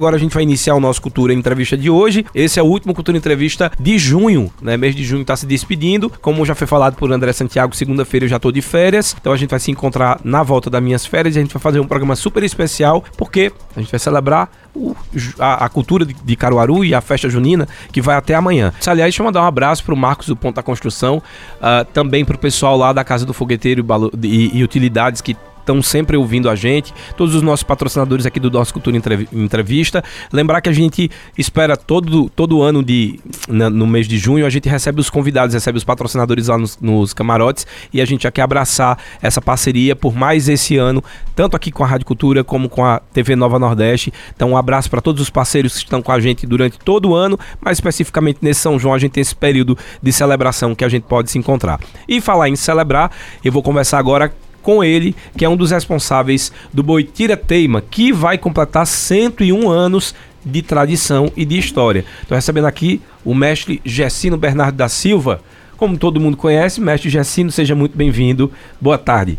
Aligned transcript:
Agora 0.00 0.14
a 0.14 0.18
gente 0.20 0.32
vai 0.32 0.44
iniciar 0.44 0.76
o 0.76 0.80
nosso 0.80 1.02
Cultura 1.02 1.34
Entrevista 1.34 1.76
de 1.76 1.90
hoje. 1.90 2.24
Esse 2.32 2.60
é 2.60 2.62
o 2.62 2.66
último 2.66 2.94
Cultura 2.94 3.18
Entrevista 3.18 3.68
de 3.80 3.98
junho, 3.98 4.48
né? 4.62 4.76
Mês 4.76 4.94
de 4.94 5.02
junho 5.02 5.22
está 5.22 5.34
se 5.34 5.44
despedindo. 5.44 6.08
Como 6.22 6.46
já 6.46 6.54
foi 6.54 6.68
falado 6.68 6.94
por 6.94 7.10
André 7.10 7.32
Santiago, 7.32 7.74
segunda-feira 7.74 8.24
eu 8.24 8.28
já 8.28 8.36
estou 8.36 8.52
de 8.52 8.62
férias. 8.62 9.16
Então 9.20 9.32
a 9.32 9.36
gente 9.36 9.50
vai 9.50 9.58
se 9.58 9.72
encontrar 9.72 10.20
na 10.22 10.44
volta 10.44 10.70
das 10.70 10.80
minhas 10.80 11.04
férias 11.04 11.34
e 11.34 11.40
a 11.40 11.42
gente 11.42 11.52
vai 11.52 11.60
fazer 11.60 11.80
um 11.80 11.84
programa 11.84 12.14
super 12.14 12.44
especial, 12.44 13.02
porque 13.16 13.52
a 13.74 13.80
gente 13.80 13.90
vai 13.90 13.98
celebrar 13.98 14.48
o, 14.72 14.94
a, 15.36 15.64
a, 15.64 15.68
cultura 15.68 16.06
de, 16.06 16.36
Caruaru 16.36 16.84
e 16.84 16.94
a 16.94 17.00
festa 17.00 17.28
junina, 17.28 17.66
que 17.90 18.00
vai 18.00 18.14
até 18.14 18.36
amanhã. 18.36 18.72
Aliás, 18.86 19.08
deixa 19.08 19.20
eu 19.20 19.26
mandar 19.26 19.42
um 19.42 19.46
abraço 19.46 19.82
para 19.82 19.94
o 19.94 19.96
Marcos 19.96 20.28
do 20.28 20.36
Ponto 20.36 20.54
da 20.54 20.62
Construção, 20.62 21.20
uh, 21.56 21.84
também 21.92 22.24
para 22.24 22.36
o 22.36 22.38
pessoal 22.38 22.76
lá 22.76 22.92
da 22.92 23.02
Casa 23.02 23.26
do 23.26 23.34
Fogueteiro 23.34 23.84
e, 24.22 24.28
e, 24.28 24.58
e 24.58 24.62
Utilidades 24.62 25.20
que 25.20 25.36
estão 25.68 25.82
sempre 25.82 26.16
ouvindo 26.16 26.48
a 26.48 26.54
gente, 26.54 26.94
todos 27.14 27.34
os 27.34 27.42
nossos 27.42 27.62
patrocinadores 27.62 28.24
aqui 28.24 28.40
do 28.40 28.50
Nosso 28.50 28.72
Cultura 28.72 28.96
Entrevista. 29.32 30.02
Lembrar 30.32 30.62
que 30.62 30.68
a 30.70 30.72
gente 30.72 31.10
espera 31.36 31.76
todo, 31.76 32.30
todo 32.30 32.62
ano 32.62 32.82
de 32.82 33.20
no 33.48 33.86
mês 33.86 34.08
de 34.08 34.16
junho, 34.16 34.46
a 34.46 34.50
gente 34.50 34.68
recebe 34.68 35.00
os 35.00 35.10
convidados, 35.10 35.52
recebe 35.52 35.76
os 35.76 35.84
patrocinadores 35.84 36.48
lá 36.48 36.56
nos, 36.56 36.78
nos 36.80 37.12
camarotes 37.12 37.66
e 37.92 38.00
a 38.00 38.04
gente 38.06 38.22
já 38.22 38.30
quer 38.30 38.42
abraçar 38.42 38.98
essa 39.20 39.42
parceria 39.42 39.94
por 39.94 40.14
mais 40.14 40.48
esse 40.48 40.76
ano, 40.78 41.04
tanto 41.36 41.54
aqui 41.54 41.70
com 41.70 41.84
a 41.84 41.86
Rádio 41.86 42.06
Cultura 42.06 42.42
como 42.42 42.68
com 42.68 42.84
a 42.84 42.98
TV 42.98 43.36
Nova 43.36 43.58
Nordeste. 43.58 44.12
Então, 44.34 44.52
um 44.52 44.56
abraço 44.56 44.88
para 44.88 45.02
todos 45.02 45.20
os 45.20 45.28
parceiros 45.28 45.74
que 45.74 45.84
estão 45.84 46.00
com 46.00 46.12
a 46.12 46.18
gente 46.18 46.46
durante 46.46 46.78
todo 46.78 47.10
o 47.10 47.14
ano, 47.14 47.38
mas 47.60 47.76
especificamente 47.76 48.38
nesse 48.40 48.60
São 48.60 48.78
João, 48.78 48.94
a 48.94 48.98
gente 48.98 49.12
tem 49.12 49.20
esse 49.20 49.36
período 49.36 49.76
de 50.02 50.12
celebração 50.12 50.74
que 50.74 50.84
a 50.84 50.88
gente 50.88 51.02
pode 51.02 51.30
se 51.30 51.38
encontrar. 51.38 51.78
E 52.08 52.20
falar 52.20 52.48
em 52.48 52.56
celebrar, 52.56 53.10
eu 53.44 53.52
vou 53.52 53.62
conversar 53.62 53.98
agora 53.98 54.32
com 54.68 54.84
ele, 54.84 55.16
que 55.34 55.46
é 55.46 55.48
um 55.48 55.56
dos 55.56 55.70
responsáveis 55.70 56.52
do 56.74 56.82
Boitira 56.82 57.38
Teima, 57.38 57.80
que 57.80 58.12
vai 58.12 58.36
completar 58.36 58.86
101 58.86 59.66
anos 59.66 60.14
de 60.44 60.60
tradição 60.60 61.32
e 61.34 61.46
de 61.46 61.56
história. 61.58 62.04
Estou 62.20 62.36
recebendo 62.36 62.66
aqui 62.66 63.00
o 63.24 63.34
mestre 63.34 63.80
Gessino 63.82 64.36
Bernardo 64.36 64.76
da 64.76 64.86
Silva. 64.86 65.40
Como 65.78 65.96
todo 65.96 66.20
mundo 66.20 66.36
conhece, 66.36 66.82
mestre 66.82 67.08
Gessino, 67.08 67.50
seja 67.50 67.74
muito 67.74 67.96
bem-vindo. 67.96 68.52
Boa 68.78 68.98
tarde. 68.98 69.38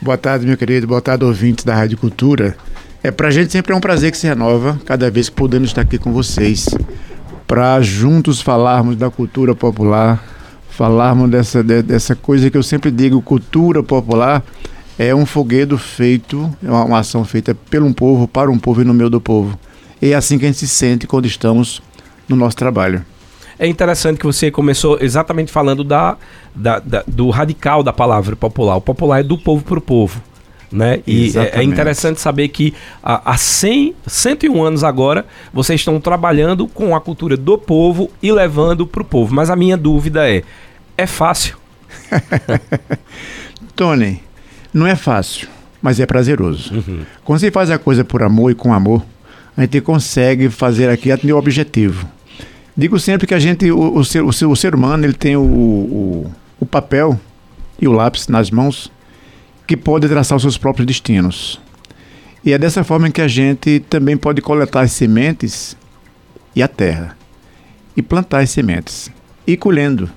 Boa 0.00 0.16
tarde, 0.16 0.46
meu 0.46 0.56
querido. 0.56 0.86
Boa 0.86 1.00
tarde, 1.00 1.24
ouvintes 1.24 1.64
da 1.64 1.74
Rádio 1.74 1.98
Cultura. 1.98 2.56
É 3.02 3.10
pra 3.10 3.32
gente 3.32 3.50
sempre 3.50 3.72
é 3.72 3.76
um 3.76 3.80
prazer 3.80 4.12
que 4.12 4.16
se 4.16 4.28
renova 4.28 4.80
cada 4.84 5.10
vez 5.10 5.28
que 5.28 5.34
podemos 5.34 5.70
estar 5.70 5.80
aqui 5.80 5.98
com 5.98 6.12
vocês 6.12 6.68
para 7.44 7.82
juntos 7.82 8.40
falarmos 8.40 8.94
da 8.94 9.10
cultura 9.10 9.52
popular, 9.52 10.22
falarmos 10.74 11.30
dessa, 11.30 11.62
dessa 11.62 12.16
coisa 12.16 12.50
que 12.50 12.56
eu 12.56 12.62
sempre 12.62 12.90
digo, 12.90 13.22
cultura 13.22 13.82
popular 13.82 14.42
é 14.98 15.14
um 15.14 15.24
foguedo 15.24 15.78
feito, 15.78 16.52
é 16.62 16.68
uma, 16.68 16.84
uma 16.84 16.98
ação 16.98 17.24
feita 17.24 17.54
pelo 17.54 17.86
um 17.86 17.92
povo, 17.92 18.26
para 18.26 18.50
um 18.50 18.58
povo 18.58 18.82
e 18.82 18.84
no 18.84 18.92
meio 18.92 19.08
do 19.08 19.20
povo. 19.20 19.58
E 20.02 20.12
é 20.12 20.14
assim 20.14 20.36
que 20.36 20.44
a 20.44 20.48
gente 20.48 20.58
se 20.58 20.68
sente 20.68 21.06
quando 21.06 21.26
estamos 21.26 21.80
no 22.28 22.34
nosso 22.34 22.56
trabalho. 22.56 23.04
É 23.56 23.68
interessante 23.68 24.18
que 24.18 24.26
você 24.26 24.50
começou 24.50 24.98
exatamente 25.00 25.52
falando 25.52 25.84
da, 25.84 26.16
da, 26.54 26.80
da 26.80 27.04
do 27.06 27.30
radical 27.30 27.82
da 27.84 27.92
palavra 27.92 28.34
popular. 28.34 28.76
O 28.76 28.80
popular 28.80 29.20
é 29.20 29.22
do 29.22 29.38
povo 29.38 29.62
para 29.64 29.78
o 29.78 29.82
povo. 29.82 30.20
Né? 30.72 31.00
E 31.06 31.32
é, 31.38 31.60
é, 31.60 31.62
interessante 31.62 32.20
saber 32.20 32.48
que 32.48 32.74
há, 33.00 33.32
há 33.32 33.36
100, 33.36 33.94
101 34.08 34.64
anos 34.64 34.82
agora 34.82 35.24
vocês 35.52 35.80
estão 35.80 36.00
trabalhando 36.00 36.66
com 36.66 36.96
a 36.96 37.00
cultura 37.00 37.36
do 37.36 37.56
povo 37.56 38.10
e 38.20 38.32
levando 38.32 38.84
para 38.84 39.02
o 39.02 39.04
povo. 39.04 39.32
Mas 39.32 39.50
a 39.50 39.56
minha 39.56 39.76
dúvida 39.76 40.28
é: 40.28 40.42
é 40.96 41.06
fácil? 41.06 41.56
Tony, 43.74 44.22
não 44.72 44.86
é 44.86 44.94
fácil, 44.94 45.48
mas 45.82 46.00
é 46.00 46.06
prazeroso. 46.06 46.74
Uhum. 46.74 47.02
Quando 47.24 47.40
você 47.40 47.50
faz 47.50 47.70
a 47.70 47.78
coisa 47.78 48.04
por 48.04 48.22
amor 48.22 48.50
e 48.50 48.54
com 48.54 48.72
amor, 48.72 49.04
a 49.56 49.62
gente 49.62 49.80
consegue 49.80 50.48
fazer 50.48 50.88
aqui 50.88 51.10
atender 51.10 51.32
o 51.32 51.38
objetivo. 51.38 52.08
Digo 52.76 52.98
sempre 52.98 53.26
que 53.26 53.34
a 53.34 53.38
gente, 53.38 53.70
o, 53.70 53.96
o, 53.96 54.04
ser, 54.04 54.22
o, 54.22 54.32
ser, 54.32 54.46
o 54.46 54.56
ser 54.56 54.74
humano, 54.74 55.04
ele 55.04 55.12
tem 55.12 55.36
o, 55.36 55.42
o, 55.42 56.32
o 56.60 56.66
papel 56.66 57.18
e 57.80 57.86
o 57.86 57.92
lápis 57.92 58.26
nas 58.28 58.50
mãos 58.50 58.90
que 59.66 59.76
pode 59.76 60.08
traçar 60.08 60.36
os 60.36 60.42
seus 60.42 60.58
próprios 60.58 60.86
destinos. 60.86 61.60
E 62.44 62.52
é 62.52 62.58
dessa 62.58 62.84
forma 62.84 63.10
que 63.10 63.22
a 63.22 63.28
gente 63.28 63.80
também 63.88 64.16
pode 64.16 64.42
coletar 64.42 64.82
as 64.82 64.92
sementes 64.92 65.76
e 66.54 66.62
a 66.62 66.68
terra 66.68 67.16
e 67.96 68.02
plantar 68.02 68.40
as 68.40 68.50
sementes 68.50 69.10
e 69.46 69.56
colhendo. 69.56 70.10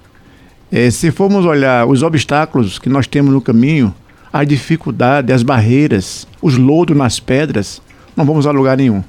É, 0.72 0.90
se 0.92 1.12
formos 1.12 1.46
olhar 1.46 1.88
os 1.88 2.04
obstáculos 2.04 2.78
que 2.78 2.90
nós 2.90 3.08
temos 3.08 3.34
no 3.34 3.42
caminho, 3.42 3.94
a 4.32 4.44
dificuldade, 4.44 5.32
as 5.32 5.44
barreiras, 5.44 6.28
os 6.42 6.58
lodos 6.58 6.96
nas 6.96 7.20
pedras, 7.20 7.82
não 8.16 8.26
vamos 8.26 8.46
a 8.46 8.52
lugar 8.52 8.78
nenhum. 8.78 9.04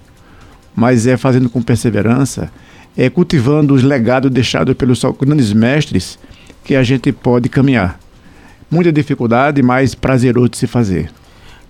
Mas 0.75 1.07
é 1.07 1.17
fazendo 1.17 1.51
com 1.51 1.61
perseverança, 1.61 2.51
é 2.97 3.11
cultivando 3.11 3.75
os 3.75 3.83
legados 3.83 4.31
deixados 4.31 4.75
pelos 4.75 5.03
grandes 5.21 5.53
mestres 5.53 6.19
que 6.65 6.75
a 6.75 6.83
gente 6.83 7.11
pode 7.13 7.49
caminhar 7.49 7.99
muita 8.71 8.93
dificuldade, 8.93 9.63
mas 9.63 9.95
prazeroso 9.95 10.51
de 10.51 10.59
se 10.59 10.67
fazer. 10.67 11.11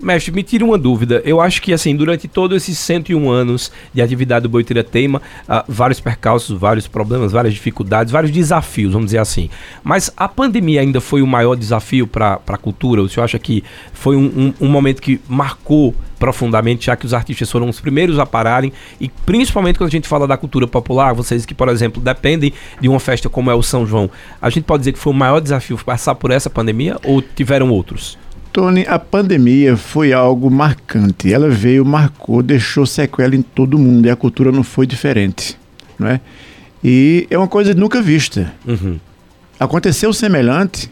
Mestre, 0.00 0.32
me 0.32 0.42
tira 0.42 0.64
uma 0.64 0.78
dúvida. 0.78 1.20
Eu 1.25 1.41
acho 1.41 1.60
que, 1.60 1.72
assim, 1.72 1.97
durante 1.97 2.28
todos 2.28 2.56
esses 2.56 2.78
101 2.78 3.31
anos 3.31 3.72
de 3.92 4.00
atividade 4.00 4.44
do 4.44 4.48
Boitira 4.48 4.84
Teima, 4.84 5.20
uh, 5.48 5.64
vários 5.66 5.98
percalços, 5.98 6.59
vários 6.59 6.86
problemas, 6.86 7.32
várias 7.32 7.53
dificuldades, 7.53 8.12
vários 8.12 8.31
desafios, 8.31 8.92
vamos 8.92 9.06
dizer 9.06 9.19
assim. 9.19 9.50
Mas 9.82 10.10
a 10.16 10.28
pandemia 10.28 10.81
ainda 10.81 11.00
foi 11.00 11.20
o 11.20 11.26
maior 11.26 11.56
desafio 11.56 12.06
para 12.06 12.41
a 12.47 12.56
cultura? 12.56 13.03
O 13.03 13.08
senhor 13.08 13.25
acha 13.25 13.38
que 13.38 13.64
foi 13.92 14.16
um, 14.16 14.54
um, 14.60 14.66
um 14.66 14.69
momento 14.69 15.03
que 15.03 15.20
marcou 15.28 15.94
profundamente, 16.19 16.87
já 16.87 16.97
que 16.97 17.06
os 17.06 17.14
artistas 17.14 17.50
foram 17.50 17.69
os 17.69 17.81
primeiros 17.81 18.19
a 18.19 18.26
pararem, 18.26 18.72
e 19.00 19.08
principalmente 19.25 19.78
quando 19.78 19.88
a 19.88 19.92
gente 19.92 20.08
fala 20.08 20.26
da 20.26 20.37
cultura 20.37 20.66
popular, 20.66 21.14
vocês 21.14 21.47
que, 21.47 21.54
por 21.54 21.69
exemplo, 21.69 22.03
dependem 22.03 22.53
de 22.81 22.88
uma 22.88 23.00
festa 23.00 23.28
como 23.28 23.50
é 23.50 23.54
o 23.54 23.62
São 23.62 23.87
João, 23.87 24.10
a 24.42 24.50
gente 24.50 24.64
pode 24.64 24.81
dizer 24.81 24.92
que 24.92 24.98
foi 24.98 25.12
o 25.12 25.16
maior 25.16 25.41
desafio 25.41 25.78
passar 25.78 26.14
por 26.14 26.31
essa 26.31 26.50
pandemia 26.50 26.97
ou 27.04 27.22
tiveram 27.22 27.70
outros? 27.70 28.19
Tony, 28.53 28.84
a 28.88 28.98
pandemia 28.98 29.76
foi 29.76 30.12
algo 30.12 30.50
marcante. 30.50 31.32
Ela 31.32 31.48
veio, 31.48 31.84
marcou, 31.84 32.42
deixou 32.42 32.86
sequela 32.86 33.34
em 33.34 33.42
todo 33.42 33.78
mundo 33.78 34.06
e 34.06 34.10
a 34.10 34.16
cultura 34.16 34.50
não 34.50 34.62
foi 34.62 34.86
diferente, 34.86 35.59
não 35.98 36.09
é? 36.09 36.20
E 36.82 37.26
é 37.31 37.37
uma 37.37 37.48
coisa 37.48 37.75
nunca 37.75 38.00
vista. 38.00 38.53
Uhum. 38.66 38.98
Aconteceu 39.58 40.12
semelhante 40.12 40.91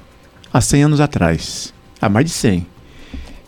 há 0.52 0.60
100 0.60 0.84
anos 0.84 1.00
atrás, 1.00 1.72
há 2.00 2.08
mais 2.08 2.26
de 2.26 2.32
100. 2.32 2.66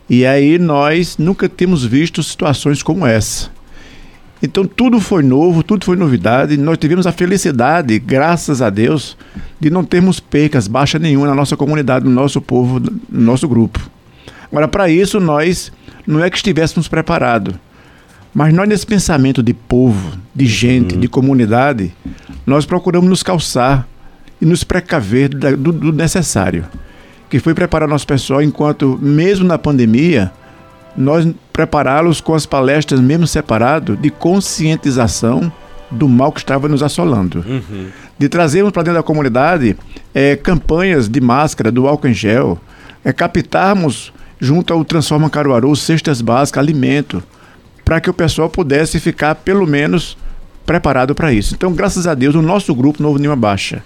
E 0.08 0.24
aí 0.24 0.58
nós 0.58 1.18
nunca 1.18 1.48
temos 1.48 1.84
visto 1.84 2.22
situações 2.22 2.82
como 2.82 3.06
essa. 3.06 3.50
Então 4.42 4.64
tudo 4.64 5.00
foi 5.00 5.22
novo, 5.22 5.62
tudo 5.62 5.84
foi 5.84 5.96
novidade. 5.96 6.56
Nós 6.56 6.78
tivemos 6.78 7.06
a 7.06 7.12
felicidade, 7.12 7.98
graças 7.98 8.62
a 8.62 8.70
Deus, 8.70 9.16
de 9.58 9.68
não 9.68 9.84
termos 9.84 10.20
percas, 10.20 10.68
baixa 10.68 10.98
nenhuma 10.98 11.26
na 11.26 11.34
nossa 11.34 11.56
comunidade, 11.56 12.04
no 12.04 12.10
nosso 12.12 12.40
povo, 12.40 12.78
no 12.80 13.20
nosso 13.20 13.48
grupo. 13.48 13.90
Agora, 14.50 14.68
para 14.68 14.88
isso, 14.88 15.20
nós 15.20 15.70
não 16.06 16.22
é 16.22 16.30
que 16.30 16.36
estivéssemos 16.36 16.88
preparados, 16.88 17.54
mas 18.32 18.52
nós, 18.52 18.68
nesse 18.68 18.86
pensamento 18.86 19.42
de 19.42 19.52
povo, 19.52 20.18
de 20.34 20.46
gente, 20.46 20.94
uhum. 20.94 21.00
de 21.00 21.08
comunidade, 21.08 21.92
nós 22.46 22.64
procuramos 22.64 23.08
nos 23.08 23.22
calçar 23.22 23.86
e 24.40 24.46
nos 24.46 24.64
precaver 24.64 25.28
do, 25.28 25.72
do 25.72 25.92
necessário, 25.92 26.64
que 27.28 27.38
foi 27.38 27.54
preparar 27.54 27.88
nosso 27.88 28.06
pessoal 28.06 28.40
enquanto, 28.40 28.98
mesmo 29.02 29.46
na 29.46 29.58
pandemia, 29.58 30.32
nós 30.96 31.28
prepará-los 31.52 32.20
com 32.20 32.34
as 32.34 32.46
palestras, 32.46 33.00
mesmo 33.00 33.26
separado, 33.26 33.96
de 33.96 34.10
conscientização 34.10 35.52
do 35.90 36.08
mal 36.08 36.32
que 36.32 36.40
estava 36.40 36.68
nos 36.68 36.82
assolando. 36.82 37.44
Uhum. 37.46 37.88
De 38.18 38.28
trazermos 38.28 38.72
para 38.72 38.82
dentro 38.82 38.98
da 38.98 39.02
comunidade 39.02 39.76
é, 40.14 40.36
campanhas 40.36 41.08
de 41.08 41.20
máscara, 41.20 41.70
do 41.70 41.86
álcool 41.86 42.08
em 42.08 42.14
gel, 42.14 42.58
é, 43.04 43.12
captarmos 43.12 44.12
junto 44.38 44.72
ao 44.72 44.84
Transforma 44.84 45.30
Caruaru, 45.30 45.74
cestas 45.74 46.20
básicas, 46.20 46.62
alimento, 46.62 47.22
para 47.84 48.00
que 48.00 48.10
o 48.10 48.14
pessoal 48.14 48.48
pudesse 48.48 49.00
ficar 49.00 49.34
pelo 49.34 49.66
menos 49.66 50.16
preparado 50.66 51.14
para 51.14 51.32
isso. 51.32 51.54
Então, 51.54 51.72
graças 51.72 52.06
a 52.06 52.14
Deus, 52.14 52.34
o 52.34 52.42
nosso 52.42 52.74
grupo 52.74 53.02
Novo 53.02 53.18
Nima 53.18 53.34
Baixa, 53.34 53.82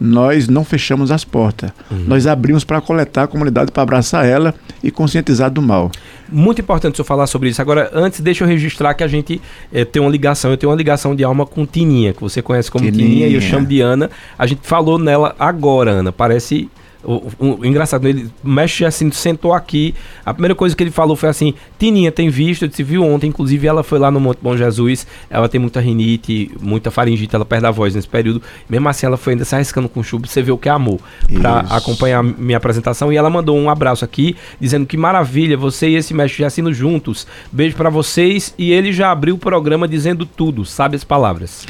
nós 0.00 0.48
não 0.48 0.64
fechamos 0.64 1.10
as 1.10 1.24
portas. 1.24 1.70
Uhum. 1.90 2.04
Nós 2.06 2.26
abrimos 2.26 2.64
para 2.64 2.80
coletar 2.80 3.24
a 3.24 3.26
comunidade, 3.26 3.70
para 3.70 3.82
abraçar 3.82 4.26
ela 4.26 4.54
e 4.82 4.90
conscientizar 4.90 5.50
do 5.50 5.62
mal. 5.62 5.90
Muito 6.28 6.60
importante 6.60 6.94
o 6.94 6.96
senhor 6.96 7.06
falar 7.06 7.26
sobre 7.26 7.48
isso. 7.48 7.60
Agora, 7.60 7.90
antes, 7.92 8.20
deixa 8.20 8.44
eu 8.44 8.48
registrar 8.48 8.94
que 8.94 9.04
a 9.04 9.08
gente 9.08 9.40
é, 9.72 9.84
tem 9.84 10.02
uma 10.02 10.10
ligação. 10.10 10.50
Eu 10.50 10.56
tenho 10.56 10.70
uma 10.70 10.76
ligação 10.76 11.14
de 11.14 11.22
alma 11.22 11.46
com 11.46 11.64
Tininha, 11.64 12.12
que 12.12 12.20
você 12.20 12.42
conhece 12.42 12.70
como 12.70 12.84
Tininha, 12.84 13.08
Tininha 13.08 13.26
e 13.28 13.34
eu 13.34 13.40
chamo 13.40 13.66
de 13.66 13.80
Ana. 13.80 14.10
A 14.38 14.46
gente 14.46 14.60
falou 14.62 14.98
nela 14.98 15.34
agora, 15.38 15.90
Ana. 15.90 16.12
Parece 16.12 16.68
O, 17.04 17.30
o, 17.38 17.60
o, 17.60 17.66
engraçado, 17.66 18.06
ele 18.08 18.30
mexe 18.42 18.84
assim, 18.84 19.10
sentou 19.10 19.52
aqui. 19.52 19.94
A 20.24 20.32
primeira 20.32 20.54
coisa 20.54 20.74
que 20.74 20.82
ele 20.82 20.90
falou 20.90 21.16
foi 21.16 21.28
assim: 21.28 21.54
Tininha 21.78 22.10
tem 22.10 22.28
visto, 22.28 22.62
eu 22.62 22.68
disse, 22.68 22.82
viu 22.82 23.04
ontem. 23.04 23.28
Inclusive, 23.28 23.66
ela 23.66 23.82
foi 23.82 23.98
lá 23.98 24.10
no 24.10 24.20
Monte 24.20 24.38
Bom 24.40 24.56
Jesus. 24.56 25.06
Ela 25.28 25.48
tem 25.48 25.60
muita 25.60 25.80
rinite, 25.80 26.50
muita 26.60 26.90
faringite, 26.90 27.34
ela 27.34 27.44
perde 27.44 27.66
a 27.66 27.70
voz 27.70 27.94
nesse 27.94 28.08
período. 28.08 28.42
Mesmo 28.68 28.88
assim, 28.88 29.06
ela 29.06 29.16
foi 29.16 29.34
ainda 29.34 29.44
se 29.44 29.54
arriscando 29.54 29.88
com 29.88 30.02
chuva. 30.02 30.26
Você 30.26 30.42
vê 30.42 30.52
o 30.52 30.58
que 30.58 30.68
é 30.68 30.72
amor 30.72 30.98
para 31.40 31.60
acompanhar 31.70 32.22
minha 32.22 32.56
apresentação. 32.56 33.12
E 33.12 33.16
ela 33.16 33.30
mandou 33.30 33.56
um 33.58 33.68
abraço 33.68 34.04
aqui, 34.04 34.36
dizendo 34.60 34.86
que 34.86 34.96
maravilha, 34.96 35.56
você 35.56 35.88
e 35.88 35.96
esse 35.96 36.14
mestre 36.14 36.42
Jacino 36.42 36.72
juntos. 36.72 37.26
Beijo 37.52 37.76
para 37.76 37.90
vocês. 37.90 38.54
E 38.58 38.72
ele 38.72 38.92
já 38.92 39.10
abriu 39.10 39.34
o 39.34 39.38
programa 39.38 39.86
dizendo 39.86 40.24
tudo, 40.26 40.64
sabe 40.64 40.96
as 40.96 41.04
palavras. 41.04 41.66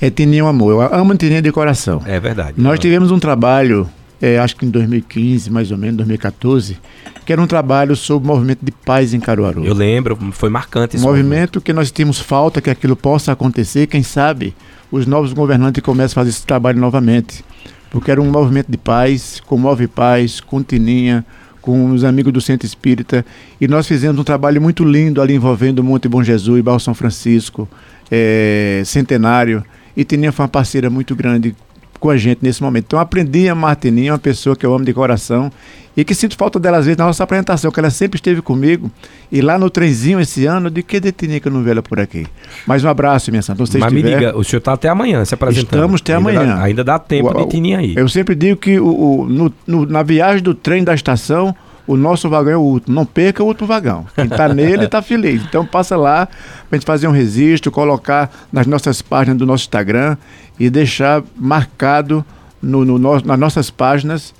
É 0.00 0.08
Tininha, 0.08 0.44
amor. 0.44 0.72
Eu 0.72 0.94
amo 0.94 1.14
Tininha 1.14 1.42
de 1.42 1.52
coração. 1.52 2.02
É 2.06 2.18
verdade. 2.18 2.54
Nós 2.56 2.78
tivemos 2.78 3.10
um 3.10 3.18
trabalho 3.18 3.88
é, 4.20 4.38
acho 4.38 4.56
que 4.56 4.66
em 4.66 4.70
2015, 4.70 5.50
mais 5.50 5.70
ou 5.70 5.78
menos, 5.78 5.96
2014, 5.96 6.78
que 7.24 7.32
era 7.32 7.40
um 7.40 7.46
trabalho 7.46 7.96
sobre 7.96 8.28
o 8.28 8.32
movimento 8.32 8.60
de 8.62 8.70
paz 8.70 9.14
em 9.14 9.20
Caruaru. 9.20 9.64
Eu 9.64 9.74
lembro, 9.74 10.16
foi 10.32 10.50
marcante 10.50 10.96
esse 10.96 11.04
movimento. 11.04 11.28
movimento 11.28 11.60
que 11.60 11.72
nós 11.72 11.90
temos 11.90 12.18
falta 12.18 12.60
que 12.60 12.68
aquilo 12.68 12.94
possa 12.94 13.32
acontecer, 13.32 13.86
quem 13.86 14.02
sabe 14.02 14.54
os 14.92 15.06
novos 15.06 15.32
governantes 15.32 15.82
começam 15.82 16.20
a 16.20 16.24
fazer 16.24 16.30
esse 16.30 16.44
trabalho 16.44 16.78
novamente. 16.78 17.44
Porque 17.90 18.10
era 18.10 18.20
um 18.20 18.30
movimento 18.30 18.70
de 18.70 18.76
paz, 18.76 19.40
com 19.46 19.56
Move 19.56 19.88
Paz, 19.88 20.40
com 20.40 20.62
Tininha, 20.62 21.24
com 21.60 21.90
os 21.90 22.04
amigos 22.04 22.32
do 22.32 22.40
Centro 22.40 22.66
Espírita, 22.66 23.24
e 23.60 23.68
nós 23.68 23.86
fizemos 23.86 24.18
um 24.18 24.24
trabalho 24.24 24.60
muito 24.60 24.84
lindo 24.84 25.20
ali 25.20 25.34
envolvendo 25.34 25.82
Monte 25.82 26.08
Bom 26.08 26.22
Jesus, 26.22 26.62
Barro 26.62 26.80
São 26.80 26.94
Francisco, 26.94 27.68
é, 28.10 28.82
Centenário, 28.84 29.62
e 29.96 30.04
Tininha 30.04 30.32
foi 30.32 30.44
uma 30.44 30.48
parceira 30.48 30.88
muito 30.88 31.14
grande 31.14 31.54
com 32.00 32.10
a 32.10 32.16
gente 32.16 32.38
nesse 32.42 32.62
momento. 32.62 32.86
Então 32.88 32.98
aprendi 32.98 33.48
a 33.48 33.54
Martininha, 33.54 34.12
uma 34.12 34.18
pessoa 34.18 34.56
que 34.56 34.64
eu 34.64 34.74
amo 34.74 34.84
de 34.84 34.92
coração 34.92 35.52
e 35.96 36.04
que 36.04 36.14
sinto 36.14 36.36
falta 36.36 36.58
dela 36.58 36.78
às 36.78 36.86
vezes 36.86 36.96
na 36.96 37.04
nossa 37.04 37.22
apresentação, 37.22 37.70
que 37.70 37.78
ela 37.78 37.90
sempre 37.90 38.16
esteve 38.16 38.40
comigo. 38.40 38.90
E 39.30 39.40
lá 39.40 39.58
no 39.58 39.68
trenzinho 39.68 40.18
esse 40.18 40.46
ano, 40.46 40.70
de 40.70 40.82
que 40.82 40.98
detininha 40.98 41.38
que 41.38 41.48
eu 41.48 41.52
não 41.52 41.68
ela 41.68 41.82
por 41.82 42.00
aqui. 42.00 42.26
Mais 42.66 42.82
um 42.82 42.88
abraço, 42.88 43.30
minha 43.30 43.42
santa. 43.42 43.60
Mas 43.60 43.68
estiver... 43.68 43.92
me 43.92 44.02
diga, 44.02 44.36
o 44.36 44.42
senhor 44.42 44.58
está 44.58 44.72
até 44.72 44.88
amanhã 44.88 45.24
se 45.24 45.34
apresentando. 45.34 45.74
Estamos 45.74 46.00
até 46.00 46.16
ainda 46.16 46.30
amanhã. 46.30 46.56
Dá, 46.56 46.62
ainda 46.62 46.84
dá 46.84 46.98
tempo 46.98 47.30
o, 47.30 47.44
de 47.44 47.50
tininha 47.50 47.78
aí. 47.78 47.94
Eu 47.94 48.08
sempre 48.08 48.34
digo 48.34 48.58
que 48.58 48.80
o, 48.80 48.86
o 48.86 49.28
no, 49.28 49.52
no, 49.66 49.86
na 49.86 50.02
viagem 50.02 50.42
do 50.42 50.54
trem 50.54 50.82
da 50.82 50.94
estação, 50.94 51.54
o 51.90 51.96
nosso 51.96 52.28
vagão 52.28 52.52
é 52.52 52.56
o 52.56 52.60
último. 52.60 52.94
Não 52.94 53.04
perca 53.04 53.42
o 53.42 53.46
último 53.46 53.66
vagão. 53.66 54.06
Quem 54.14 54.26
está 54.26 54.46
nele 54.54 54.84
está 54.84 55.02
feliz. 55.02 55.42
Então 55.42 55.66
passa 55.66 55.96
lá 55.96 56.26
para 56.26 56.36
a 56.70 56.74
gente 56.76 56.86
fazer 56.86 57.08
um 57.08 57.10
registro, 57.10 57.72
colocar 57.72 58.30
nas 58.52 58.64
nossas 58.64 59.02
páginas 59.02 59.38
do 59.38 59.44
nosso 59.44 59.64
Instagram 59.64 60.16
e 60.58 60.70
deixar 60.70 61.20
marcado 61.36 62.24
no, 62.62 62.84
no, 62.84 62.96
no, 62.96 63.20
nas 63.20 63.38
nossas 63.38 63.70
páginas 63.70 64.32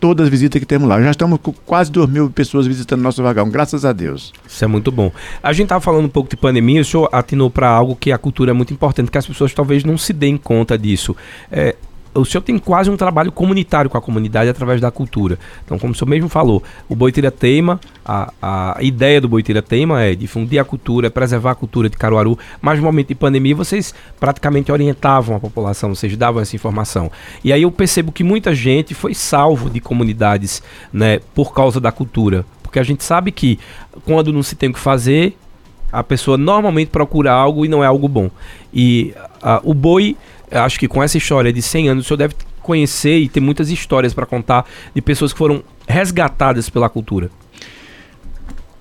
todas 0.00 0.24
as 0.24 0.30
visitas 0.30 0.58
que 0.58 0.66
temos 0.66 0.88
lá. 0.88 1.00
Já 1.00 1.12
estamos 1.12 1.38
com 1.40 1.52
quase 1.64 1.92
2 1.92 2.10
mil 2.10 2.28
pessoas 2.28 2.66
visitando 2.66 3.02
nosso 3.02 3.22
vagão, 3.22 3.48
graças 3.48 3.84
a 3.84 3.92
Deus. 3.92 4.32
Isso 4.48 4.64
é 4.64 4.66
muito 4.66 4.90
bom. 4.90 5.12
A 5.40 5.52
gente 5.52 5.66
estava 5.66 5.80
falando 5.80 6.06
um 6.06 6.10
pouco 6.10 6.28
de 6.28 6.36
pandemia, 6.36 6.80
o 6.80 6.84
senhor 6.84 7.08
atinou 7.12 7.50
para 7.50 7.68
algo 7.68 7.94
que 7.94 8.10
a 8.10 8.18
cultura 8.18 8.50
é 8.50 8.54
muito 8.54 8.74
importante, 8.74 9.12
que 9.12 9.18
as 9.18 9.26
pessoas 9.26 9.54
talvez 9.54 9.84
não 9.84 9.96
se 9.96 10.12
deem 10.12 10.36
conta 10.36 10.76
disso. 10.76 11.14
É, 11.52 11.76
o 12.14 12.24
senhor 12.24 12.42
tem 12.42 12.58
quase 12.58 12.90
um 12.90 12.96
trabalho 12.96 13.30
comunitário 13.30 13.88
com 13.88 13.96
a 13.96 14.00
comunidade 14.00 14.50
através 14.50 14.80
da 14.80 14.90
cultura. 14.90 15.38
Então, 15.64 15.78
como 15.78 15.92
o 15.92 15.96
senhor 15.96 16.08
mesmo 16.08 16.28
falou, 16.28 16.62
o 16.88 16.96
Boitira 16.96 17.30
Teima, 17.30 17.80
a, 18.04 18.32
a 18.42 18.82
ideia 18.82 19.20
do 19.20 19.28
Boitira 19.28 19.62
Teima 19.62 20.02
é 20.02 20.14
difundir 20.14 20.60
a 20.60 20.64
cultura, 20.64 21.06
é 21.06 21.10
preservar 21.10 21.52
a 21.52 21.54
cultura 21.54 21.88
de 21.88 21.96
Caruaru, 21.96 22.38
mas 22.60 22.78
no 22.78 22.84
momento 22.84 23.08
de 23.08 23.14
pandemia 23.14 23.54
vocês 23.54 23.94
praticamente 24.18 24.72
orientavam 24.72 25.36
a 25.36 25.40
população, 25.40 25.94
vocês 25.94 26.16
davam 26.16 26.42
essa 26.42 26.56
informação. 26.56 27.10
E 27.44 27.52
aí 27.52 27.62
eu 27.62 27.70
percebo 27.70 28.10
que 28.10 28.24
muita 28.24 28.54
gente 28.54 28.94
foi 28.94 29.14
salvo 29.14 29.70
de 29.70 29.80
comunidades 29.80 30.62
né, 30.92 31.20
por 31.34 31.52
causa 31.54 31.80
da 31.80 31.92
cultura. 31.92 32.44
Porque 32.62 32.78
a 32.78 32.84
gente 32.84 33.02
sabe 33.02 33.32
que 33.32 33.58
quando 34.04 34.32
não 34.32 34.42
se 34.42 34.54
tem 34.54 34.70
o 34.70 34.72
que 34.72 34.78
fazer, 34.78 35.36
a 35.92 36.02
pessoa 36.02 36.36
normalmente 36.36 36.88
procura 36.88 37.32
algo 37.32 37.64
e 37.64 37.68
não 37.68 37.82
é 37.82 37.86
algo 37.86 38.08
bom. 38.08 38.30
E 38.72 39.14
uh, 39.42 39.70
o 39.70 39.74
boi 39.74 40.16
acho 40.50 40.78
que 40.78 40.88
com 40.88 41.02
essa 41.02 41.16
história 41.16 41.52
de 41.52 41.62
100 41.62 41.88
anos, 41.90 42.04
o 42.04 42.08
senhor 42.08 42.18
deve 42.18 42.34
conhecer 42.62 43.18
e 43.18 43.28
ter 43.28 43.40
muitas 43.40 43.70
histórias 43.70 44.12
para 44.12 44.26
contar 44.26 44.66
de 44.94 45.00
pessoas 45.00 45.32
que 45.32 45.38
foram 45.38 45.62
resgatadas 45.86 46.68
pela 46.68 46.88
cultura. 46.88 47.30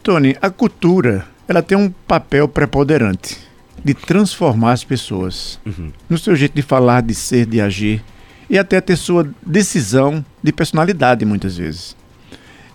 Tony, 0.04 0.36
a 0.42 0.50
cultura 0.50 1.26
ela 1.48 1.62
tem 1.62 1.78
um 1.78 1.90
papel 2.08 2.48
preponderante 2.48 3.38
de 3.84 3.94
transformar 3.94 4.74
as 4.74 4.84
pessoas 4.84 5.60
uhum. 5.66 5.92
no 6.10 6.18
seu 6.18 6.36
jeito 6.36 6.54
de 6.54 6.62
falar, 6.62 7.02
de 7.02 7.16
ser, 7.16 7.46
de 7.46 7.60
agir 7.62 8.04
e 8.50 8.58
até 8.58 8.82
ter 8.82 8.96
sua 8.96 9.30
decisão 9.46 10.24
de 10.44 10.52
personalidade 10.52 11.26
muitas 11.26 11.58
vezes. 11.58 11.96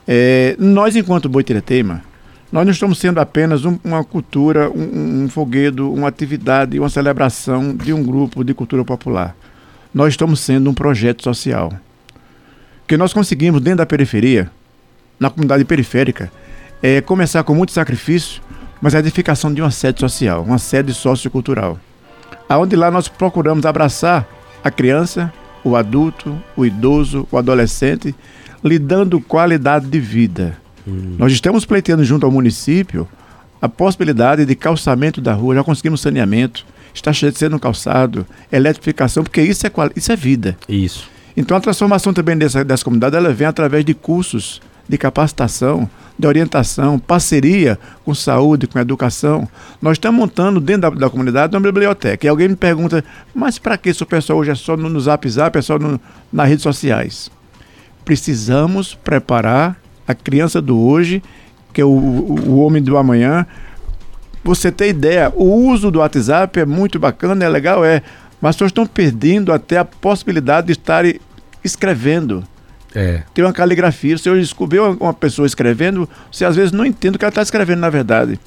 É, 0.07 0.57
nós, 0.59 0.97
enquanto 0.97 1.29
Boitiretema, 1.29 2.03
nós 2.55 2.65
não 2.65 2.71
estamos 2.71 2.99
sendo 3.01 3.19
apenas 3.19 3.65
um, 3.65 3.77
uma 3.83 4.05
cultura, 4.05 4.71
um, 4.71 5.25
um 5.25 5.29
foguedo, 5.29 5.93
uma 5.93 6.07
atividade, 6.07 6.79
uma 6.79 6.89
celebração 6.89 7.75
de 7.75 7.93
um 7.93 8.01
grupo 8.01 8.45
de 8.45 8.55
cultura 8.55 8.85
popular. 8.85 9.35
Nós 9.93 10.11
estamos 10.11 10.39
sendo 10.39 10.71
um 10.71 10.73
projeto 10.73 11.25
social. 11.25 11.73
Que 12.87 12.97
nós 12.97 13.13
conseguimos, 13.13 13.61
dentro 13.61 13.79
da 13.79 13.87
periferia, 13.87 14.49
na 15.19 15.31
comunidade 15.31 15.65
periférica, 15.65 16.31
é 16.81 17.01
começar 17.01 17.43
com 17.43 17.57
muito 17.57 17.73
sacrifício, 17.73 18.41
mas 18.81 18.95
a 18.95 19.01
edificação 19.01 19.53
de 19.53 19.61
uma 19.61 19.73
sede 19.73 19.99
social, 19.99 20.45
uma 20.45 20.59
sede 20.59 20.95
sociocultural. 20.95 21.77
Aonde 22.49 22.77
lá 22.77 22.89
nós 22.89 23.09
procuramos 23.09 23.67
abraçar 23.67 24.29
a 24.63 24.71
criança, 24.71 25.33
o 25.65 25.75
adulto, 25.75 26.41
o 26.57 26.65
idoso, 26.65 27.27
o 27.33 27.37
adolescente, 27.37 28.15
lhe 28.63 28.79
dando 28.79 29.21
qualidade 29.21 29.89
de 29.89 29.99
vida 29.99 30.63
Hum. 30.87 31.17
Nós 31.19 31.33
estamos 31.33 31.65
pleiteando 31.65 32.05
junto 32.05 32.27
ao 32.27 32.33
município 32.33 33.09
a 33.61 33.69
possibilidade 33.69 34.45
de 34.45 34.55
calçamento 34.55 35.21
da 35.21 35.33
rua, 35.33 35.55
já 35.55 35.65
conseguimos 35.65 36.01
saneamento, 36.01 36.67
está 36.93 37.13
sendo 37.13 37.59
calçado, 37.59 38.27
eletrificação, 38.53 39.23
porque 39.23 39.41
isso 39.43 39.67
é, 39.67 39.71
isso 39.97 40.13
é 40.13 40.17
vida. 40.17 40.57
Isso. 40.69 41.09
Então 41.37 41.57
a 41.57 41.61
transformação 41.61 42.13
também 42.13 42.37
dessa, 42.37 42.65
dessa 42.65 42.85
comunidade 42.85 43.17
ela 43.17 43.33
vem 43.33 43.47
através 43.47 43.85
de 43.85 43.95
cursos 43.95 44.61
de 44.89 44.99
capacitação, 44.99 45.89
de 46.17 46.27
orientação, 46.27 46.99
parceria 46.99 47.79
com 48.05 48.15
saúde, 48.15 48.67
com 48.67 48.79
educação. 48.79 49.49
Nós 49.81 49.93
estamos 49.93 50.19
montando 50.19 50.61
dentro 50.61 50.83
da, 50.83 50.91
da 50.91 51.11
comunidade 51.11 51.57
uma 51.57 51.63
biblioteca. 51.63 52.27
E 52.27 52.29
alguém 52.29 52.49
me 52.49 52.57
pergunta, 52.57 53.05
mas 53.35 53.59
para 53.59 53.77
que 53.77 53.91
isso 53.91 54.05
o 54.05 54.07
pessoal 54.07 54.39
hoje 54.39 54.51
é 54.51 54.55
só 54.55 54.77
no, 54.77 54.89
no 54.89 55.01
Zap 55.01 55.29
Zap, 55.29 55.59
é 55.59 55.63
só 55.63 55.79
no, 55.79 56.01
nas 56.33 56.49
redes 56.49 56.63
sociais? 56.63 57.31
Precisamos 58.05 58.95
preparar 58.95 59.77
a 60.07 60.15
criança 60.15 60.61
do 60.61 60.79
hoje, 60.79 61.23
que 61.73 61.81
é 61.81 61.85
o, 61.85 61.89
o 61.89 62.59
homem 62.61 62.83
do 62.83 62.97
amanhã. 62.97 63.47
Você 64.43 64.71
tem 64.71 64.91
ideia, 64.91 65.33
o 65.35 65.45
uso 65.45 65.91
do 65.91 66.01
WhatsApp 66.01 66.61
é 66.61 66.67
muito 66.67 66.99
bacana, 66.99 67.45
é 67.45 67.49
legal, 67.49 67.85
é, 67.85 68.03
mas 68.41 68.51
as 68.51 68.57
pessoas 68.57 68.71
estão 68.71 68.87
perdendo 68.87 69.53
até 69.53 69.79
a 69.79 69.85
possibilidade 69.85 70.67
de 70.67 70.73
estarem 70.73 71.19
escrevendo. 71.65 72.45
É. 72.95 73.23
Tem 73.33 73.45
uma 73.45 73.53
caligrafia. 73.53 74.17
Se 74.17 74.29
eu 74.29 74.39
descobrir 74.39 74.79
uma 74.79 75.13
pessoa 75.13 75.47
escrevendo, 75.47 76.09
você 76.31 76.45
às 76.45 76.55
vezes 76.55 76.71
não 76.71 76.87
entende 76.87 77.17
o 77.17 77.19
que 77.19 77.25
ela 77.25 77.31
está 77.31 77.43
escrevendo 77.43 77.81
na 77.81 77.91
verdade. 77.91 78.39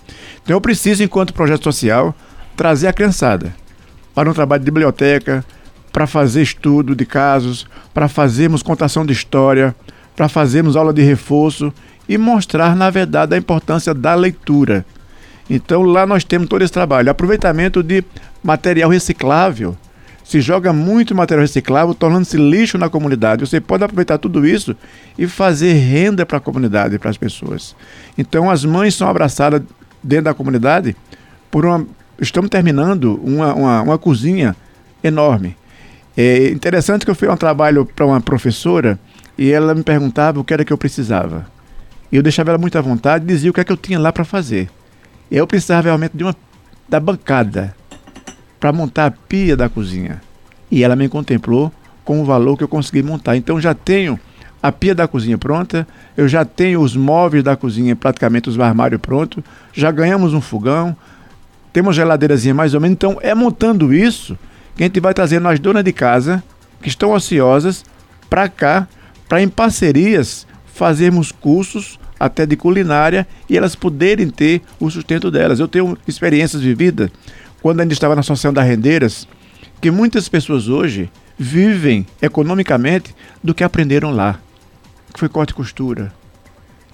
Então 0.44 0.56
eu 0.56 0.62
preciso, 0.62 1.04
enquanto 1.04 1.34
projeto 1.34 1.64
social, 1.64 2.16
trazer 2.56 2.88
a 2.88 2.94
criançada 2.94 3.54
para 4.16 4.30
um 4.30 4.34
trabalho 4.34 4.64
de 4.64 4.72
biblioteca, 4.72 5.44
para 5.92 6.08
fazer 6.08 6.42
estudo 6.42 6.96
de 6.96 7.06
casos, 7.06 7.68
para 7.94 8.08
fazermos 8.08 8.64
contação 8.64 9.06
de 9.06 9.12
história, 9.12 9.76
para 10.18 10.28
fazermos 10.28 10.76
aula 10.76 10.92
de 10.92 11.04
reforço 11.04 11.72
e 12.10 12.18
mostrar, 12.18 12.76
na 12.76 12.90
verdade, 12.90 13.36
a 13.36 13.38
importância 13.38 13.94
da 13.94 14.16
leitura. 14.16 14.84
Então 15.48 15.84
lá 15.84 16.08
nós 16.08 16.24
temos 16.24 16.50
todo 16.50 16.64
esse 16.64 16.74
trabalho. 16.74 17.12
Aproveitamento 17.12 17.84
de 17.84 18.04
material 18.44 18.90
reciclável. 18.90 19.78
Se 20.24 20.42
joga 20.42 20.74
muito 20.74 21.14
material 21.14 21.44
reciclável, 21.44 21.94
tornando-se 21.94 22.36
lixo 22.36 22.80
na 22.80 22.90
comunidade. 22.90 23.46
Você 23.46 23.62
pode 23.62 23.84
aproveitar 23.84 24.18
tudo 24.18 24.46
isso 24.46 24.76
e 25.18 25.28
fazer 25.28 25.74
renda 25.74 26.26
para 26.26 26.40
a 26.40 26.42
comunidade, 26.42 26.98
para 26.98 27.12
as 27.12 27.18
pessoas. 27.18 27.76
Então 28.18 28.50
as 28.50 28.66
mães 28.66 28.96
são 28.96 29.08
abraçadas 29.08 29.62
dentro 30.04 30.26
da 30.26 30.34
comunidade 30.34 30.96
por 31.52 31.64
uma. 31.64 31.86
Estamos 32.20 32.50
terminando 32.50 33.22
uma, 33.24 33.54
uma, 33.54 33.82
uma 33.84 33.98
cozinha 34.00 34.56
enorme. 35.04 35.56
É 36.18 36.50
interessante 36.50 37.06
que 37.06 37.12
eu 37.12 37.16
fiz 37.16 37.30
um 37.30 37.38
trabalho 37.38 37.86
para 37.86 38.04
uma 38.04 38.20
professora 38.20 39.00
e 39.38 39.52
ela 39.52 39.76
me 39.76 39.84
perguntava 39.84 40.40
o 40.40 40.44
que 40.44 40.54
era 40.54 40.66
que 40.66 40.74
eu 40.74 40.78
precisava. 40.78 41.46
Eu 42.12 42.24
deixava 42.24 42.52
ela 42.52 42.58
muito 42.58 42.78
à 42.78 42.82
vontade 42.82 43.26
e 43.26 43.28
dizia 43.28 43.52
o 43.52 43.54
que 43.54 43.62
é 43.62 43.64
que 43.64 43.72
eu 43.72 43.78
tinha 43.78 44.00
lá 44.00 44.12
para 44.12 44.24
fazer. 44.24 44.70
Eu 45.30 45.46
precisava 45.46 45.84
realmente 45.84 46.16
de 46.16 46.24
uma 46.24 46.36
da 46.88 47.00
bancada 47.00 47.76
para 48.60 48.72
montar 48.72 49.06
a 49.06 49.12
pia 49.12 49.56
da 49.56 49.70
cozinha. 49.70 50.22
E 50.72 50.84
ela 50.84 50.96
me 50.96 51.08
contemplou 51.10 51.72
com 52.04 52.22
o 52.22 52.26
valor 52.26 52.58
que 52.58 52.64
eu 52.64 52.68
consegui 52.68 53.04
montar. 53.04 53.36
Então 53.36 53.60
já 53.60 53.74
tenho 53.74 54.20
a 54.64 54.72
pia 54.72 54.96
da 54.96 55.08
cozinha 55.08 55.38
pronta, 55.38 55.88
eu 56.16 56.28
já 56.28 56.44
tenho 56.44 56.82
os 56.82 56.96
móveis 56.96 57.44
da 57.44 57.56
cozinha, 57.56 57.96
praticamente 57.96 58.50
os 58.50 58.60
armários 58.60 59.00
prontos, 59.00 59.44
já 59.74 59.92
ganhamos 59.92 60.34
um 60.34 60.42
fogão, 60.42 60.96
temos 61.72 61.96
geladeirazinha 61.96 62.54
mais 62.54 62.74
ou 62.74 62.82
menos. 62.82 62.94
Então 62.96 63.18
é 63.22 63.36
montando 63.36 63.94
isso 63.94 64.38
que 64.76 64.84
a 64.84 64.88
gente 64.88 65.00
vai 65.00 65.14
trazendo 65.14 65.48
as 65.48 65.60
donas 65.60 65.84
de 65.84 65.92
casa 65.92 66.44
que 66.82 66.88
estão 66.88 67.12
ociosas 67.12 67.86
para 68.30 68.48
cá 68.50 68.88
para 69.28 69.42
em 69.42 69.48
parcerias 69.48 70.48
fazermos 70.66 71.32
cursos 71.32 72.00
até 72.20 72.46
de 72.46 72.56
culinária 72.56 73.28
e 73.50 73.58
elas 73.58 73.76
poderem 73.76 74.30
ter 74.30 74.62
o 74.80 74.90
sustento 74.90 75.30
delas. 75.30 75.60
Eu 75.60 75.68
tenho 75.68 75.98
experiências 76.08 76.62
vividas 76.62 77.10
quando 77.62 77.82
ainda 77.82 77.94
estava 77.94 78.16
na 78.16 78.22
Associação 78.22 78.54
das 78.54 78.66
Rendeiras, 78.66 79.28
que 79.82 79.92
muitas 79.92 80.30
pessoas 80.30 80.68
hoje 80.68 81.10
vivem 81.38 82.06
economicamente 82.22 83.16
do 83.44 83.54
que 83.54 83.64
aprenderam 83.64 84.12
lá, 84.12 84.40
que 85.14 85.20
foi 85.20 85.30
corte 85.30 85.52
e 85.52 85.56
costura, 85.56 86.14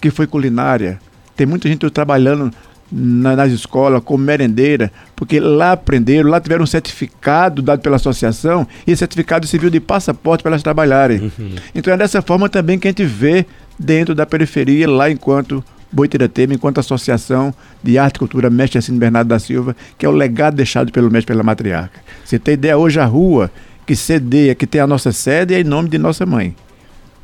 que 0.02 0.12
foi 0.12 0.28
culinária. 0.28 1.00
Tem 1.36 1.48
muita 1.48 1.68
gente 1.68 1.90
trabalhando 1.90 2.54
na, 2.94 3.36
nas 3.36 3.52
escolas 3.52 4.04
como 4.04 4.24
merendeira, 4.24 4.92
porque 5.16 5.40
lá 5.40 5.72
aprenderam, 5.72 6.30
lá 6.30 6.40
tiveram 6.40 6.64
um 6.64 6.68
certificado 6.68 7.62
dado 7.62 7.82
pela 7.82 7.96
associação 7.96 8.68
e 8.86 8.92
esse 8.92 9.00
certificado 9.00 9.48
serviu 9.48 9.72
de 9.72 9.80
passaporte 9.80 10.44
para 10.44 10.52
elas 10.52 10.62
trabalharem. 10.62 11.32
Uhum. 11.38 11.56
Então 11.74 11.92
é 11.92 11.98
dessa 11.98 12.22
forma 12.22 12.48
também 12.48 12.78
que 12.78 12.88
a 12.88 12.92
gente 12.92 13.04
vê 13.04 13.46
dentro 13.80 14.14
da 14.14 14.26
periferia, 14.26 14.88
lá 14.88 15.10
enquanto 15.10 15.64
Boitiratema, 15.92 16.54
enquanto 16.54 16.80
Associação 16.80 17.54
de 17.82 17.98
Arte 17.98 18.16
e 18.16 18.20
Cultura 18.20 18.50
Mestre 18.50 18.80
Assim 18.80 18.98
Bernardo 18.98 19.28
da 19.28 19.40
Silva, 19.40 19.76
que 19.98 20.06
é 20.06 20.10
o 20.10 20.12
legado 20.12 20.56
deixado 20.56 20.92
pelo 20.92 21.10
mestre 21.10 21.34
pela 21.34 21.44
matriarca. 21.44 22.00
Você 22.24 22.38
tem 22.38 22.56
ideia, 22.56 22.78
hoje 22.78 23.00
a 23.00 23.06
rua 23.06 23.52
que 23.86 23.96
cedeia, 23.96 24.56
que 24.56 24.66
tem 24.66 24.82
a 24.82 24.88
nossa 24.88 25.12
sede, 25.12 25.54
é 25.54 25.62
em 25.62 25.64
nome 25.64 25.90
de 25.90 25.98
nossa 25.98 26.26
mãe, 26.26 26.56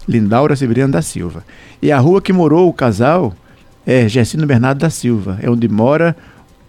Lindaura 0.08 0.56
Severina 0.56 0.88
da 0.88 1.02
Silva. 1.02 1.44
E 1.82 1.92
a 1.92 2.00
rua 2.00 2.22
que 2.22 2.34
morou 2.34 2.68
o 2.68 2.74
casal 2.74 3.34
é 3.86 4.08
Gessino 4.08 4.46
Bernardo 4.46 4.80
da 4.80 4.90
Silva, 4.90 5.40
é 5.42 5.50
onde 5.50 5.68
mora 5.68 6.16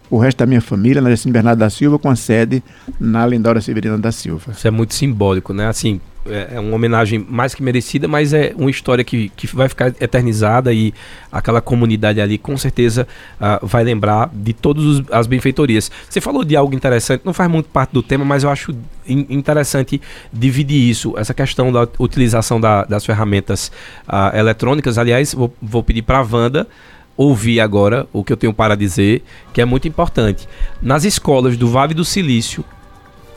o 0.09 0.17
resto 0.17 0.39
da 0.39 0.45
minha 0.45 0.61
família, 0.61 1.01
na 1.01 1.09
Gessino 1.09 1.31
Bernardo 1.31 1.59
da 1.59 1.69
Silva, 1.69 1.97
com 1.97 2.09
a 2.09 2.15
sede 2.15 2.61
na 2.99 3.25
Lindaura 3.25 3.61
Severina 3.61 3.97
da 3.97 4.11
Silva. 4.11 4.51
Isso 4.51 4.67
é 4.67 4.71
muito 4.71 4.93
simbólico, 4.93 5.53
né? 5.53 5.67
Assim, 5.67 6.01
é, 6.25 6.55
é 6.55 6.59
uma 6.59 6.75
homenagem 6.75 7.25
mais 7.29 7.55
que 7.55 7.63
merecida, 7.63 8.07
mas 8.07 8.33
é 8.33 8.53
uma 8.57 8.69
história 8.69 9.03
que, 9.03 9.29
que 9.29 9.47
vai 9.55 9.69
ficar 9.69 9.87
eternizada 9.99 10.73
e 10.73 10.93
aquela 11.31 11.61
comunidade 11.61 12.19
ali 12.19 12.37
com 12.37 12.57
certeza 12.57 13.07
uh, 13.39 13.65
vai 13.65 13.83
lembrar 13.83 14.29
de 14.33 14.53
todas 14.53 15.01
as 15.11 15.27
benfeitorias. 15.27 15.89
Você 16.09 16.19
falou 16.19 16.43
de 16.43 16.55
algo 16.57 16.75
interessante, 16.75 17.21
não 17.23 17.33
faz 17.33 17.49
muito 17.49 17.69
parte 17.69 17.91
do 17.91 18.03
tema, 18.03 18.25
mas 18.25 18.43
eu 18.43 18.49
acho 18.49 18.75
in 19.07 19.25
interessante 19.29 20.01
dividir 20.31 20.89
isso, 20.89 21.17
essa 21.17 21.33
questão 21.33 21.71
da 21.71 21.87
utilização 21.97 22.59
da, 22.59 22.83
das 22.83 23.05
ferramentas 23.05 23.71
uh, 24.07 24.35
eletrônicas. 24.37 24.97
Aliás, 24.97 25.33
vou, 25.33 25.53
vou 25.61 25.81
pedir 25.81 26.01
para 26.01 26.19
a 26.19 26.27
Wanda 26.29 26.67
ouvir 27.15 27.59
agora 27.59 28.07
o 28.11 28.23
que 28.23 28.33
eu 28.33 28.37
tenho 28.37 28.53
para 28.53 28.75
dizer, 28.75 29.23
que 29.53 29.61
é 29.61 29.65
muito 29.65 29.87
importante. 29.87 30.47
Nas 30.81 31.03
escolas 31.03 31.57
do 31.57 31.67
Vale 31.67 31.93
do 31.93 32.05
Silício, 32.05 32.63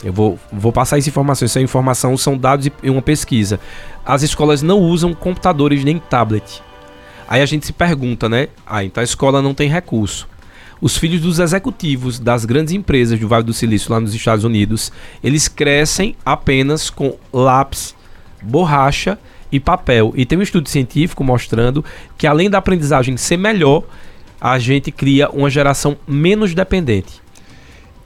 eu 0.02 0.12
vou, 0.12 0.38
vou 0.52 0.72
passar 0.72 0.98
essa 0.98 1.08
informação. 1.08 1.46
Essa 1.46 1.60
informação 1.60 2.16
são 2.16 2.36
dados 2.36 2.68
e 2.82 2.90
uma 2.90 3.02
pesquisa. 3.02 3.58
As 4.04 4.22
escolas 4.22 4.62
não 4.62 4.78
usam 4.78 5.14
computadores 5.14 5.82
nem 5.82 5.98
tablet. 5.98 6.62
Aí 7.26 7.40
a 7.40 7.46
gente 7.46 7.64
se 7.64 7.72
pergunta, 7.72 8.28
né? 8.28 8.48
Ah, 8.66 8.84
então 8.84 9.00
a 9.00 9.04
escola 9.04 9.40
não 9.40 9.54
tem 9.54 9.68
recurso. 9.68 10.28
Os 10.80 10.98
filhos 10.98 11.22
dos 11.22 11.38
executivos 11.38 12.18
das 12.18 12.44
grandes 12.44 12.74
empresas 12.74 13.18
do 13.18 13.26
Vale 13.26 13.44
do 13.44 13.54
Silício 13.54 13.90
lá 13.90 13.98
nos 13.98 14.14
Estados 14.14 14.44
Unidos, 14.44 14.92
eles 15.22 15.48
crescem 15.48 16.14
apenas 16.24 16.90
com 16.90 17.16
lápis, 17.32 17.94
borracha 18.42 19.18
e 19.54 19.60
papel. 19.60 20.12
E 20.16 20.26
tem 20.26 20.36
um 20.36 20.42
estudo 20.42 20.68
científico 20.68 21.22
mostrando 21.22 21.84
que 22.18 22.26
além 22.26 22.50
da 22.50 22.58
aprendizagem 22.58 23.16
ser 23.16 23.36
melhor, 23.36 23.84
a 24.40 24.58
gente 24.58 24.90
cria 24.90 25.30
uma 25.30 25.48
geração 25.48 25.96
menos 26.08 26.52
dependente. 26.52 27.22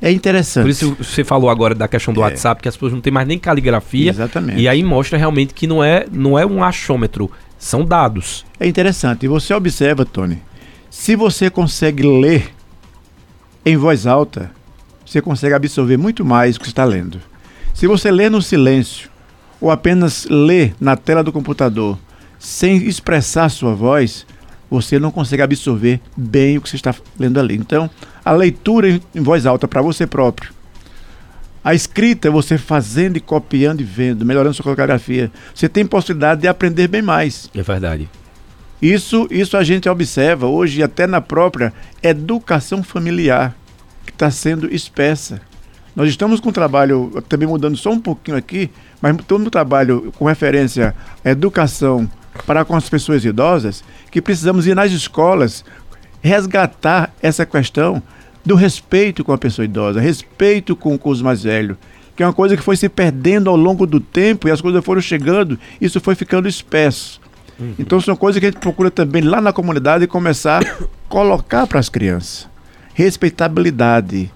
É 0.01 0.13
interessante. 0.13 0.65
Por 0.65 0.71
isso 0.71 0.95
você 1.01 1.25
falou 1.25 1.49
agora 1.49 1.75
da 1.75 1.89
questão 1.89 2.13
do 2.13 2.21
é. 2.21 2.25
WhatsApp, 2.25 2.61
que 2.61 2.69
as 2.69 2.77
pessoas 2.77 2.93
não 2.93 3.01
têm 3.01 3.11
mais 3.11 3.27
nem 3.27 3.39
caligrafia. 3.39 4.11
Exatamente. 4.11 4.61
E 4.61 4.69
aí 4.69 4.83
mostra 4.83 5.17
realmente 5.17 5.55
que 5.55 5.67
não 5.67 5.83
é, 5.83 6.05
não 6.13 6.39
é 6.39 6.45
um 6.45 6.63
achômetro, 6.63 7.31
são 7.59 7.83
dados. 7.83 8.45
É 8.61 8.67
interessante. 8.69 9.25
E 9.25 9.29
você 9.29 9.55
observa, 9.55 10.05
Tony, 10.05 10.43
se 10.91 11.17
você 11.17 11.49
consegue 11.49 12.03
ler 12.03 12.51
em 13.65 13.79
voz 13.79 14.07
alta, 14.07 14.51
você 15.05 15.23
consegue 15.23 15.55
absorver 15.55 15.97
muito 15.97 16.27
mais 16.27 16.57
o 16.57 16.61
que 16.61 16.67
está 16.67 16.85
lendo. 16.85 17.19
Se 17.73 17.87
você 17.87 18.11
lê 18.11 18.29
no 18.29 18.43
silêncio, 18.43 19.09
ou 19.61 19.71
apenas 19.71 20.27
lê 20.31 20.73
na 20.81 20.97
tela 20.97 21.23
do 21.23 21.33
computador, 21.33 21.99
sem 22.39 22.77
expressar 22.87 23.49
sua 23.49 23.75
voz, 23.75 24.27
você 24.71 24.99
não 24.99 25.11
consegue 25.11 25.43
absorver 25.43 26.01
bem 26.17 26.59
o 26.59 26.61
que 26.61 26.69
você 26.69 26.77
está 26.77 26.95
lendo 27.19 27.41
ali. 27.41 27.57
Então, 27.57 27.91
a 28.25 28.33
leitura 28.33 28.89
em, 28.89 29.21
voz 29.21 29.47
alta 29.47 29.67
para 29.67 29.83
você 29.83 30.07
próprio. 30.07 30.53
A 31.65 31.75
escrita, 31.75 32.31
você 32.31 32.57
fazendo 32.57 33.17
e 33.17 33.21
copiando 33.21 33.81
e 33.81 33.85
vendo, 33.85 34.25
melhorando 34.25 34.55
sua 34.55 34.63
coreografia. 34.63 35.31
Você 35.55 35.69
tem 35.69 35.85
possibilidade 35.85 36.43
de 36.43 36.49
aprender 36.49 36.89
bem 36.89 37.03
mais. 37.03 37.51
É 37.55 37.63
verdade. 37.63 38.09
Isso, 38.81 39.27
isso 39.31 39.57
a 39.57 39.65
gente 39.65 39.89
observa 39.89 40.47
hoje 40.47 40.83
até 40.83 41.07
na 41.07 41.21
própria 41.21 41.73
educação 42.01 42.83
familiar, 42.83 43.57
que 44.07 44.13
está 44.13 44.31
sendo 44.31 44.73
espessa. 44.73 45.41
Nós 45.97 46.09
estamos 46.09 46.39
com 46.39 46.51
um 46.51 46.53
trabalho, 46.53 47.13
também 47.29 47.49
mudando 47.49 47.77
só 47.77 47.91
um 47.91 47.99
pouquinho 47.99 48.37
aqui, 48.37 48.71
mas 49.01 49.17
todo 49.27 49.47
um 49.47 49.51
trabalho 49.51 50.13
com 50.19 50.25
referência 50.27 50.95
à 51.25 51.31
educação 51.31 52.09
para 52.47 52.65
com 52.65 52.77
as 52.77 52.89
pessoas 52.89 53.25
idosas, 53.25 53.83
que 54.11 54.23
precisamos 54.23 54.67
ir 54.67 54.75
nas 54.75 54.93
escolas 54.93 55.65
resgatar 56.23 57.13
essa 57.23 57.47
questão 57.47 58.03
do 58.45 58.55
respeito 58.55 59.25
com 59.25 59.33
a 59.33 59.39
pessoa 59.39 59.65
idosa, 59.65 60.01
respeito 60.01 60.75
com, 60.75 60.97
com 60.97 61.11
os 61.11 61.23
mais 61.23 61.43
velhos, 61.43 61.77
que 62.17 62.23
é 62.23 62.27
uma 62.27 62.33
coisa 62.33 62.57
que 62.57 62.63
foi 62.63 62.77
se 62.77 62.89
perdendo 62.89 63.51
ao 63.51 63.57
longo 63.57 63.87
do 63.87 64.01
tempo 64.01 64.49
e 64.49 64.51
as 64.51 64.61
coisas 64.61 64.85
foram 64.85 65.01
chegando, 65.01 65.59
isso 65.81 66.01
foi 66.01 66.15
ficando 66.15 66.49
espesso. 66.49 67.21
Uhum. 67.59 67.75
Então 67.79 68.01
são 68.01 68.17
coisas 68.17 68.41
que 68.41 68.47
a 68.47 68.51
gente 68.51 68.61
procura 68.61 68.91
também 68.91 69.23
lá 69.23 69.41
na 69.41 69.53
comunidade 69.53 70.07
começar 70.07 70.63
a 70.63 70.85
colocar 71.09 71.67
para 71.67 71.79
as 71.79 71.89
crianças. 71.89 72.49
Respeitabilidade, 72.95 74.31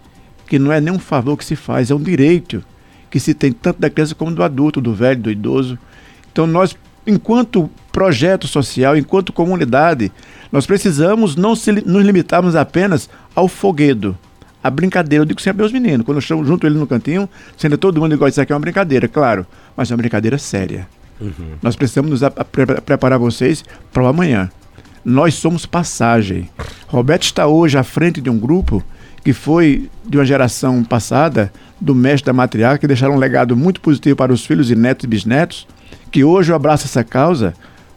que 0.46 0.58
não 0.58 0.72
é 0.72 0.80
nem 0.80 0.92
um 0.92 0.98
favor 0.98 1.36
que 1.36 1.44
se 1.44 1.56
faz, 1.56 1.90
é 1.90 1.94
um 1.94 2.02
direito 2.02 2.62
que 3.12 3.20
se 3.20 3.34
tem 3.34 3.52
tanto 3.52 3.78
da 3.78 3.90
criança 3.90 4.14
como 4.14 4.34
do 4.34 4.42
adulto, 4.42 4.80
do 4.80 4.94
velho, 4.94 5.20
do 5.20 5.30
idoso. 5.30 5.78
Então 6.32 6.46
nós 6.46 6.74
enquanto 7.06 7.70
projeto 7.92 8.46
social, 8.46 8.96
enquanto 8.96 9.32
comunidade, 9.32 10.10
nós 10.50 10.64
precisamos 10.64 11.36
não 11.36 11.54
se, 11.54 11.70
nos 11.72 12.02
limitarmos 12.02 12.56
apenas 12.56 13.10
ao 13.34 13.48
foguedo, 13.48 14.16
a 14.64 14.70
brincadeira. 14.70 15.22
Eu 15.22 15.26
digo 15.26 15.42
sempre 15.42 15.62
aos 15.62 15.72
meninos, 15.72 16.06
quando 16.06 16.18
eu 16.18 16.22
chamo 16.22 16.42
junto 16.44 16.66
ele 16.66 16.78
no 16.78 16.86
cantinho, 16.86 17.28
sendo 17.56 17.76
todo 17.76 18.00
mundo 18.00 18.14
igual, 18.14 18.28
isso 18.28 18.40
aqui 18.40 18.50
é 18.50 18.54
uma 18.54 18.60
brincadeira, 18.60 19.06
claro, 19.06 19.46
mas 19.76 19.90
é 19.90 19.94
uma 19.94 19.98
brincadeira 19.98 20.38
séria. 20.38 20.88
Uhum. 21.20 21.56
Nós 21.60 21.76
precisamos 21.76 22.10
nos 22.10 22.32
pre 22.50 22.66
preparar 22.80 23.18
vocês 23.18 23.62
para 23.92 24.02
o 24.02 24.06
amanhã. 24.06 24.50
Nós 25.04 25.34
somos 25.34 25.66
passagem. 25.66 26.48
Roberto 26.86 27.24
está 27.24 27.46
hoje 27.46 27.76
à 27.76 27.82
frente 27.82 28.20
de 28.20 28.30
um 28.30 28.38
grupo 28.38 28.82
que 29.24 29.32
foi 29.32 29.88
de 30.04 30.18
uma 30.18 30.24
geração 30.24 30.82
passada, 30.82 31.52
do 31.80 31.94
mestre 31.94 32.26
da 32.26 32.32
matriarca, 32.32 32.78
que 32.78 32.86
deixaram 32.86 33.14
um 33.14 33.18
legado 33.18 33.56
muito 33.56 33.80
positivo 33.80 34.16
para 34.16 34.32
os 34.32 34.44
filhos 34.44 34.70
e 34.70 34.76
netos 34.76 35.04
e 35.04 35.08
bisnetos 35.08 35.66
que 36.12 36.22
hoje 36.22 36.52
eu 36.52 36.56
abraço 36.56 36.84
essa 36.84 37.02
causa, 37.02 37.54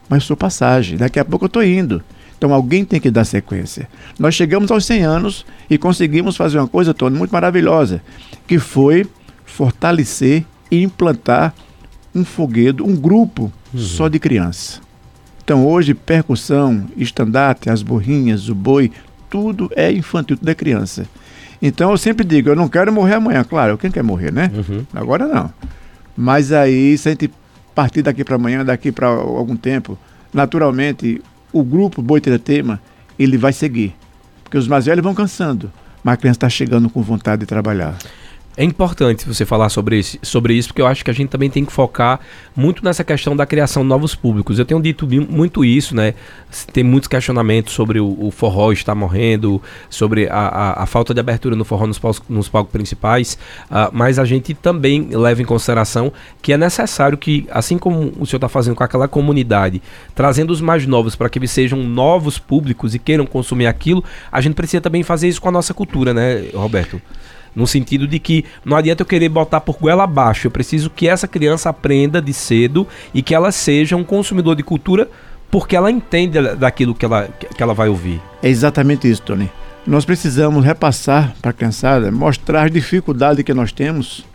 mas 0.07 0.23
sou 0.23 0.37
passagem. 0.37 0.97
Daqui 0.97 1.19
a 1.19 1.25
pouco 1.25 1.45
eu 1.45 1.47
estou 1.47 1.63
indo. 1.63 2.01
Então 2.37 2.53
alguém 2.53 2.85
tem 2.85 2.99
que 2.99 3.11
dar 3.11 3.25
sequência. 3.25 3.89
Nós 4.17 4.33
chegamos 4.33 4.71
aos 4.71 4.85
100 4.85 5.03
anos 5.03 5.45
e 5.69 5.77
conseguimos 5.77 6.37
fazer 6.37 6.57
uma 6.57 6.67
coisa, 6.67 6.93
Tony, 6.93 7.17
muito 7.17 7.31
maravilhosa, 7.31 8.01
que 8.47 8.57
foi 8.57 9.05
fortalecer 9.45 10.45
e 10.71 10.81
implantar 10.81 11.53
um 12.13 12.23
foguedo, 12.23 12.85
um 12.85 12.95
grupo 12.95 13.51
uhum. 13.73 13.79
só 13.79 14.07
de 14.07 14.17
criança. 14.17 14.79
Então 15.43 15.67
hoje 15.67 15.93
percussão, 15.93 16.85
estandarte, 16.95 17.69
as 17.69 17.83
borrinhas, 17.83 18.49
o 18.49 18.55
boi, 18.55 18.91
tudo 19.35 19.69
é 19.75 19.91
infantil, 19.91 20.37
tudo 20.37 20.49
é 20.49 20.55
criança. 20.55 21.05
Então 21.61 21.91
eu 21.91 21.97
sempre 21.97 22.25
digo, 22.25 22.47
eu 22.47 22.55
não 22.55 22.69
quero 22.69 22.91
morrer 22.93 23.15
amanhã. 23.15 23.43
Claro, 23.43 23.77
quem 23.77 23.91
quer 23.91 24.01
morrer, 24.01 24.31
né? 24.31 24.49
Uhum. 24.53 24.85
Agora 24.93 25.27
não. 25.27 25.51
Mas 26.15 26.53
aí, 26.53 26.97
se 26.97 27.09
a 27.09 27.11
gente 27.11 27.29
partir 27.73 28.01
daqui 28.01 28.23
para 28.23 28.35
amanhã, 28.35 28.63
daqui 28.63 28.93
para 28.93 29.07
algum 29.07 29.57
tempo, 29.57 29.97
naturalmente 30.33 31.21
o 31.51 31.65
grupo 31.65 32.01
Boiteretema 32.01 32.79
ele 33.19 33.37
vai 33.37 33.51
seguir. 33.51 33.93
Porque 34.41 34.57
os 34.57 34.69
mais 34.69 34.85
velhos 34.85 35.03
vão 35.03 35.13
cansando, 35.13 35.69
mas 36.01 36.13
a 36.13 36.17
criança 36.17 36.37
está 36.37 36.49
chegando 36.49 36.89
com 36.89 37.01
vontade 37.01 37.41
de 37.41 37.45
trabalhar. 37.45 37.97
É 38.57 38.63
importante 38.63 39.27
você 39.27 39.45
falar 39.45 39.67
sobre 39.67 39.99
isso, 39.99 40.17
sobre 40.21 40.53
isso, 40.53 40.69
porque 40.69 40.81
eu 40.81 40.87
acho 40.87 41.03
que 41.03 41.11
a 41.11 41.13
gente 41.13 41.27
também 41.27 41.49
tem 41.49 41.65
que 41.65 41.73
focar 41.73 42.21
muito 42.55 42.85
nessa 42.85 43.03
questão 43.03 43.35
da 43.35 43.45
criação 43.45 43.83
de 43.83 43.89
novos 43.89 44.15
públicos. 44.15 44.57
Eu 44.57 44.63
tenho 44.63 44.81
dito 44.81 45.05
muito 45.29 45.65
isso, 45.65 45.93
né? 45.93 46.13
Tem 46.71 46.81
muitos 46.81 47.09
questionamentos 47.09 47.73
sobre 47.73 47.99
o, 47.99 48.15
o 48.17 48.31
forró 48.31 48.71
estar 48.71 48.95
morrendo, 48.95 49.61
sobre 49.89 50.29
a, 50.29 50.47
a, 50.47 50.83
a, 50.83 50.85
falta 50.85 51.13
de 51.13 51.19
abertura 51.19 51.53
no 51.53 51.65
forró 51.65 51.85
nos 51.85 51.99
palcos, 51.99 52.21
nos 52.29 52.47
palcos 52.47 52.71
principais, 52.71 53.37
uh, 53.69 53.91
mas 53.91 54.17
a 54.17 54.23
gente 54.23 54.53
também 54.53 55.09
leva 55.11 55.41
em 55.41 55.45
consideração 55.45 56.13
que 56.41 56.53
é 56.53 56.57
necessário 56.57 57.17
que, 57.17 57.45
assim 57.51 57.77
como 57.77 58.13
o 58.17 58.25
senhor 58.25 58.37
está 58.37 58.47
fazendo 58.47 58.75
com 58.75 58.83
aquela 58.85 59.09
comunidade, 59.09 59.81
trazendo 60.13 60.51
os 60.51 60.61
mais 60.61 60.87
novos 60.87 61.13
para 61.13 61.27
que 61.27 61.37
eles 61.39 61.51
sejam 61.51 61.83
novos 61.83 62.39
públicos 62.39 62.95
e 62.95 62.99
queiram 62.99 63.25
consumir 63.25 63.67
aquilo, 63.67 64.01
a 64.31 64.39
gente 64.39 64.53
precisa 64.53 64.79
também 64.79 65.03
fazer 65.03 65.27
isso 65.27 65.41
com 65.41 65.49
a 65.49 65.51
nossa 65.51 65.73
cultura, 65.73 66.13
né, 66.13 66.45
Roberto? 66.53 67.01
No 67.55 67.65
sentido 67.65 68.07
de 68.07 68.19
que 68.19 68.43
não 68.65 68.75
adianta 68.75 69.01
eu 69.01 69.05
querer 69.05 69.29
botar 69.29 69.61
por 69.61 69.77
goela 69.77 70.03
abaixo. 70.03 70.47
Eu 70.47 70.51
preciso 70.51 70.89
que 70.89 71.07
essa 71.07 71.27
criança 71.27 71.69
aprenda 71.69 72.21
de 72.21 72.33
cedo 72.33 72.87
e 73.13 73.21
que 73.21 73.33
ela 73.33 73.51
seja 73.51 73.95
um 73.95 74.03
consumidor 74.03 74.55
de 74.55 74.63
cultura 74.63 75.09
porque 75.49 75.75
ela 75.75 75.89
entende 75.89 76.41
daquilo 76.55 76.93
que 76.93 77.05
ela, 77.05 77.29
que 77.55 77.63
ela 77.63 77.73
vai 77.73 77.87
ouvir. 77.87 78.21
É 78.43 78.49
exatamente 78.49 79.09
isso, 79.09 79.21
Tony. 79.21 79.49
Nós 79.87 80.03
precisamos 80.03 80.65
repassar 80.65 81.33
para 81.41 81.51
a 81.51 81.53
criançada, 81.53 82.11
mostrar 82.11 82.63
as 82.63 82.71
dificuldades 82.71 83.43
que 83.43 83.53
nós 83.53 83.71
temos 83.71 84.25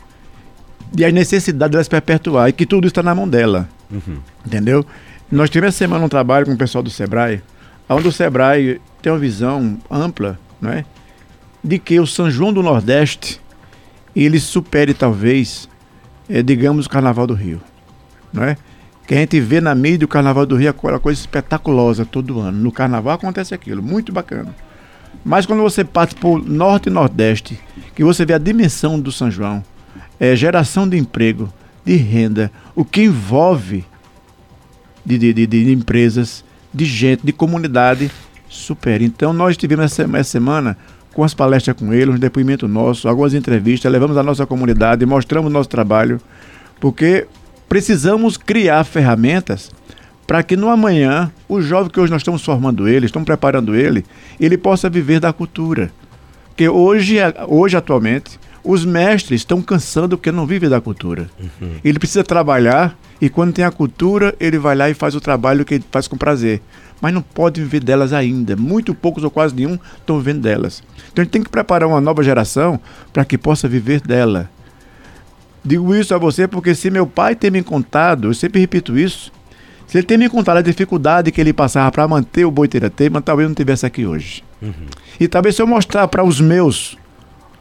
e 0.96 1.04
a 1.04 1.10
necessidade 1.10 1.72
delas 1.72 1.88
perpetuar 1.88 2.48
e 2.48 2.52
que 2.52 2.64
tudo 2.64 2.86
está 2.86 3.02
na 3.02 3.14
mão 3.14 3.28
dela. 3.28 3.68
Uhum. 3.90 4.18
Entendeu? 4.46 4.86
Nós 5.30 5.50
tivemos 5.50 5.74
essa 5.74 5.84
semana 5.84 6.04
um 6.04 6.08
trabalho 6.08 6.46
com 6.46 6.52
o 6.52 6.56
pessoal 6.56 6.82
do 6.82 6.90
Sebrae, 6.90 7.42
onde 7.88 8.08
o 8.08 8.12
Sebrae 8.12 8.80
tem 9.02 9.12
uma 9.12 9.18
visão 9.18 9.78
ampla, 9.90 10.38
não 10.60 10.70
é? 10.70 10.84
De 11.62 11.78
que 11.78 12.00
o 12.00 12.06
São 12.06 12.30
João 12.30 12.52
do 12.52 12.62
Nordeste 12.62 13.40
ele 14.14 14.40
supere 14.40 14.92
talvez, 14.92 15.68
é, 16.28 16.42
digamos, 16.42 16.86
o 16.86 16.90
Carnaval 16.90 17.26
do 17.26 17.34
Rio, 17.34 17.60
não 18.32 18.42
é? 18.44 18.56
Que 19.06 19.14
a 19.14 19.18
gente 19.18 19.40
vê 19.40 19.60
na 19.60 19.74
mídia 19.74 20.04
o 20.04 20.08
Carnaval 20.08 20.46
do 20.46 20.56
Rio 20.56 20.68
é 20.68 20.70
aquela 20.70 20.98
coisa 20.98 21.20
espetaculosa 21.20 22.04
todo 22.04 22.40
ano. 22.40 22.58
No 22.58 22.70
Carnaval 22.70 23.14
acontece 23.14 23.54
aquilo, 23.54 23.82
muito 23.82 24.12
bacana. 24.12 24.54
Mas 25.24 25.46
quando 25.46 25.62
você 25.62 25.84
passa 25.84 26.14
por 26.14 26.42
Norte 26.44 26.88
e 26.88 26.92
Nordeste, 26.92 27.58
que 27.94 28.04
você 28.04 28.24
vê 28.24 28.34
a 28.34 28.38
dimensão 28.38 28.98
do 28.98 29.10
São 29.10 29.30
João, 29.30 29.62
é, 30.18 30.34
geração 30.36 30.88
de 30.88 30.96
emprego, 30.96 31.52
de 31.84 31.96
renda, 31.96 32.52
o 32.74 32.84
que 32.84 33.02
envolve 33.02 33.84
de, 35.04 35.18
de, 35.18 35.32
de, 35.32 35.46
de 35.46 35.72
empresas, 35.72 36.44
de 36.72 36.84
gente, 36.84 37.24
de 37.24 37.32
comunidade, 37.32 38.10
supera. 38.48 39.02
Então 39.02 39.32
nós 39.32 39.56
tivemos 39.56 39.86
essa, 39.86 40.02
essa 40.02 40.30
semana 40.30 40.76
com 41.12 41.24
as 41.24 41.34
palestras 41.34 41.76
com 41.76 41.92
ele, 41.92 42.10
um 42.10 42.18
depoimento 42.18 42.68
nosso, 42.68 43.08
algumas 43.08 43.34
entrevistas, 43.34 43.90
levamos 43.90 44.16
a 44.16 44.22
nossa 44.22 44.46
comunidade, 44.46 45.04
mostramos 45.04 45.50
o 45.50 45.52
nosso 45.52 45.68
trabalho, 45.68 46.20
porque 46.78 47.26
precisamos 47.68 48.36
criar 48.36 48.84
ferramentas 48.84 49.70
para 50.26 50.42
que 50.42 50.56
no 50.56 50.68
amanhã 50.68 51.30
o 51.48 51.60
jovem 51.60 51.90
que 51.90 51.98
hoje 51.98 52.12
nós 52.12 52.20
estamos 52.20 52.44
formando 52.44 52.88
ele, 52.88 53.06
estamos 53.06 53.26
preparando 53.26 53.74
ele, 53.74 54.04
ele 54.38 54.56
possa 54.56 54.88
viver 54.88 55.18
da 55.18 55.32
cultura. 55.32 55.90
Porque 56.46 56.68
hoje, 56.68 57.16
hoje 57.48 57.76
atualmente, 57.76 58.38
os 58.62 58.84
mestres 58.84 59.40
estão 59.40 59.60
cansando 59.60 60.16
porque 60.16 60.30
não 60.30 60.46
vivem 60.46 60.68
da 60.68 60.80
cultura. 60.80 61.28
Uhum. 61.40 61.72
Ele 61.84 61.98
precisa 61.98 62.22
trabalhar 62.22 62.96
e 63.20 63.28
quando 63.28 63.52
tem 63.52 63.64
a 63.64 63.70
cultura, 63.70 64.34
ele 64.38 64.58
vai 64.58 64.76
lá 64.76 64.88
e 64.88 64.94
faz 64.94 65.14
o 65.14 65.20
trabalho 65.20 65.64
que 65.64 65.74
ele 65.74 65.84
faz 65.90 66.06
com 66.06 66.16
prazer 66.16 66.62
mas 67.00 67.14
não 67.14 67.22
pode 67.22 67.60
viver 67.60 67.82
delas 67.82 68.12
ainda. 68.12 68.56
Muito 68.56 68.94
poucos 68.94 69.24
ou 69.24 69.30
quase 69.30 69.54
nenhum 69.54 69.78
estão 69.98 70.18
vivendo 70.18 70.42
delas. 70.42 70.82
Então 71.12 71.22
a 71.22 71.24
gente 71.24 71.32
tem 71.32 71.42
que 71.42 71.48
preparar 71.48 71.88
uma 71.88 72.00
nova 72.00 72.22
geração 72.22 72.78
para 73.12 73.24
que 73.24 73.38
possa 73.38 73.68
viver 73.68 74.00
dela. 74.00 74.50
Digo 75.64 75.94
isso 75.94 76.14
a 76.14 76.18
você 76.18 76.46
porque 76.46 76.74
se 76.74 76.90
meu 76.90 77.06
pai 77.06 77.34
tem 77.34 77.50
me 77.50 77.62
contado, 77.62 78.28
eu 78.28 78.34
sempre 78.34 78.60
repito 78.60 78.98
isso, 78.98 79.32
se 79.90 79.98
ele 79.98 80.06
tem 80.06 80.16
me 80.16 80.28
contado 80.28 80.58
a 80.58 80.62
dificuldade 80.62 81.32
que 81.32 81.40
ele 81.40 81.52
passava 81.52 81.90
para 81.90 82.06
manter 82.06 82.44
o 82.44 82.50
boi 82.50 82.68
teratema, 82.68 83.20
talvez 83.20 83.44
eu 83.44 83.48
não 83.48 83.54
estivesse 83.54 83.84
aqui 83.84 84.06
hoje. 84.06 84.44
Uhum. 84.62 84.86
E 85.18 85.26
talvez 85.26 85.56
se 85.56 85.62
eu 85.62 85.66
mostrar 85.66 86.06
para 86.06 86.22
os 86.22 86.40
meus 86.40 86.96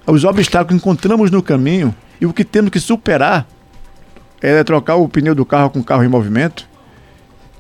os 0.06 0.24
obstáculos 0.24 0.70
que 0.70 0.76
encontramos 0.76 1.32
no 1.32 1.42
caminho 1.42 1.94
e 2.22 2.28
o 2.28 2.34
que 2.34 2.44
temos 2.44 2.70
que 2.70 2.80
superar 2.80 3.48
é 4.42 4.64
trocar 4.64 4.96
o 4.96 5.10
pneu 5.10 5.34
do 5.34 5.44
carro 5.44 5.72
com 5.72 5.80
o 5.80 5.84
carro 5.84 6.04
em 6.04 6.08
movimento, 6.08 6.69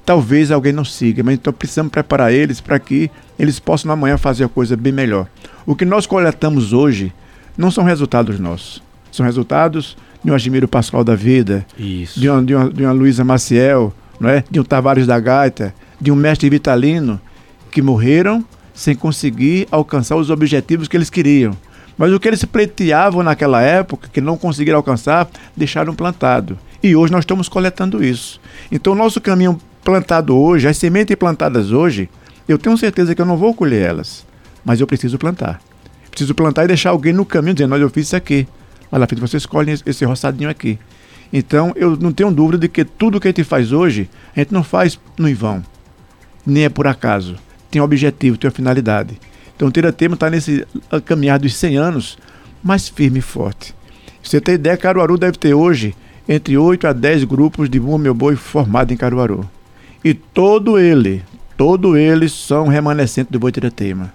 talvez 0.09 0.49
alguém 0.49 0.73
não 0.73 0.83
siga, 0.83 1.21
mas 1.21 1.35
então 1.35 1.53
precisamos 1.53 1.91
preparar 1.91 2.33
eles 2.33 2.59
para 2.59 2.79
que 2.79 3.11
eles 3.37 3.59
possam 3.59 3.91
amanhã 3.91 4.17
fazer 4.17 4.43
a 4.43 4.49
coisa 4.49 4.75
bem 4.75 4.91
melhor. 4.91 5.27
O 5.67 5.75
que 5.75 5.85
nós 5.85 6.07
coletamos 6.07 6.73
hoje 6.73 7.13
não 7.55 7.69
são 7.69 7.83
resultados 7.83 8.39
nossos, 8.39 8.81
são 9.11 9.23
resultados 9.23 9.95
de 10.23 10.31
um 10.31 10.33
Admiro 10.33 10.67
Pascoal 10.67 11.03
da 11.03 11.13
Vida, 11.13 11.63
Isso. 11.77 12.19
de 12.19 12.27
uma, 12.27 12.41
de 12.41 12.55
uma, 12.55 12.69
de 12.71 12.83
uma 12.85 12.91
Luísa 12.91 13.23
Maciel, 13.23 13.93
não 14.19 14.27
é? 14.27 14.43
de 14.49 14.59
um 14.59 14.63
Tavares 14.63 15.05
da 15.05 15.19
Gaita, 15.19 15.75
de 16.01 16.11
um 16.11 16.15
mestre 16.15 16.49
Vitalino, 16.49 17.21
que 17.69 17.79
morreram 17.79 18.43
sem 18.73 18.95
conseguir 18.95 19.67
alcançar 19.69 20.15
os 20.15 20.31
objetivos 20.31 20.87
que 20.87 20.97
eles 20.97 21.11
queriam. 21.11 21.55
Mas 21.95 22.11
o 22.11 22.19
que 22.19 22.27
eles 22.27 22.43
pleiteavam 22.45 23.21
naquela 23.21 23.61
época, 23.61 24.09
que 24.11 24.21
não 24.21 24.35
conseguiram 24.35 24.77
alcançar, 24.77 25.29
deixaram 25.55 25.93
plantado. 25.93 26.57
E 26.81 26.95
hoje 26.95 27.11
nós 27.11 27.23
estamos 27.23 27.47
coletando 27.47 28.03
isso. 28.03 28.41
Então, 28.71 28.93
o 28.93 28.95
nosso 28.95 29.19
caminho 29.21 29.59
plantado 29.89 30.37
hoje, 30.37 30.67
as 30.67 30.77
sementes 30.77 31.15
plantadas 31.15 31.71
hoje, 31.71 32.07
eu 32.47 32.59
tenho 32.59 32.77
certeza 32.77 33.15
que 33.15 33.21
eu 33.21 33.25
não 33.25 33.35
vou 33.35 33.55
colher 33.55 33.89
elas, 33.89 34.23
mas 34.63 34.79
eu 34.79 34.85
preciso 34.85 35.17
plantar. 35.17 35.59
Preciso 36.11 36.35
plantar 36.35 36.65
e 36.65 36.67
deixar 36.67 36.91
alguém 36.91 37.11
no 37.11 37.25
caminho 37.25 37.55
dizendo: 37.55 37.73
Olha, 37.73 37.81
eu 37.81 37.89
fiz 37.89 38.05
isso 38.05 38.15
aqui. 38.15 38.47
Olha, 38.91 39.07
filho, 39.07 39.19
você 39.19 39.37
escolhe 39.37 39.73
esse 39.83 40.05
roçadinho 40.05 40.47
aqui. 40.47 40.77
Então, 41.33 41.73
eu 41.75 41.95
não 41.95 42.11
tenho 42.11 42.31
dúvida 42.31 42.59
de 42.59 42.67
que 42.67 42.85
tudo 42.85 43.19
que 43.19 43.27
a 43.27 43.31
gente 43.31 43.43
faz 43.43 43.71
hoje, 43.71 44.07
a 44.35 44.39
gente 44.39 44.53
não 44.53 44.63
faz 44.63 44.99
no 45.17 45.33
vão, 45.33 45.63
nem 46.45 46.65
é 46.65 46.69
por 46.69 46.85
acaso. 46.85 47.35
Tem 47.71 47.81
um 47.81 47.85
objetivo, 47.85 48.37
tem 48.37 48.47
uma 48.47 48.53
finalidade. 48.53 49.19
Então, 49.55 49.67
o 49.67 49.71
Tiratema 49.71 50.13
está 50.13 50.29
nesse 50.29 50.67
caminhar 51.05 51.39
dos 51.39 51.55
100 51.55 51.77
anos, 51.77 52.17
mais 52.63 52.87
firme 52.87 53.19
e 53.19 53.23
forte. 53.23 53.73
Você 54.21 54.39
tem 54.39 54.55
ideia, 54.55 54.77
Caruaru 54.77 55.17
deve 55.17 55.37
ter 55.37 55.55
hoje 55.55 55.95
entre 56.27 56.55
8 56.57 56.87
a 56.87 56.93
10 56.93 57.23
grupos 57.23 57.69
de 57.69 57.79
Bumba 57.79 57.97
Meu 57.97 58.13
Boi 58.13 58.35
formados 58.35 58.93
em 58.93 58.97
Caruaru. 58.97 59.49
E 60.03 60.13
todo 60.13 60.79
ele, 60.79 61.23
todo 61.57 61.97
eles 61.97 62.31
são 62.31 62.67
remanescentes 62.67 63.31
do 63.31 63.39
Boitiratema. 63.39 64.13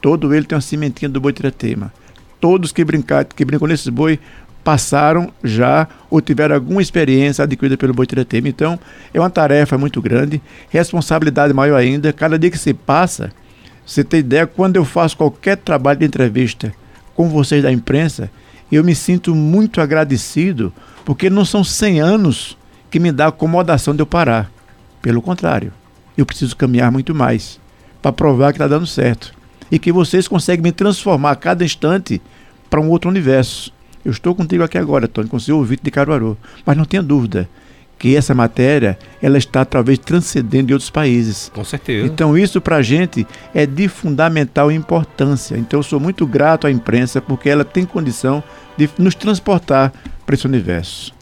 Todo 0.00 0.34
ele 0.34 0.46
tem 0.46 0.56
uma 0.56 0.62
cimentinha 0.62 1.08
do 1.08 1.20
Boitiratema. 1.20 1.92
Todos 2.40 2.72
que 2.72 2.84
brincaram, 2.84 3.28
que 3.34 3.44
brincam 3.44 3.68
nesses 3.68 3.88
boi 3.88 4.18
passaram 4.64 5.32
já 5.44 5.86
ou 6.10 6.20
tiveram 6.20 6.54
alguma 6.56 6.82
experiência 6.82 7.44
adquirida 7.44 7.76
pelo 7.76 7.94
Boitiratema. 7.94 8.48
Então, 8.48 8.78
é 9.14 9.20
uma 9.20 9.30
tarefa 9.30 9.78
muito 9.78 10.02
grande, 10.02 10.42
responsabilidade 10.70 11.52
maior 11.52 11.76
ainda. 11.76 12.12
Cada 12.12 12.38
dia 12.38 12.50
que 12.50 12.58
se 12.58 12.74
passa, 12.74 13.30
você 13.86 14.02
tem 14.02 14.20
ideia, 14.20 14.46
quando 14.46 14.76
eu 14.76 14.84
faço 14.84 15.16
qualquer 15.16 15.56
trabalho 15.56 16.00
de 16.00 16.06
entrevista 16.06 16.72
com 17.14 17.28
vocês 17.28 17.62
da 17.62 17.70
imprensa, 17.70 18.30
eu 18.70 18.82
me 18.82 18.94
sinto 18.94 19.34
muito 19.34 19.80
agradecido, 19.80 20.72
porque 21.04 21.30
não 21.30 21.44
são 21.44 21.62
100 21.62 22.00
anos 22.00 22.58
que 22.90 22.98
me 22.98 23.12
dá 23.12 23.26
a 23.26 23.28
acomodação 23.28 23.94
de 23.94 24.02
eu 24.02 24.06
parar. 24.06 24.50
Pelo 25.06 25.22
contrário, 25.22 25.72
eu 26.18 26.26
preciso 26.26 26.56
caminhar 26.56 26.90
muito 26.90 27.14
mais 27.14 27.60
para 28.02 28.12
provar 28.12 28.50
que 28.50 28.56
está 28.56 28.66
dando 28.66 28.88
certo 28.88 29.32
e 29.70 29.78
que 29.78 29.92
vocês 29.92 30.26
conseguem 30.26 30.64
me 30.64 30.72
transformar 30.72 31.30
a 31.30 31.36
cada 31.36 31.64
instante 31.64 32.20
para 32.68 32.80
um 32.80 32.90
outro 32.90 33.08
universo. 33.08 33.72
Eu 34.04 34.10
estou 34.10 34.34
contigo 34.34 34.64
aqui 34.64 34.76
agora, 34.76 35.06
Tony, 35.06 35.28
com 35.28 35.36
o 35.36 35.40
seu 35.40 35.58
ouvinte 35.58 35.84
de 35.84 35.92
Caruaru, 35.92 36.36
mas 36.66 36.76
não 36.76 36.84
tenha 36.84 37.04
dúvida 37.04 37.48
que 37.96 38.16
essa 38.16 38.34
matéria 38.34 38.98
ela 39.22 39.38
está 39.38 39.64
talvez 39.64 39.96
transcendendo 39.96 40.66
de 40.66 40.72
outros 40.72 40.90
países. 40.90 41.52
Com 41.54 41.62
certeza. 41.62 42.04
Então 42.04 42.36
isso 42.36 42.60
para 42.60 42.74
a 42.74 42.82
gente 42.82 43.24
é 43.54 43.64
de 43.64 43.86
fundamental 43.86 44.72
importância. 44.72 45.56
Então 45.56 45.78
eu 45.78 45.84
sou 45.84 46.00
muito 46.00 46.26
grato 46.26 46.66
à 46.66 46.70
imprensa 46.72 47.20
porque 47.20 47.48
ela 47.48 47.64
tem 47.64 47.84
condição 47.84 48.42
de 48.76 48.90
nos 48.98 49.14
transportar 49.14 49.92
para 50.26 50.34
esse 50.34 50.48
universo. 50.48 51.14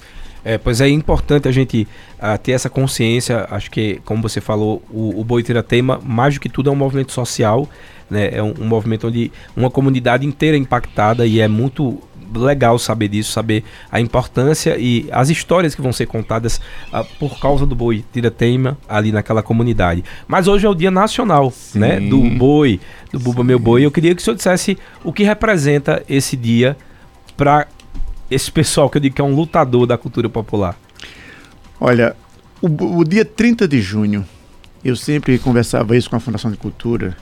É, 0.45 0.59
pois 0.59 0.81
é 0.81 0.89
importante 0.89 1.49
a 1.49 1.53
gente 1.53 1.89
uh, 2.19 2.39
ter 2.39 2.53
essa 2.53 2.69
consciência. 2.69 3.47
Acho 3.51 3.71
que, 3.71 4.01
como 4.05 4.23
você 4.23 4.41
falou, 4.41 4.83
o, 4.91 5.19
o 5.19 5.25
Boiteira 5.25 5.63
Tema, 5.63 6.01
mais 6.05 6.35
do 6.35 6.41
que 6.41 6.49
tudo, 6.49 6.69
é 6.69 6.73
um 6.73 6.77
movimento 6.77 7.13
social. 7.13 7.69
Né? 8.11 8.29
É 8.33 8.43
um, 8.43 8.55
um 8.61 8.67
movimento 8.67 9.09
onde 9.09 9.33
uma 9.57 9.71
comunidade 9.71 10.27
inteira 10.27 10.57
é 10.57 10.61
impactada 10.61 11.27
e 11.27 11.41
é 11.41 11.49
muito 11.49 11.99
legal 12.35 12.79
saber 12.79 13.09
disso, 13.09 13.33
saber 13.33 13.65
a 13.91 14.01
importância 14.01 14.77
e 14.79 15.09
as 15.13 15.31
histórias 15.31 15.75
que 15.75 15.81
vão 15.81 15.93
ser 15.93 16.07
contadas 16.07 16.61
uh, 16.93 17.05
por 17.19 17.39
causa 17.39 17.65
do 17.65 17.75
boi 17.75 18.05
tira-teima 18.13 18.77
ali 18.89 19.13
naquela 19.13 19.43
comunidade. 19.43 20.05
Mas 20.27 20.49
hoje 20.49 20.67
é 20.67 20.69
o 20.69 20.75
dia 20.75 20.91
nacional, 20.91 21.51
Sim. 21.51 21.79
né, 21.79 22.01
do 22.01 22.21
boi, 22.21 22.81
do 23.13 23.19
Buba 23.19 23.45
Meu 23.45 23.59
Boi. 23.59 23.85
Eu 23.85 23.91
queria 23.91 24.15
que 24.15 24.21
o 24.21 24.25
senhor 24.25 24.37
dissesse 24.37 24.77
o 25.03 25.13
que 25.13 25.23
representa 25.23 26.03
esse 26.09 26.37
dia 26.37 26.77
para 27.37 27.67
esse 28.31 28.51
pessoal 28.51 28.89
que 28.89 28.97
eu 28.97 29.03
digo 29.03 29.15
que 29.15 29.21
é 29.21 29.25
um 29.25 29.35
lutador 29.35 29.87
da 29.87 29.99
cultura 29.99 30.29
popular? 30.29 30.77
Olha, 31.81 32.17
o, 32.61 32.99
o 32.99 33.05
dia 33.05 33.25
30 33.25 33.69
de 33.69 33.81
junho, 33.81 34.25
eu 34.85 34.97
sempre 34.97 35.39
conversava 35.39 35.97
isso 35.97 36.09
com 36.09 36.17
a 36.17 36.21
Fundação 36.21 36.51
de 36.51 36.57
Cultura, 36.57 37.17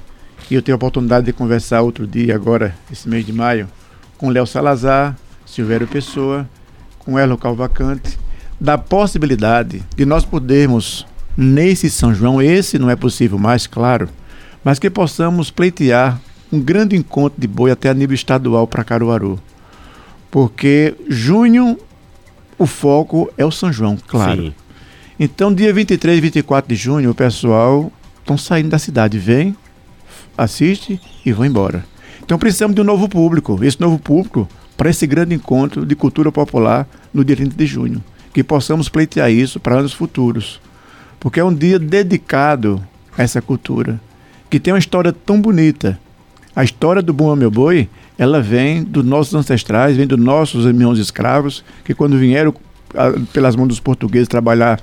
e 0.51 0.55
eu 0.55 0.63
tenho 0.63 0.75
a 0.75 0.77
oportunidade 0.77 1.27
de 1.27 1.33
conversar 1.33 1.83
outro 1.83 2.07
dia, 2.07 2.35
agora, 2.35 2.75
esse 2.91 3.09
mês 3.09 3.25
de 3.27 3.33
maio, 3.33 3.69
com 4.19 4.29
Léo 4.31 4.47
Salazar, 4.47 5.17
Silvério 5.45 5.87
Pessoa, 5.87 6.49
com 6.99 7.19
Erlo 7.19 7.37
Calvacante, 7.37 8.19
da 8.61 8.79
possibilidade 8.79 9.83
de 9.97 10.05
nós 10.05 10.25
podermos, 10.25 11.07
nesse 11.37 11.91
São 11.91 12.15
João, 12.15 12.41
esse 12.41 12.79
não 12.79 12.89
é 12.89 12.95
possível 12.95 13.39
mais, 13.39 13.67
claro, 13.67 14.09
mas 14.63 14.79
que 14.79 14.89
possamos 14.89 15.51
pleitear 15.51 16.21
um 16.53 16.61
grande 16.61 16.95
encontro 16.95 17.41
de 17.41 17.49
boi 17.49 17.71
até 17.71 17.89
a 17.89 17.95
nível 17.95 18.15
estadual 18.15 18.67
para 18.67 18.85
Caruaru 18.85 19.41
porque 20.33 20.95
junho 21.11 21.79
o 22.59 22.67
foco 22.67 23.31
é 23.37 23.45
o 23.45 23.51
São 23.51 23.71
João, 23.71 23.99
claro. 24.09 24.47
Sim. 24.47 24.55
Então, 25.21 25.55
dia 25.55 25.73
23 25.73 26.17
e 26.17 26.21
24 26.21 26.69
de 26.69 26.75
junho, 26.75 27.11
o 27.11 27.15
pessoal 27.15 27.93
estão 28.19 28.39
saindo 28.39 28.71
da 28.71 28.79
cidade, 28.79 29.19
vem, 29.19 29.55
assiste 30.37 30.99
e 31.25 31.33
vão 31.33 31.45
embora. 31.45 31.85
Então 32.23 32.39
precisamos 32.39 32.75
de 32.75 32.81
um 32.81 32.85
novo 32.85 33.09
público. 33.09 33.63
Esse 33.63 33.79
novo 33.79 33.99
público 33.99 34.49
para 34.75 34.89
esse 34.89 35.07
grande 35.07 35.35
encontro 35.35 35.85
de 35.85 35.95
cultura 35.95 36.33
popular 36.33 36.89
no 37.13 37.25
dia 37.25 37.37
30 37.37 37.55
de 37.55 37.67
junho. 37.67 38.03
Que 38.33 38.43
possamos 38.43 38.89
pleitear 38.89 39.31
isso 39.31 39.61
para 39.61 39.79
anos 39.79 39.93
futuros. 39.93 40.61
Porque 41.21 41.41
é 41.41 41.45
um 41.45 41.55
dia 41.55 41.79
dedicado 41.79 42.83
a 43.19 43.23
essa 43.23 43.43
cultura, 43.43 44.01
que 44.49 44.59
tem 44.59 44.73
uma 44.73 44.79
história 44.79 45.13
tão 45.13 45.39
bonita. 45.41 46.01
A 46.57 46.65
história 46.65 47.03
do 47.03 47.13
Bumba 47.13 47.37
Meu 47.37 47.51
Boi, 47.51 47.89
ela 48.23 48.41
vem 48.41 48.85
dos 48.85 49.05
nossos 49.05 49.35
ancestrais, 49.35 49.97
vem 49.97 50.07
dos 50.07 50.19
nossos 50.19 50.65
irmãos 50.65 50.99
escravos, 50.99 51.65
que 51.85 51.93
quando 51.93 52.17
vieram 52.17 52.55
pelas 53.33 53.57
mãos 53.57 53.67
dos 53.67 53.81
portugueses 53.81 54.29
trabalhar 54.29 54.81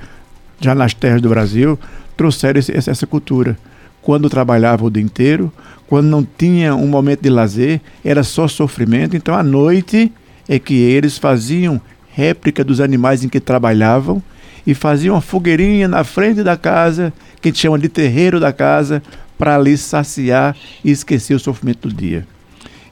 já 0.60 0.76
nas 0.76 0.94
terras 0.94 1.22
do 1.22 1.30
Brasil, 1.30 1.80
trouxeram 2.18 2.60
esse, 2.60 2.72
essa 2.76 3.08
cultura. 3.08 3.58
Quando 4.02 4.30
trabalhavam 4.30 4.88
o 4.88 4.92
dia 4.92 5.02
inteiro, 5.02 5.52
quando 5.88 6.08
não 6.08 6.28
tinha 6.38 6.76
um 6.76 6.88
momento 6.88 7.22
de 7.22 7.30
lazer, 7.30 7.80
era 8.04 8.24
só 8.24 8.46
sofrimento. 8.46 9.16
Então, 9.16 9.34
à 9.34 9.42
noite 9.42 10.12
é 10.48 10.60
que 10.60 10.74
eles 10.74 11.18
faziam 11.18 11.80
réplica 12.12 12.62
dos 12.62 12.82
animais 12.82 13.24
em 13.24 13.30
que 13.30 13.40
trabalhavam 13.40 14.22
e 14.68 14.74
faziam 14.74 15.16
uma 15.16 15.22
fogueirinha 15.22 15.88
na 15.88 16.04
frente 16.04 16.44
da 16.44 16.58
casa, 16.58 17.14
que 17.42 17.48
a 17.48 17.52
gente 17.52 17.62
chama 17.62 17.80
de 17.80 17.88
terreiro 17.88 18.38
da 18.38 18.52
casa, 18.52 19.02
para 19.38 19.56
ali 19.56 19.78
saciar 19.78 20.58
e 20.84 20.92
esquecer 20.92 21.36
o 21.36 21.40
sofrimento 21.40 21.88
do 21.88 21.96
dia. 21.96 22.28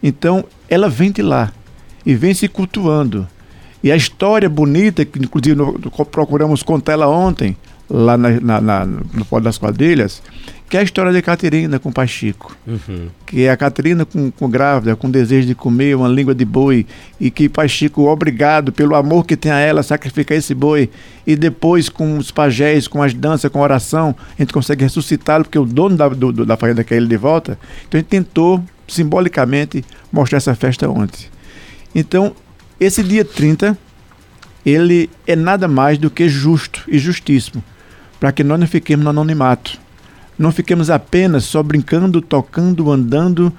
Então, 0.01 0.45
ela 0.69 0.89
vem 0.89 1.11
de 1.11 1.21
lá 1.21 1.51
e 2.05 2.15
vem 2.15 2.33
se 2.33 2.47
cultuando. 2.47 3.27
E 3.83 3.91
a 3.91 3.95
história 3.95 4.49
bonita, 4.49 5.05
que 5.05 5.19
inclusive 5.19 5.61
procuramos 6.11 6.63
contar 6.63 6.93
ela 6.93 7.07
ontem, 7.07 7.55
lá 7.89 8.17
na, 8.17 8.39
na, 8.39 8.61
na, 8.61 8.85
no 8.85 9.25
Pó 9.25 9.39
das 9.39 9.57
Quadrilhas, 9.57 10.21
que 10.69 10.75
é 10.75 10.81
a 10.81 10.83
história 10.83 11.13
de 11.13 11.21
Caterina 11.21 11.79
com 11.79 11.89
o 11.89 11.93
Pai 11.93 12.07
Chico. 12.07 12.55
Uhum. 12.67 13.07
Que 13.25 13.43
é 13.43 13.49
a 13.49 13.55
Caterina 13.55 14.03
com, 14.03 14.29
com 14.29 14.49
grávida, 14.49 14.95
com 14.95 15.09
desejo 15.09 15.47
de 15.47 15.55
comer 15.55 15.95
uma 15.95 16.09
língua 16.09 16.35
de 16.35 16.43
boi, 16.43 16.85
e 17.19 17.31
que 17.31 17.47
Pai 17.47 17.69
Chico, 17.69 18.03
obrigado 18.07 18.71
pelo 18.71 18.95
amor 18.95 19.25
que 19.25 19.37
tem 19.37 19.51
a 19.51 19.59
ela, 19.59 19.81
sacrifica 19.83 20.35
esse 20.35 20.53
boi, 20.53 20.89
e 21.25 21.35
depois 21.35 21.87
com 21.87 22.17
os 22.17 22.31
pajés, 22.31 22.87
com 22.87 23.01
as 23.01 23.13
danças, 23.13 23.49
com 23.49 23.59
a 23.59 23.63
oração, 23.63 24.13
a 24.37 24.41
gente 24.41 24.51
consegue 24.51 24.83
ressuscitá-lo, 24.83 25.45
porque 25.45 25.59
o 25.59 25.65
dono 25.65 25.95
da, 25.95 26.09
do, 26.09 26.45
da 26.45 26.57
fazenda 26.57 26.83
quer 26.83 26.95
ele 26.95 27.07
de 27.07 27.17
volta. 27.17 27.57
Então 27.87 27.97
a 27.97 28.01
gente 28.01 28.09
tentou, 28.09 28.61
simbolicamente, 28.87 29.83
mostrar 30.11 30.37
essa 30.37 30.55
festa 30.55 30.89
ontem. 30.89 31.27
Então, 31.93 32.35
esse 32.79 33.03
dia 33.03 33.25
30, 33.25 33.77
ele 34.65 35.09
é 35.25 35.35
nada 35.35 35.67
mais 35.67 35.97
do 35.97 36.09
que 36.09 36.27
justo 36.29 36.83
e 36.87 36.97
justíssimo, 36.97 37.63
para 38.19 38.31
que 38.31 38.43
nós 38.43 38.59
não 38.59 38.67
fiquemos 38.67 39.03
no 39.03 39.09
anonimato. 39.09 39.79
Não 40.37 40.51
fiquemos 40.51 40.89
apenas 40.89 41.45
só 41.45 41.63
brincando, 41.63 42.21
tocando, 42.21 42.91
andando, 42.91 43.51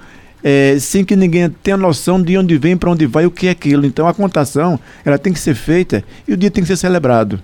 é, 0.43 0.77
sem 0.79 1.03
que 1.03 1.15
ninguém 1.15 1.49
tenha 1.49 1.75
noção 1.75 2.21
de 2.21 2.37
onde 2.37 2.57
vem, 2.57 2.77
para 2.77 2.89
onde 2.89 3.05
vai, 3.05 3.25
o 3.25 3.31
que 3.31 3.47
é 3.47 3.51
aquilo. 3.51 3.85
Então 3.85 4.07
a 4.07 4.13
contação 4.13 4.79
ela 5.03 5.17
tem 5.17 5.33
que 5.33 5.39
ser 5.39 5.55
feita 5.55 6.03
e 6.27 6.33
o 6.33 6.37
dia 6.37 6.49
tem 6.49 6.63
que 6.63 6.67
ser 6.67 6.77
celebrado. 6.77 7.41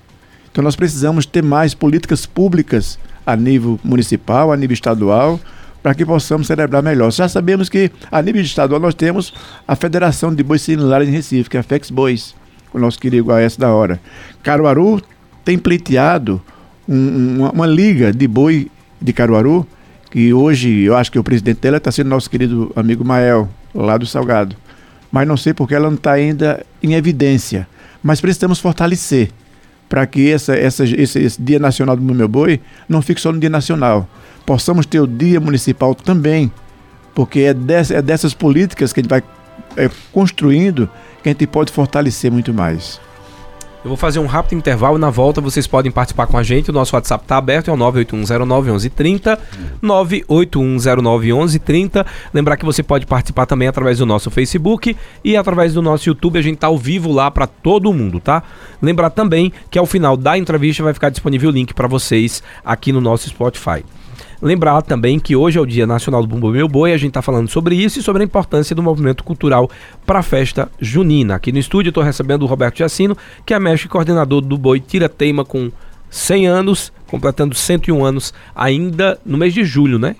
Então 0.51 0.63
nós 0.63 0.75
precisamos 0.75 1.25
ter 1.25 1.43
mais 1.43 1.73
políticas 1.73 2.25
públicas 2.25 2.97
a 3.25 3.35
nível 3.35 3.79
municipal, 3.83 4.51
a 4.51 4.57
nível 4.57 4.73
estadual, 4.73 5.39
para 5.85 5.93
que 5.93 6.03
possamos 6.03 6.47
celebrar 6.47 6.81
melhor. 6.81 7.11
Já 7.11 7.29
sabemos 7.29 7.69
que 7.69 7.91
a 8.11 8.19
nível 8.19 8.41
estadual 8.41 8.79
nós 8.79 8.95
temos 8.95 9.31
a 9.67 9.75
Federação 9.75 10.33
de 10.33 10.41
Bois 10.41 10.59
Similares 10.63 11.07
em 11.07 11.11
Recife, 11.11 11.47
que 11.47 11.57
é 11.57 11.59
a 11.59 11.63
FEX 11.63 11.91
Bois, 11.91 12.33
o 12.73 12.79
nosso 12.79 12.97
querido 12.97 13.31
AS 13.31 13.55
da 13.55 13.71
hora. 13.71 13.99
Caruaru 14.41 14.99
tem 15.43 15.59
pleiteado 15.59 16.41
um, 16.89 17.35
uma, 17.37 17.51
uma, 17.51 17.67
liga 17.67 18.11
de 18.11 18.27
boi 18.27 18.71
de 18.99 19.13
Caruaru, 19.13 19.63
que 20.09 20.33
hoje 20.33 20.81
eu 20.81 20.97
acho 20.97 21.11
que 21.11 21.19
o 21.19 21.23
presidente 21.23 21.59
dela 21.59 21.77
está 21.77 21.91
sendo 21.91 22.09
nosso 22.09 22.31
querido 22.31 22.71
amigo 22.75 23.05
Mael, 23.05 23.47
lá 23.71 23.95
do 23.95 24.07
Salgado. 24.07 24.55
Mas 25.11 25.27
não 25.27 25.37
sei 25.37 25.53
porque 25.53 25.75
ela 25.75 25.87
não 25.87 25.97
está 25.97 26.13
ainda 26.13 26.65
em 26.81 26.95
evidência. 26.95 27.67
Mas 28.01 28.19
precisamos 28.19 28.59
fortalecer 28.59 29.29
para 29.87 30.07
que 30.07 30.31
essa, 30.31 30.55
essa, 30.55 30.83
esse, 30.83 31.19
esse 31.19 31.39
Dia 31.39 31.59
Nacional 31.59 31.95
do 31.95 32.01
Meu 32.01 32.27
Boi 32.27 32.59
não 32.89 33.03
fique 33.03 33.21
só 33.21 33.31
no 33.31 33.39
Dia 33.39 33.51
Nacional 33.51 34.09
possamos 34.45 34.86
ter 34.86 34.99
o 34.99 35.08
dia 35.08 35.39
municipal 35.39 35.95
também, 35.95 36.51
porque 37.13 37.41
é, 37.41 37.53
dessa, 37.53 37.95
é 37.95 38.01
dessas 38.01 38.34
políticas 38.34 38.93
que 38.93 38.99
a 38.99 39.03
gente 39.03 39.10
vai 39.10 39.23
é, 39.77 39.89
construindo 40.12 40.89
que 41.21 41.29
a 41.29 41.31
gente 41.31 41.47
pode 41.47 41.71
fortalecer 41.71 42.31
muito 42.31 42.53
mais. 42.53 42.99
Eu 43.86 43.89
vou 43.89 43.97
fazer 43.97 44.17
um 44.17 44.25
rápido 44.25 44.58
intervalo. 44.58 44.97
Na 44.97 45.12
volta 45.12 45.39
vocês 45.39 45.67
podem 45.67 45.91
participar 45.91 46.25
com 46.25 46.39
a 46.39 46.43
gente. 46.43 46.71
O 46.71 46.73
nosso 46.73 46.95
WhatsApp 46.95 47.23
está 47.23 47.38
aberto, 47.38 47.69
é 47.69 47.71
o 47.71 47.77
981091130. 47.77 49.38
981091130. 49.84 52.03
Lembrar 52.34 52.58
que 52.58 52.65
você 52.65 52.81
pode 52.81 53.05
participar 53.05 53.45
também 53.45 53.67
através 53.67 53.99
do 53.99 54.05
nosso 54.08 54.31
Facebook 54.31 54.97
e 55.23 55.38
através 55.38 55.75
do 55.75 55.84
nosso 55.84 56.10
YouTube. 56.10 56.39
A 56.39 56.41
gente 56.41 56.55
está 56.55 56.65
ao 56.65 56.79
vivo 56.79 57.12
lá 57.12 57.29
para 57.29 57.45
todo 57.45 57.93
mundo, 57.93 58.19
tá? 58.19 58.41
Lembrar 58.81 59.12
também 59.12 59.53
que 59.69 59.77
ao 59.77 59.86
final 59.86 60.17
da 60.17 60.36
entrevista 60.36 60.81
vai 60.81 60.95
ficar 60.95 61.12
disponível 61.12 61.51
o 61.51 61.53
link 61.53 61.71
para 61.71 61.88
vocês 61.88 62.41
aqui 62.65 62.91
no 62.91 62.99
nosso 62.99 63.29
Spotify. 63.29 63.86
Lembrar 64.45 64.84
também 64.84 65.19
que 65.19 65.36
hoje 65.36 65.58
é 65.58 65.62
o 65.62 65.65
Dia 65.65 65.88
Nacional 65.88 66.21
do 66.21 66.27
Bumbo 66.27 66.51
Meu 66.51 66.67
Boi, 66.67 66.93
a 66.93 66.97
gente 66.97 67.08
está 67.08 67.21
falando 67.23 67.49
sobre 67.49 67.73
isso 67.73 67.97
e 67.97 68.03
sobre 68.03 68.21
a 68.21 68.25
importância 68.25 68.75
do 68.75 68.84
movimento 68.84 69.23
cultural 69.23 69.67
para 70.05 70.19
a 70.19 70.21
festa 70.21 70.69
junina. 70.79 71.34
Aqui 71.34 71.51
no 71.51 71.58
estúdio 71.58 71.89
estou 71.89 72.03
recebendo 72.03 72.43
o 72.43 72.45
Roberto 72.45 72.77
Jacino, 72.77 73.17
que 73.43 73.55
é 73.55 73.60
mestre 73.60 73.89
coordenador 73.89 74.41
do 74.41 74.55
Boi 74.55 74.79
Tira 74.79 75.10
Teima 75.10 75.43
com 75.43 75.71
100 76.12 76.45
anos, 76.45 76.93
completando 77.08 77.55
101 77.55 78.05
anos 78.05 78.36
ainda 78.55 79.19
no 79.25 79.36
mês 79.36 79.51
de 79.51 79.65
julho, 79.65 79.97
né? 79.97 80.15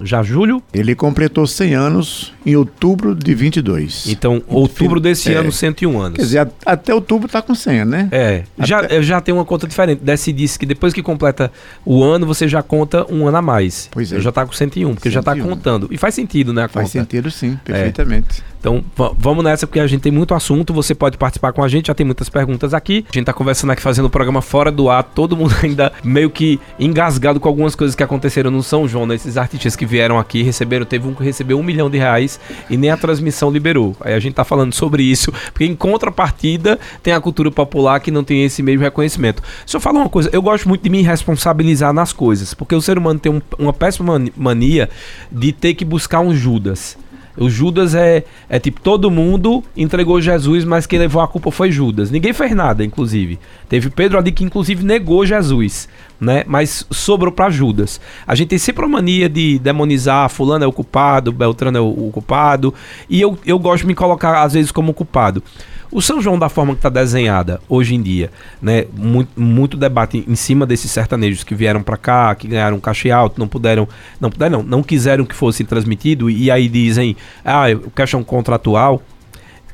Já 0.00 0.22
julho? 0.22 0.62
Ele 0.72 0.94
completou 0.94 1.46
100 1.46 1.74
anos 1.74 2.32
em 2.44 2.56
outubro 2.56 3.14
de 3.14 3.34
22. 3.34 4.08
Então, 4.08 4.42
outubro 4.46 5.00
desse 5.00 5.32
é. 5.32 5.36
ano, 5.36 5.50
101 5.50 6.00
anos. 6.00 6.16
Quer 6.16 6.22
dizer, 6.22 6.48
até 6.64 6.94
outubro 6.94 7.26
está 7.26 7.42
com 7.42 7.54
100, 7.54 7.84
né? 7.84 8.08
É. 8.10 8.44
Até... 8.56 8.66
Já, 8.66 9.02
já 9.02 9.20
tem 9.20 9.34
uma 9.34 9.44
conta 9.44 9.66
diferente. 9.66 10.00
Desce 10.02 10.32
disse 10.32 10.58
que 10.58 10.66
depois 10.66 10.92
que 10.92 11.02
completa 11.02 11.50
o 11.84 12.02
ano, 12.02 12.26
você 12.26 12.46
já 12.46 12.62
conta 12.62 13.06
um 13.12 13.26
ano 13.26 13.38
a 13.38 13.42
mais. 13.42 13.88
Pois 13.90 14.12
é. 14.12 14.16
Eu 14.16 14.20
já 14.20 14.30
está 14.30 14.46
com 14.46 14.52
101, 14.52 14.94
porque 14.94 15.10
101. 15.10 15.12
já 15.12 15.20
está 15.20 15.36
contando. 15.36 15.88
E 15.90 15.98
faz 15.98 16.14
sentido, 16.14 16.52
né? 16.52 16.68
faz 16.68 16.90
sentido, 16.90 17.30
sim, 17.30 17.58
perfeitamente. 17.64 18.42
É. 18.54 18.58
Então, 18.60 18.84
vamos 19.16 19.44
nessa, 19.44 19.66
porque 19.66 19.78
a 19.78 19.86
gente 19.86 20.00
tem 20.00 20.12
muito 20.12 20.34
assunto. 20.34 20.74
Você 20.74 20.94
pode 20.94 21.16
participar 21.16 21.52
com 21.52 21.62
a 21.62 21.68
gente, 21.68 21.86
já 21.86 21.94
tem 21.94 22.04
muitas 22.04 22.28
perguntas 22.28 22.74
aqui. 22.74 23.04
A 23.08 23.12
gente 23.12 23.20
está 23.20 23.32
conversando 23.32 23.70
aqui, 23.70 23.80
fazendo 23.80 24.06
o 24.06 24.10
programa 24.10 24.42
fora 24.42 24.70
do 24.70 24.90
ar. 24.90 25.02
Todo 25.04 25.36
mundo 25.36 25.54
ainda 25.62 25.92
meio 26.02 26.28
que 26.28 26.58
engasgado 26.78 27.38
com 27.38 27.48
algumas 27.48 27.74
coisas 27.74 27.94
que 27.94 28.02
aconteceram 28.02 28.50
no 28.50 28.62
São 28.62 28.88
João, 28.88 29.06
né? 29.06 29.14
Esses 29.14 29.36
artistas 29.36 29.76
que 29.76 29.86
vieram 29.88 30.18
aqui 30.18 30.42
receberam, 30.42 30.84
teve 30.84 31.08
um 31.08 31.14
que 31.14 31.22
recebeu 31.22 31.58
um 31.58 31.62
milhão 31.62 31.90
de 31.90 31.98
reais 31.98 32.38
e 32.68 32.76
nem 32.76 32.90
a 32.90 32.96
transmissão 32.96 33.50
liberou. 33.50 33.96
Aí 34.00 34.14
a 34.14 34.20
gente 34.20 34.34
tá 34.34 34.44
falando 34.44 34.72
sobre 34.74 35.02
isso, 35.02 35.32
porque 35.52 35.64
em 35.64 35.74
contrapartida 35.74 36.78
tem 37.02 37.12
a 37.12 37.20
cultura 37.20 37.50
popular 37.50 38.00
que 38.00 38.10
não 38.10 38.22
tem 38.22 38.44
esse 38.44 38.62
mesmo 38.62 38.82
reconhecimento. 38.82 39.42
Se 39.66 39.76
eu 39.76 39.80
falar 39.80 40.00
uma 40.00 40.08
coisa, 40.08 40.30
eu 40.32 40.42
gosto 40.42 40.68
muito 40.68 40.82
de 40.82 40.90
me 40.90 41.02
responsabilizar 41.02 41.92
nas 41.92 42.12
coisas, 42.12 42.54
porque 42.54 42.74
o 42.74 42.82
ser 42.82 42.98
humano 42.98 43.18
tem 43.18 43.32
um, 43.32 43.40
uma 43.58 43.72
péssima 43.72 44.22
mania 44.36 44.88
de 45.30 45.52
ter 45.52 45.74
que 45.74 45.84
buscar 45.84 46.20
um 46.20 46.34
Judas. 46.34 46.96
O 47.38 47.48
Judas 47.48 47.94
é, 47.94 48.24
é 48.48 48.58
tipo, 48.58 48.80
todo 48.80 49.10
mundo 49.10 49.62
entregou 49.76 50.20
Jesus, 50.20 50.64
mas 50.64 50.86
quem 50.86 50.98
levou 50.98 51.22
a 51.22 51.28
culpa 51.28 51.50
foi 51.50 51.70
Judas. 51.70 52.10
Ninguém 52.10 52.32
fez 52.32 52.52
nada, 52.54 52.84
inclusive. 52.84 53.38
Teve 53.68 53.90
Pedro 53.90 54.18
ali 54.18 54.32
que, 54.32 54.44
inclusive, 54.44 54.84
negou 54.84 55.24
Jesus, 55.24 55.88
né? 56.20 56.42
Mas 56.46 56.84
sobrou 56.90 57.32
para 57.32 57.48
Judas. 57.48 58.00
A 58.26 58.34
gente 58.34 58.48
tem 58.48 58.58
sempre 58.58 58.84
a 58.84 58.88
mania 58.88 59.28
de 59.28 59.58
demonizar, 59.58 60.28
fulano 60.28 60.64
é 60.64 60.66
o 60.66 60.72
culpado, 60.72 61.30
Beltrano 61.30 61.78
é 61.78 61.80
o, 61.80 62.08
o 62.08 62.10
culpado. 62.12 62.74
E 63.08 63.20
eu, 63.20 63.38
eu 63.46 63.58
gosto 63.58 63.82
de 63.82 63.86
me 63.86 63.94
colocar, 63.94 64.42
às 64.42 64.54
vezes, 64.54 64.72
como 64.72 64.92
culpado. 64.92 65.42
O 65.90 66.02
São 66.02 66.20
João, 66.20 66.38
da 66.38 66.50
forma 66.50 66.74
que 66.74 66.80
está 66.80 66.90
desenhada 66.90 67.62
hoje 67.66 67.94
em 67.94 68.02
dia, 68.02 68.30
né? 68.60 68.84
Muito, 68.92 69.40
muito, 69.40 69.76
debate 69.76 70.22
em 70.28 70.34
cima 70.34 70.66
desses 70.66 70.90
sertanejos 70.90 71.42
que 71.42 71.54
vieram 71.54 71.82
para 71.82 71.96
cá, 71.96 72.34
que 72.34 72.46
ganharam 72.46 72.78
cachê 72.78 73.10
alto, 73.10 73.40
não 73.40 73.48
puderam, 73.48 73.88
não 74.20 74.30
puderam, 74.30 74.62
não, 74.62 74.82
quiseram 74.82 75.24
que 75.24 75.34
fosse 75.34 75.64
transmitido, 75.64 76.28
e 76.28 76.50
aí 76.50 76.68
dizem, 76.68 77.16
ah, 77.42 77.64
o 77.72 77.90
questão 77.90 78.22
contratual. 78.22 79.02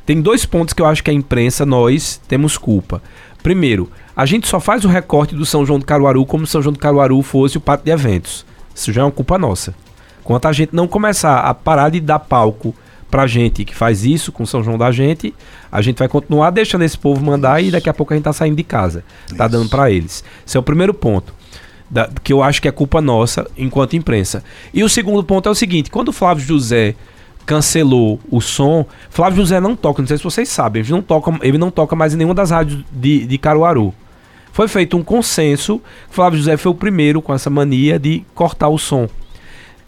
Tem 0.07 0.21
dois 0.21 0.45
pontos 0.45 0.73
que 0.73 0.81
eu 0.81 0.87
acho 0.87 1.03
que 1.03 1.11
a 1.11 1.15
imprensa, 1.15 1.67
nós, 1.67 2.21
temos 2.29 2.57
culpa. 2.57 3.03
Primeiro, 3.43 3.91
a 4.15 4.25
gente 4.25 4.47
só 4.47 4.61
faz 4.61 4.85
o 4.85 4.89
recorte 4.89 5.35
do 5.35 5.45
São 5.45 5.67
João 5.67 5.81
do 5.81 5.85
Caruaru 5.85 6.25
como 6.25 6.47
se 6.47 6.53
São 6.53 6.63
João 6.63 6.73
do 6.73 6.79
Caruaru 6.79 7.21
fosse 7.23 7.59
o 7.59 7.61
pátio 7.61 7.87
de 7.87 7.91
eventos. 7.91 8.47
Isso 8.73 8.93
já 8.93 9.03
é 9.03 9.05
uma 9.05 9.11
culpa 9.11 9.37
nossa. 9.37 9.75
Quanto 10.23 10.47
a 10.47 10.53
gente 10.53 10.75
não 10.75 10.87
começar 10.87 11.41
a 11.41 11.53
parar 11.53 11.91
de 11.91 12.01
dar 12.01 12.21
palco 12.21 12.75
pra 13.15 13.29
gente 13.29 13.65
que 13.65 13.73
faz 13.73 14.05
isso 14.05 14.33
com 14.33 14.45
São 14.45 14.61
João 14.61 14.77
da 14.77 14.91
gente, 14.91 15.33
a 15.71 15.81
gente 15.81 16.01
vai 16.01 16.09
continuar 16.09 16.51
deixando 16.51 16.83
esse 16.83 16.99
povo 16.99 17.25
mandar 17.25 17.63
e 17.63 17.71
daqui 17.71 17.89
a 17.89 17.95
pouco 17.95 18.13
a 18.13 18.17
gente 18.17 18.25
tá 18.25 18.33
saindo 18.33 18.57
de 18.57 18.65
casa. 18.65 19.05
Isso. 19.29 19.37
Tá 19.37 19.47
dando 19.47 19.71
para 19.71 19.89
eles. 19.89 20.25
Esse 20.45 20.57
é 20.57 20.61
o 20.61 20.65
primeiro 20.65 20.93
ponto. 20.93 21.33
Da, 21.89 22.11
que 22.25 22.33
eu 22.33 22.43
acho 22.43 22.61
que 22.61 22.67
é 22.67 22.73
culpa 22.73 23.01
nossa 23.01 23.49
enquanto 23.57 23.95
imprensa. 23.95 24.43
E 24.73 24.83
o 24.83 24.89
segundo 24.89 25.23
ponto 25.23 25.49
é 25.49 25.53
o 25.53 25.55
seguinte: 25.55 25.93
quando 25.93 26.09
o 26.09 26.13
Flávio 26.13 26.45
José 26.45 26.97
cancelou 27.47 28.19
o 28.29 28.41
som, 28.41 28.85
Flávio 29.11 29.37
José 29.37 29.61
não 29.61 29.77
toca, 29.77 30.03
não 30.03 30.09
sei 30.09 30.19
se 30.19 30.25
vocês 30.25 30.49
sabem, 30.49 30.83
ele 30.83 30.91
não 30.91 31.01
toca, 31.01 31.39
ele 31.41 31.57
não 31.57 31.71
toca 31.71 31.95
mais 31.95 32.15
em 32.15 32.17
nenhuma 32.17 32.35
das 32.35 32.51
rádios 32.51 32.83
de, 32.91 33.27
de 33.27 33.39
Caruaru. 33.39 33.95
Foi 34.51 34.67
feito 34.67 34.97
um 34.97 35.05
consenso, 35.05 35.81
Flávio 36.11 36.41
José 36.41 36.57
foi 36.57 36.73
o 36.73 36.75
primeiro 36.75 37.23
com 37.23 37.33
essa 37.33 37.49
mania 37.49 37.97
de 37.97 38.25
cortar 38.35 38.71
o 38.71 38.79
som. 38.79 39.09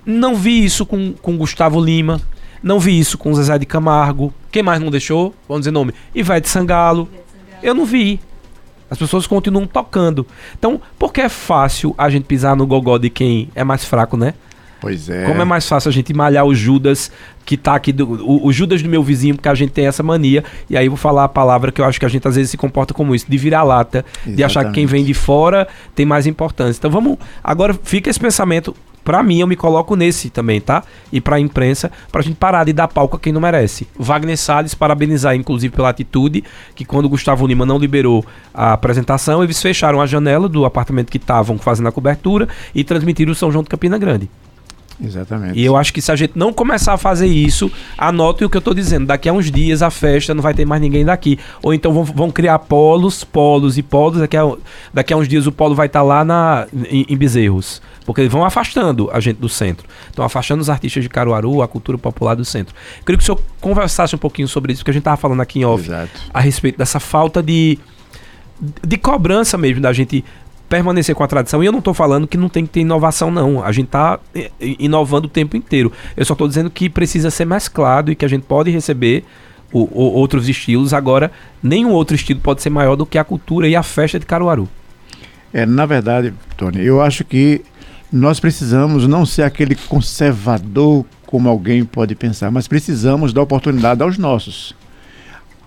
Não 0.04 0.36
vi 0.36 0.64
isso 0.64 0.86
com, 0.86 1.12
com 1.14 1.36
Gustavo 1.36 1.80
Lima, 1.84 2.20
Não 2.62 2.80
vi 2.80 2.98
isso 2.98 3.16
com 3.18 3.32
Zezé 3.34 3.58
de 3.58 3.66
Camargo. 3.66 4.32
Quem 4.50 4.62
mais 4.62 4.80
não 4.80 4.90
deixou? 4.90 5.34
Vamos 5.48 5.62
dizer 5.62 5.70
nome. 5.70 5.92
Ivete 6.14 6.48
Sangalo. 6.48 7.08
Eu 7.62 7.74
não 7.74 7.84
vi. 7.84 8.20
As 8.90 8.98
pessoas 8.98 9.26
continuam 9.26 9.66
tocando. 9.66 10.26
Então, 10.58 10.80
porque 10.98 11.20
é 11.20 11.28
fácil 11.28 11.94
a 11.98 12.08
gente 12.08 12.24
pisar 12.24 12.54
no 12.54 12.66
gogó 12.66 12.98
de 12.98 13.10
quem 13.10 13.48
é 13.54 13.64
mais 13.64 13.84
fraco, 13.84 14.16
né? 14.16 14.34
Pois 14.80 15.08
é. 15.08 15.24
Como 15.24 15.40
é 15.40 15.44
mais 15.44 15.66
fácil 15.66 15.88
a 15.88 15.92
gente 15.92 16.12
malhar 16.12 16.44
o 16.44 16.54
Judas 16.54 17.10
que 17.44 17.56
tá 17.56 17.74
aqui, 17.74 17.92
do, 17.92 18.06
o, 18.24 18.46
o, 18.46 18.52
Judas 18.52 18.82
do 18.82 18.88
meu 18.88 19.02
vizinho, 19.02 19.34
porque 19.34 19.48
a 19.48 19.54
gente 19.54 19.70
tem 19.70 19.86
essa 19.86 20.02
mania. 20.02 20.44
E 20.68 20.76
aí 20.76 20.88
vou 20.88 20.96
falar 20.96 21.24
a 21.24 21.28
palavra 21.28 21.72
que 21.72 21.80
eu 21.80 21.84
acho 21.84 21.98
que 21.98 22.04
a 22.04 22.08
gente 22.08 22.26
às 22.26 22.36
vezes 22.36 22.50
se 22.50 22.56
comporta 22.56 22.92
como 22.92 23.14
isso, 23.14 23.24
de 23.28 23.38
virar 23.38 23.62
lata, 23.62 24.04
de 24.26 24.44
achar 24.44 24.64
que 24.66 24.72
quem 24.72 24.86
vem 24.86 25.04
de 25.04 25.14
fora 25.14 25.66
tem 25.94 26.04
mais 26.04 26.26
importância. 26.26 26.78
Então 26.78 26.90
vamos. 26.90 27.16
Agora 27.42 27.74
fica 27.82 28.10
esse 28.10 28.20
pensamento. 28.20 28.76
Pra 29.06 29.22
mim, 29.22 29.38
eu 29.38 29.46
me 29.46 29.54
coloco 29.54 29.94
nesse 29.94 30.30
também, 30.30 30.60
tá? 30.60 30.82
E 31.12 31.20
pra 31.20 31.38
imprensa, 31.38 31.92
pra 32.10 32.22
gente 32.22 32.34
parar 32.34 32.64
de 32.64 32.72
dar 32.72 32.88
palco 32.88 33.16
a 33.16 33.20
quem 33.20 33.32
não 33.32 33.40
merece. 33.40 33.86
Wagner 33.96 34.36
Salles, 34.36 34.74
parabenizar, 34.74 35.36
inclusive, 35.36 35.72
pela 35.72 35.90
atitude, 35.90 36.42
que 36.74 36.84
quando 36.84 37.08
Gustavo 37.08 37.46
Lima 37.46 37.64
não 37.64 37.78
liberou 37.78 38.26
a 38.52 38.72
apresentação, 38.72 39.44
eles 39.44 39.62
fecharam 39.62 40.00
a 40.00 40.06
janela 40.06 40.48
do 40.48 40.64
apartamento 40.64 41.12
que 41.12 41.18
estavam 41.18 41.56
fazendo 41.56 41.88
a 41.88 41.92
cobertura 41.92 42.48
e 42.74 42.82
transmitiram 42.82 43.30
o 43.30 43.34
São 43.36 43.52
João 43.52 43.62
de 43.62 43.70
Campina 43.70 43.96
Grande. 43.96 44.28
Exatamente. 45.02 45.58
E 45.58 45.64
eu 45.64 45.76
acho 45.76 45.92
que 45.92 46.00
se 46.00 46.10
a 46.10 46.16
gente 46.16 46.32
não 46.36 46.52
começar 46.52 46.94
a 46.94 46.96
fazer 46.96 47.26
isso, 47.26 47.70
anote 47.96 48.44
o 48.44 48.50
que 48.50 48.56
eu 48.56 48.60
estou 48.60 48.74
dizendo. 48.74 49.06
Daqui 49.06 49.28
a 49.28 49.32
uns 49.32 49.50
dias 49.50 49.82
a 49.82 49.90
festa 49.90 50.34
não 50.34 50.42
vai 50.42 50.54
ter 50.54 50.64
mais 50.64 50.80
ninguém 50.80 51.04
daqui. 51.04 51.38
Ou 51.62 51.74
então 51.74 51.92
vão, 51.92 52.04
vão 52.04 52.30
criar 52.30 52.58
polos, 52.60 53.22
polos 53.22 53.76
e 53.76 53.82
polos. 53.82 54.20
Daqui 54.20 54.36
a, 54.36 54.50
daqui 54.92 55.12
a 55.12 55.16
uns 55.16 55.28
dias 55.28 55.46
o 55.46 55.52
polo 55.52 55.74
vai 55.74 55.86
estar 55.86 56.00
tá 56.00 56.04
lá 56.04 56.24
na, 56.24 56.66
em, 56.90 57.06
em 57.08 57.16
Bezerros. 57.16 57.82
Porque 58.04 58.20
eles 58.20 58.32
vão 58.32 58.44
afastando 58.44 59.10
a 59.12 59.20
gente 59.20 59.38
do 59.38 59.48
centro. 59.48 59.86
Estão 60.08 60.24
afastando 60.24 60.62
os 60.62 60.70
artistas 60.70 61.02
de 61.02 61.08
Caruaru, 61.08 61.60
a 61.60 61.68
cultura 61.68 61.98
popular 61.98 62.34
do 62.34 62.44
centro. 62.44 62.74
Eu 62.98 63.04
queria 63.04 63.18
que 63.18 63.22
o 63.22 63.26
senhor 63.26 63.40
conversasse 63.60 64.14
um 64.14 64.18
pouquinho 64.18 64.48
sobre 64.48 64.72
isso, 64.72 64.80
porque 64.80 64.92
a 64.92 64.94
gente 64.94 65.00
estava 65.00 65.16
falando 65.16 65.40
aqui 65.40 65.58
em 65.58 65.64
off 65.64 65.84
Exato. 65.84 66.10
a 66.32 66.40
respeito 66.40 66.78
dessa 66.78 67.00
falta 67.00 67.42
de, 67.42 67.78
de 68.86 68.96
cobrança 68.96 69.58
mesmo 69.58 69.82
da 69.82 69.92
gente 69.92 70.24
permanecer 70.68 71.14
com 71.14 71.22
a 71.22 71.26
tradição. 71.26 71.62
E 71.62 71.66
eu 71.66 71.72
não 71.72 71.78
estou 71.78 71.94
falando 71.94 72.26
que 72.26 72.36
não 72.36 72.48
tem 72.48 72.66
que 72.66 72.72
ter 72.72 72.80
inovação, 72.80 73.30
não. 73.30 73.62
A 73.64 73.72
gente 73.72 73.86
está 73.86 74.18
eh, 74.34 74.50
inovando 74.60 75.26
o 75.26 75.30
tempo 75.30 75.56
inteiro. 75.56 75.92
Eu 76.16 76.24
só 76.24 76.34
estou 76.34 76.48
dizendo 76.48 76.70
que 76.70 76.88
precisa 76.88 77.30
ser 77.30 77.44
mesclado 77.44 78.10
e 78.10 78.14
que 78.14 78.24
a 78.24 78.28
gente 78.28 78.42
pode 78.42 78.70
receber 78.70 79.24
o, 79.72 79.80
o, 79.80 80.12
outros 80.14 80.48
estilos. 80.48 80.92
Agora, 80.92 81.30
nenhum 81.62 81.92
outro 81.92 82.14
estilo 82.14 82.40
pode 82.40 82.62
ser 82.62 82.70
maior 82.70 82.96
do 82.96 83.06
que 83.06 83.18
a 83.18 83.24
cultura 83.24 83.68
e 83.68 83.76
a 83.76 83.82
festa 83.82 84.18
de 84.18 84.26
Caruaru. 84.26 84.68
É, 85.52 85.64
na 85.64 85.86
verdade, 85.86 86.34
Tony, 86.56 86.84
eu 86.84 87.00
acho 87.00 87.24
que 87.24 87.62
nós 88.12 88.40
precisamos 88.40 89.06
não 89.06 89.26
ser 89.26 89.42
aquele 89.42 89.74
conservador 89.74 91.04
como 91.26 91.48
alguém 91.48 91.84
pode 91.84 92.14
pensar, 92.14 92.50
mas 92.50 92.68
precisamos 92.68 93.32
dar 93.32 93.42
oportunidade 93.42 94.02
aos 94.02 94.16
nossos. 94.16 94.74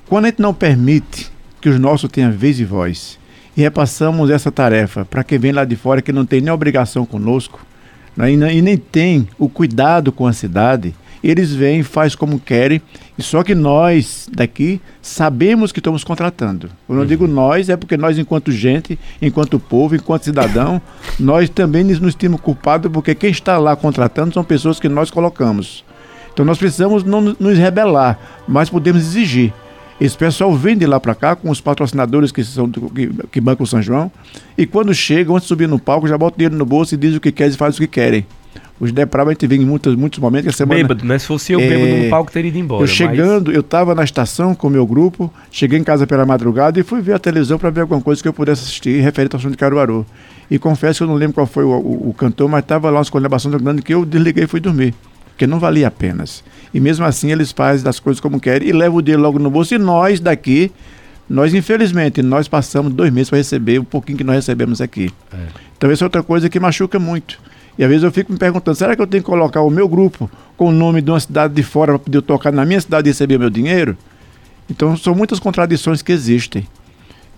Quando 0.07 0.25
a 0.25 0.29
gente 0.29 0.41
não 0.41 0.53
permite 0.53 1.31
que 1.61 1.69
os 1.69 1.79
nossos 1.79 2.09
tenham 2.09 2.31
vez 2.31 2.59
e 2.59 2.65
voz, 2.65 3.18
e 3.55 3.61
repassamos 3.61 4.29
essa 4.29 4.51
tarefa 4.51 5.05
para 5.05 5.23
quem 5.23 5.39
vem 5.39 5.51
lá 5.51 5.65
de 5.65 5.75
fora 5.75 6.01
que 6.01 6.11
não 6.11 6.25
tem 6.25 6.41
nem 6.41 6.51
obrigação 6.51 7.05
conosco 7.05 7.59
né, 8.15 8.31
e 8.31 8.61
nem 8.61 8.77
tem 8.77 9.27
o 9.37 9.47
cuidado 9.47 10.11
com 10.11 10.27
a 10.27 10.33
cidade. 10.33 10.93
Eles 11.21 11.53
vêm, 11.53 11.83
faz 11.83 12.15
como 12.15 12.39
querem, 12.39 12.81
e 13.17 13.21
só 13.21 13.43
que 13.43 13.53
nós 13.53 14.29
daqui 14.31 14.79
sabemos 15.01 15.71
que 15.71 15.79
estamos 15.79 16.01
contratando. 16.01 16.69
Eu 16.87 16.95
não 16.95 17.01
uhum. 17.01 17.07
digo 17.07 17.27
nós, 17.27 17.67
é 17.67 17.75
porque 17.75 17.97
nós, 17.97 18.17
enquanto 18.17 18.53
gente, 18.53 18.97
enquanto 19.21 19.59
povo, 19.59 19.95
enquanto 19.95 20.23
cidadão, 20.23 20.81
nós 21.19 21.49
também 21.49 21.83
nos 21.83 21.97
sentimos 22.13 22.39
culpados, 22.39 22.89
porque 22.89 23.13
quem 23.13 23.31
está 23.31 23.57
lá 23.57 23.75
contratando 23.75 24.33
são 24.33 24.45
pessoas 24.45 24.79
que 24.79 24.87
nós 24.87 25.11
colocamos. 25.11 25.83
Então 26.31 26.45
nós 26.45 26.57
precisamos 26.57 27.03
não 27.03 27.35
nos 27.37 27.57
rebelar, 27.57 28.17
mas 28.47 28.69
podemos 28.69 29.01
exigir. 29.01 29.53
Esse 29.99 30.17
pessoal 30.17 30.53
vem 30.55 30.77
de 30.77 30.85
lá 30.85 30.99
para 30.99 31.13
cá 31.13 31.35
com 31.35 31.49
os 31.49 31.59
patrocinadores 31.59 32.31
que, 32.31 32.43
são, 32.43 32.69
que, 32.69 33.09
que 33.31 33.41
bancam 33.41 33.65
o 33.65 33.67
São 33.67 33.81
João. 33.81 34.09
E 34.57 34.65
quando 34.65 34.93
chegam, 34.93 35.35
antes 35.35 35.45
de 35.45 35.49
subir 35.49 35.67
no 35.67 35.77
palco, 35.77 36.07
já 36.07 36.17
bota 36.17 36.35
o 36.35 36.37
dinheiro 36.37 36.55
no 36.55 36.65
bolso 36.65 36.95
e 36.95 36.97
diz 36.97 37.15
o 37.15 37.19
que 37.19 37.31
quer 37.31 37.49
e 37.49 37.53
faz 37.53 37.75
o 37.75 37.79
que 37.79 37.87
querem. 37.87 38.25
Os 38.79 38.93
depravos 38.93 39.31
a 39.31 39.33
gente 39.33 39.45
vê 39.45 39.57
em 39.57 39.65
muitos, 39.65 39.93
muitos 39.95 40.19
momentos 40.19 40.45
que 40.45 40.49
a 40.49 40.53
semana. 40.53 40.81
Bêbado, 40.81 41.03
né? 41.03 41.19
Se 41.19 41.25
fosse 41.27 41.51
eu 41.51 41.59
é... 41.59 41.67
bêbado 41.67 42.03
no 42.03 42.09
palco, 42.09 42.31
teria 42.31 42.47
ido 42.47 42.57
embora. 42.57 42.83
Eu 42.83 42.87
chegando, 42.87 43.47
mas... 43.47 43.55
eu 43.55 43.59
estava 43.59 43.93
na 43.93 44.05
estação 44.05 44.55
com 44.55 44.67
o 44.67 44.69
meu 44.69 44.87
grupo, 44.87 45.31
cheguei 45.51 45.77
em 45.77 45.83
casa 45.83 46.07
pela 46.07 46.25
madrugada 46.25 46.79
e 46.79 46.83
fui 46.83 47.01
ver 47.01 47.13
a 47.13 47.19
televisão 47.19 47.59
para 47.59 47.69
ver 47.69 47.81
alguma 47.81 47.99
coisa 47.99 48.21
que 48.21 48.27
eu 48.27 48.33
pudesse 48.33 48.63
assistir 48.63 49.01
referente 49.01 49.35
ao 49.35 49.41
som 49.41 49.51
de 49.51 49.57
Caruaru. 49.57 50.05
E 50.49 50.57
confesso 50.57 50.99
que 50.99 51.03
eu 51.03 51.07
não 51.07 51.15
lembro 51.15 51.33
qual 51.33 51.45
foi 51.45 51.65
o, 51.65 51.71
o, 51.71 52.09
o 52.09 52.13
cantor, 52.13 52.47
mas 52.47 52.61
estava 52.61 52.89
lá 52.89 52.99
uma 52.99 53.01
escolhação 53.01 53.51
grande 53.51 53.81
que 53.81 53.93
eu 53.93 54.05
desliguei 54.05 54.45
e 54.45 54.47
fui 54.47 54.61
dormir. 54.61 54.93
Porque 55.27 55.45
não 55.45 55.59
valia 55.59 55.89
a 55.89 55.91
pena. 55.91 56.23
E 56.73 56.79
mesmo 56.79 57.05
assim 57.05 57.31
eles 57.31 57.51
fazem 57.51 57.83
das 57.83 57.99
coisas 57.99 58.19
como 58.19 58.39
querem 58.39 58.69
e 58.69 58.71
levam 58.71 58.97
o 58.97 59.01
dinheiro 59.01 59.21
logo 59.21 59.39
no 59.39 59.49
bolso. 59.49 59.73
E 59.73 59.77
nós 59.77 60.19
daqui, 60.19 60.71
nós 61.29 61.53
infelizmente, 61.53 62.21
nós 62.21 62.47
passamos 62.47 62.93
dois 62.93 63.11
meses 63.11 63.29
para 63.29 63.37
receber 63.37 63.79
o 63.79 63.83
pouquinho 63.83 64.17
que 64.17 64.23
nós 64.23 64.35
recebemos 64.35 64.81
aqui. 64.81 65.11
É. 65.33 65.37
Então 65.77 65.89
essa 65.89 66.03
é 66.03 66.05
outra 66.05 66.23
coisa 66.23 66.49
que 66.49 66.59
machuca 66.59 66.99
muito. 66.99 67.39
E 67.77 67.83
às 67.83 67.89
vezes 67.89 68.03
eu 68.03 68.11
fico 68.11 68.31
me 68.31 68.37
perguntando, 68.37 68.77
será 68.77 68.95
que 68.95 69.01
eu 69.01 69.07
tenho 69.07 69.23
que 69.23 69.29
colocar 69.29 69.61
o 69.61 69.69
meu 69.69 69.87
grupo 69.87 70.29
com 70.57 70.67
o 70.67 70.71
nome 70.71 71.01
de 71.01 71.09
uma 71.09 71.19
cidade 71.19 71.53
de 71.53 71.63
fora 71.63 71.93
para 71.93 71.99
poder 71.99 72.21
tocar 72.21 72.51
na 72.51 72.65
minha 72.65 72.81
cidade 72.81 73.07
e 73.07 73.11
receber 73.11 73.39
meu 73.39 73.49
dinheiro? 73.49 73.97
Então 74.69 74.95
são 74.97 75.15
muitas 75.15 75.39
contradições 75.39 76.01
que 76.01 76.11
existem. 76.11 76.67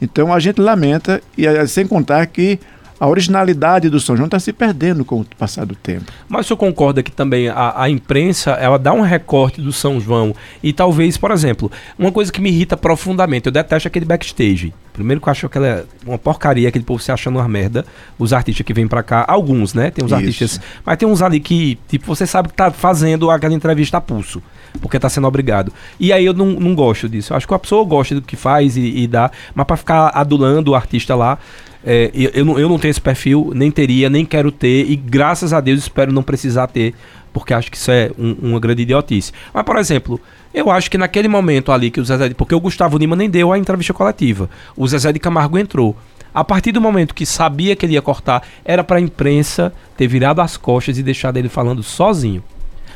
Então 0.01 0.33
a 0.33 0.39
gente 0.39 0.59
lamenta, 0.59 1.21
e 1.37 1.45
sem 1.67 1.85
contar 1.85 2.25
que 2.25 2.59
a 3.01 3.07
originalidade 3.07 3.89
do 3.89 3.99
São 3.99 4.15
João 4.15 4.27
está 4.27 4.39
se 4.39 4.53
perdendo 4.53 5.03
com 5.03 5.21
o 5.21 5.25
passar 5.25 5.65
do 5.65 5.73
tempo. 5.73 6.05
Mas 6.29 6.45
o 6.45 6.47
senhor 6.49 6.57
concorda 6.57 7.01
que 7.01 7.11
também 7.11 7.49
a, 7.49 7.73
a, 7.75 7.89
imprensa 7.89 8.51
ela 8.51 8.77
dá 8.77 8.93
um 8.93 9.01
recorte 9.01 9.59
do 9.59 9.73
São 9.73 9.99
João 9.99 10.35
e 10.61 10.71
talvez, 10.71 11.17
por 11.17 11.31
exemplo, 11.31 11.71
uma 11.97 12.11
coisa 12.11 12.31
que 12.31 12.39
me 12.39 12.49
irrita 12.49 12.77
profundamente, 12.77 13.47
eu 13.47 13.51
detesto 13.51 13.87
aquele 13.87 14.05
backstage. 14.05 14.71
Primeiro 14.93 15.19
que 15.19 15.27
eu 15.27 15.31
acho 15.31 15.49
que 15.49 15.57
ela 15.57 15.67
é 15.67 15.85
uma 16.05 16.19
porcaria, 16.19 16.69
aquele 16.69 16.85
povo 16.85 17.01
se 17.01 17.11
achando 17.11 17.39
uma 17.39 17.47
merda, 17.47 17.87
os 18.19 18.33
artistas 18.33 18.63
que 18.63 18.71
vêm 18.71 18.87
para 18.87 19.01
cá, 19.01 19.25
alguns, 19.27 19.73
né? 19.73 19.89
Tem 19.89 20.05
uns 20.05 20.11
Isso. 20.11 20.15
artistas, 20.15 20.61
mas 20.85 20.95
tem 20.95 21.07
uns 21.07 21.23
ali 21.23 21.39
que, 21.39 21.79
tipo, 21.87 22.05
você 22.05 22.27
sabe 22.27 22.49
que 22.49 22.53
tá 22.53 22.69
fazendo 22.69 23.31
aquela 23.31 23.55
entrevista 23.55 23.97
a 23.97 24.01
pulso 24.01 24.43
porque 24.79 24.97
tá 24.97 25.09
sendo 25.09 25.27
obrigado. 25.27 25.73
E 25.99 26.13
aí 26.13 26.25
eu 26.25 26.33
não, 26.33 26.45
não 26.45 26.73
gosto 26.73 27.09
disso. 27.09 27.33
Eu 27.33 27.37
acho 27.37 27.45
que 27.45 27.53
a 27.53 27.59
pessoa 27.59 27.83
gosta 27.83 28.15
do 28.15 28.21
que 28.21 28.37
faz 28.37 28.77
e, 28.77 28.99
e 28.99 29.07
dá, 29.07 29.29
mas 29.53 29.67
para 29.67 29.75
ficar 29.75 30.11
adulando 30.13 30.71
o 30.71 30.75
artista 30.75 31.13
lá, 31.13 31.37
é, 31.85 32.11
eu, 32.13 32.45
não, 32.45 32.59
eu 32.59 32.69
não 32.69 32.77
tenho 32.77 32.91
esse 32.91 33.01
perfil, 33.01 33.51
nem 33.55 33.71
teria, 33.71 34.09
nem 34.09 34.25
quero 34.25 34.51
ter, 34.51 34.89
e 34.89 34.95
graças 34.95 35.51
a 35.53 35.59
Deus 35.59 35.79
espero 35.79 36.11
não 36.11 36.21
precisar 36.21 36.67
ter, 36.67 36.93
porque 37.33 37.53
acho 37.53 37.71
que 37.71 37.77
isso 37.77 37.91
é 37.91 38.11
um, 38.17 38.35
uma 38.41 38.59
grande 38.59 38.83
idiotice. 38.83 39.31
Mas, 39.53 39.63
por 39.63 39.77
exemplo, 39.77 40.19
eu 40.53 40.69
acho 40.69 40.91
que 40.91 40.97
naquele 40.97 41.27
momento 41.27 41.71
ali 41.71 41.89
que 41.89 41.99
o 41.99 42.05
Zezé. 42.05 42.33
Porque 42.33 42.53
o 42.53 42.59
Gustavo 42.59 42.97
Lima 42.97 43.15
nem 43.15 43.29
deu 43.29 43.51
a 43.51 43.57
entrevista 43.57 43.93
coletiva. 43.93 44.49
O 44.75 44.87
Zezé 44.87 45.11
de 45.11 45.19
Camargo 45.19 45.57
entrou. 45.57 45.95
A 46.33 46.43
partir 46.43 46.71
do 46.71 46.79
momento 46.79 47.15
que 47.15 47.25
sabia 47.25 47.75
que 47.75 47.85
ele 47.85 47.93
ia 47.93 48.01
cortar, 48.01 48.43
era 48.63 48.83
para 48.83 48.97
a 48.97 49.01
imprensa 49.01 49.73
ter 49.97 50.07
virado 50.07 50.39
as 50.39 50.55
costas 50.55 50.97
e 50.97 51.03
deixado 51.03 51.37
ele 51.37 51.49
falando 51.49 51.83
sozinho. 51.83 52.41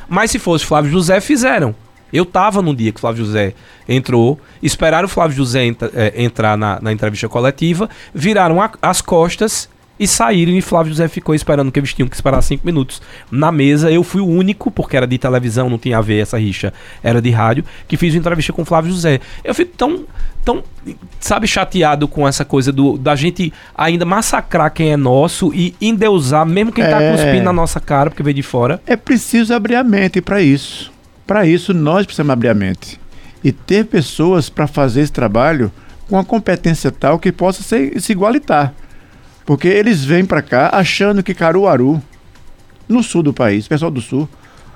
Mas 0.08 0.32
se 0.32 0.40
fosse 0.40 0.66
Flávio 0.66 0.92
José, 0.92 1.20
fizeram. 1.20 1.76
Eu 2.12 2.26
tava 2.26 2.62
no 2.62 2.76
dia 2.76 2.92
que 2.92 2.98
o 2.98 3.02
Flávio 3.02 3.26
José 3.26 3.54
entrou, 3.88 4.40
esperaram 4.62 5.06
o 5.06 5.10
Flávio 5.10 5.36
José 5.36 5.66
entra, 5.66 5.92
é, 5.94 6.24
entrar 6.24 6.58
na, 6.58 6.80
na, 6.82 6.92
entrevista 6.92 7.28
coletiva, 7.28 7.90
viraram 8.14 8.62
a, 8.62 8.72
as 8.82 9.02
costas 9.02 9.70
e 10.00 10.08
saíram 10.08 10.54
e 10.54 10.62
Flávio 10.62 10.92
José 10.92 11.08
ficou 11.08 11.34
esperando 11.34 11.72
que 11.72 11.80
eles 11.80 11.94
tinham 11.94 12.08
que 12.08 12.16
esperar 12.16 12.42
cinco 12.42 12.66
minutos 12.66 13.02
na 13.32 13.52
mesa. 13.52 13.92
Eu 13.92 14.04
fui 14.04 14.22
o 14.22 14.28
único, 14.28 14.70
porque 14.70 14.98
era 14.98 15.08
de 15.08 15.18
televisão, 15.18 15.70
não 15.70 15.78
tinha 15.78 15.98
a 15.98 16.02
ver 16.02 16.22
essa 16.22 16.38
rixa, 16.38 16.74
era 17.02 17.22
de 17.22 17.30
rádio, 17.30 17.64
que 17.88 17.96
fiz 17.96 18.14
uma 18.14 18.20
entrevista 18.20 18.52
com 18.52 18.66
Flávio 18.66 18.92
José. 18.92 19.20
Eu 19.44 19.56
fico 19.56 19.72
tão, 19.78 20.06
tão, 20.44 20.64
sabe, 21.20 21.48
chateado 21.48 22.08
com 22.08 22.28
essa 22.28 22.44
coisa 22.44 22.72
do, 22.72 22.98
da 22.98 23.16
gente 23.16 23.54
ainda 23.74 24.06
massacrar 24.06 24.72
quem 24.72 24.92
é 24.92 24.98
nosso 24.98 25.54
e 25.54 25.74
endeusar 25.80 26.46
mesmo 26.46 26.72
quem 26.72 26.84
tá 26.84 27.02
é... 27.02 27.12
tá 27.12 27.18
cuspindo 27.18 27.46
na 27.46 27.54
nossa 27.54 27.80
cara, 27.80 28.10
porque 28.10 28.24
veio 28.24 28.36
de 28.36 28.44
fora. 28.44 28.82
É 28.86 28.98
preciso 28.98 29.54
abrir 29.54 29.76
a 29.76 29.84
mente 29.84 30.22
para 30.22 30.42
isso. 30.42 30.95
Para 31.26 31.46
isso, 31.46 31.74
nós 31.74 32.06
precisamos 32.06 32.32
abrir 32.32 32.50
a 32.50 32.54
mente 32.54 33.00
e 33.44 33.52
ter 33.52 33.86
pessoas 33.86 34.50
para 34.50 34.68
fazer 34.68 35.02
esse 35.02 35.12
trabalho 35.12 35.72
com 36.08 36.18
a 36.18 36.24
competência 36.24 36.92
tal 36.92 37.20
que 37.20 37.32
possa 37.32 37.64
ser, 37.64 38.00
se 38.00 38.12
igualitar. 38.12 38.74
Porque 39.46 39.68
eles 39.68 40.04
vêm 40.04 40.26
para 40.26 40.42
cá 40.42 40.70
achando 40.74 41.22
que 41.22 41.34
Caruaru, 41.34 42.02
no 42.88 43.04
sul 43.04 43.24
do 43.24 43.34
país, 43.34 43.68
pessoal 43.68 43.92
do 43.92 44.02
sul, 44.02 44.28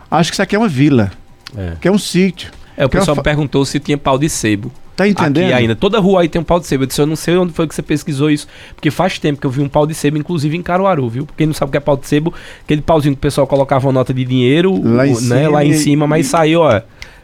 acha 0.10 0.30
que 0.30 0.36
isso 0.36 0.42
aqui 0.42 0.56
é 0.56 0.60
uma 0.60 0.68
vila, 0.68 1.12
é. 1.56 1.74
que 1.82 1.88
é 1.88 1.92
um 1.92 1.98
sítio. 1.98 2.52
É, 2.78 2.86
o 2.86 2.90
pessoal 2.90 3.16
é 3.16 3.20
uma... 3.20 3.24
perguntou 3.24 3.66
se 3.66 3.80
tinha 3.80 3.98
pau 3.98 4.18
de 4.18 4.30
sebo. 4.30 4.72
Tá 5.00 5.08
entendendo? 5.08 5.46
Aqui 5.46 5.54
ainda. 5.54 5.76
Toda 5.78 5.98
rua 5.98 6.20
aí 6.22 6.28
tem 6.28 6.42
um 6.42 6.44
pau 6.44 6.60
de 6.60 6.68
sebo. 6.68 6.84
Eu 6.84 6.88
disse, 6.88 7.00
eu 7.00 7.06
não 7.06 7.16
sei 7.16 7.38
onde 7.38 7.54
foi 7.54 7.66
que 7.66 7.74
você 7.74 7.82
pesquisou 7.82 8.30
isso. 8.30 8.46
Porque 8.76 8.92
faz 8.92 9.18
tempo 9.18 9.40
que 9.40 9.48
eu 9.48 9.50
vi 9.50 9.62
um 9.62 9.70
pau 9.70 9.88
de 9.88 9.94
sebo, 9.94 10.18
inclusive 10.18 10.58
em 10.58 10.62
Caruaru, 10.62 11.08
viu? 11.08 11.28
Quem 11.38 11.48
não 11.48 11.54
sabe 11.54 11.70
o 11.70 11.72
que 11.72 11.78
é 11.78 11.80
pau 11.80 11.96
de 11.96 12.06
sebo, 12.06 12.34
aquele 12.66 12.82
pauzinho 12.82 13.16
que 13.16 13.20
o 13.20 13.22
pessoal 13.22 13.48
colocava 13.48 13.88
uma 13.88 13.94
nota 13.94 14.14
de 14.14 14.26
dinheiro 14.26 14.74
lá 14.84 15.08
em, 15.08 15.12
né, 15.12 15.16
cima, 15.16 15.50
lá 15.50 15.64
em 15.64 15.74
cima, 15.74 16.06
mas 16.06 16.26
e... 16.26 16.30
saiu, 16.30 16.60
ó. 16.60 16.82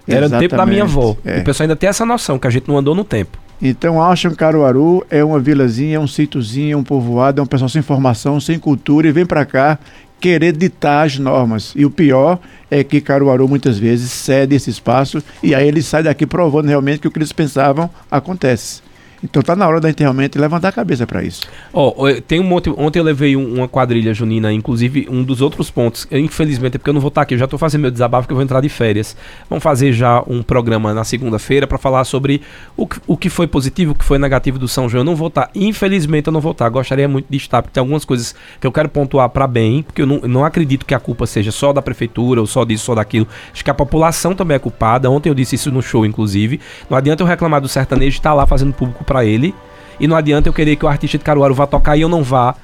Era 0.08 0.30
do 0.30 0.40
tempo 0.40 0.56
da 0.56 0.66
minha 0.66 0.84
avó. 0.84 1.18
É. 1.26 1.40
O 1.40 1.44
pessoal 1.44 1.66
ainda 1.66 1.76
tem 1.76 1.90
essa 1.90 2.06
noção, 2.06 2.40
que 2.40 2.48
a 2.48 2.50
gente 2.50 2.66
não 2.70 2.78
andou 2.78 2.96
no 2.96 3.04
tempo. 3.04 3.38
Então 3.62 4.02
acham 4.02 4.32
que 4.32 4.38
Caruaru 4.38 5.06
é 5.10 5.24
uma 5.24 5.40
vilazinha, 5.40 5.98
é 5.98 6.00
um 6.00 6.08
sítiozinho, 6.08 6.74
é 6.74 6.78
um 6.78 6.84
povoado, 6.84 7.42
é 7.42 7.44
um 7.44 7.48
pessoal 7.48 7.68
sem 7.68 7.82
formação, 7.82 8.40
sem 8.40 8.58
cultura 8.58 9.08
e 9.08 9.12
vem 9.12 9.26
para 9.26 9.46
cá 9.46 9.80
querer 10.26 10.54
ditar 10.54 11.06
as 11.06 11.20
normas. 11.20 11.72
E 11.76 11.86
o 11.86 11.92
pior 11.92 12.40
é 12.72 12.84
que 12.84 13.00
Caruaru 13.00 13.48
muitas 13.48 13.78
vezes 13.78 14.12
cede 14.12 14.56
esse 14.56 14.72
espaço 14.72 15.22
e 15.44 15.54
aí 15.54 15.68
ele 15.68 15.84
sai 15.84 16.02
daqui 16.02 16.26
provando 16.26 16.68
realmente 16.68 17.00
que 17.00 17.08
o 17.08 17.12
que 17.12 17.20
eles 17.20 17.32
pensavam 17.32 17.88
acontece. 18.10 18.82
Então 19.23 19.41
tá 19.41 19.56
na 19.56 19.67
hora 19.67 19.80
da 19.80 19.89
gente 19.89 19.99
realmente 19.99 20.38
levantar 20.38 20.69
a 20.69 20.71
cabeça 20.71 21.08
para 21.08 21.23
isso. 21.23 21.41
Ó, 21.73 21.93
oh, 21.97 22.21
tem 22.21 22.39
um 22.39 22.43
monte. 22.43 22.69
Ontem 22.69 22.99
eu 22.99 23.04
levei 23.04 23.36
um, 23.36 23.56
uma 23.56 23.67
quadrilha 23.67 24.13
junina, 24.13 24.51
inclusive 24.51 25.08
um 25.10 25.23
dos 25.23 25.41
outros 25.41 25.69
pontos. 25.69 26.08
Eu, 26.12 26.19
infelizmente, 26.19 26.75
é 26.75 26.78
porque 26.78 26.89
eu 26.89 26.93
não 26.93 27.01
vou 27.01 27.10
estar 27.10 27.21
aqui, 27.21 27.34
eu 27.34 27.38
já 27.38 27.47
tô 27.47 27.58
fazendo 27.58 27.82
meu 27.82 27.91
desabafo 27.91 28.23
porque 28.23 28.34
eu 28.34 28.38
vou 28.38 28.43
entrar 28.43 28.62
de 28.62 28.69
férias. 28.69 29.15
Vamos 29.49 29.63
fazer 29.63 29.93
já 29.93 30.23
um 30.28 30.43
programa 30.43 30.93
na 30.93 31.04
segunda-feira 31.04 31.67
para 31.67 31.78
falar 31.78 32.04
sobre 32.04 32.41
o, 32.78 32.88
o 33.08 33.17
que 33.17 33.30
foi 33.30 33.47
positivo, 33.47 33.91
o 33.91 33.95
que 33.95 34.06
foi 34.06 34.17
negativo 34.17 34.60
do 34.60 34.67
São 34.67 34.88
João. 34.89 35.01
Eu 35.01 35.06
não 35.06 35.15
vou 35.15 35.28
estar, 35.28 35.49
infelizmente 35.56 36.28
eu 36.28 36.34
não 36.34 36.41
vou 36.41 36.51
estar. 36.51 36.69
Gostaria 36.69 37.08
muito 37.08 37.28
de 37.30 37.38
estar, 37.38 37.62
porque 37.62 37.73
tem 37.73 37.82
algumas 37.82 38.06
coisas 38.06 38.36
que 38.60 38.67
eu 38.67 38.71
quero 38.71 38.89
pontuar 38.89 39.30
para 39.30 39.47
bem, 39.47 39.84
porque 39.84 40.01
eu 40.01 40.06
não, 40.06 40.19
não 40.21 40.45
acredito 40.45 40.86
que 40.86 40.93
a 40.93 40.99
culpa 40.99 41.25
seja 41.25 41.51
só 41.51 41.73
da 41.73 41.82
prefeitura 41.82 42.41
ou 42.41 42.47
só 42.47 42.63
disso, 42.63 42.86
só 42.86 42.95
daquilo. 42.95 43.28
Acho 43.54 43.63
que 43.63 43.69
a 43.69 43.73
população 43.73 44.36
também 44.36 44.56
é 44.56 44.60
culpada. 44.60 45.10
Ontem 45.10 45.30
eu 45.30 45.36
disse 45.36 45.56
isso 45.56 45.71
no 45.71 45.82
show, 45.82 46.06
inclusive. 46.06 46.60
Não 46.89 46.97
adianta 46.97 47.23
eu 47.23 47.28
reclamar 47.28 47.62
do 47.62 47.67
sertanejo 47.67 48.17
estar 48.17 48.32
tá 48.32 48.34
lá 48.34 48.45
fazendo 48.45 48.73
público 48.73 49.04
para 49.04 49.14
ele. 49.23 49.54
E 49.99 50.08
não 50.08 50.17
adianta 50.17 50.49
eu 50.49 50.54
querer 50.54 50.75
que 50.75 50.86
o 50.86 50.88
artista 50.89 51.17
de 51.17 51.23
Caruaru 51.23 51.54
vá 51.54 51.65
tocar 51.65 51.95
e 51.95 52.01
eu 52.01 52.10
não 52.10 52.23
vá 52.23 52.56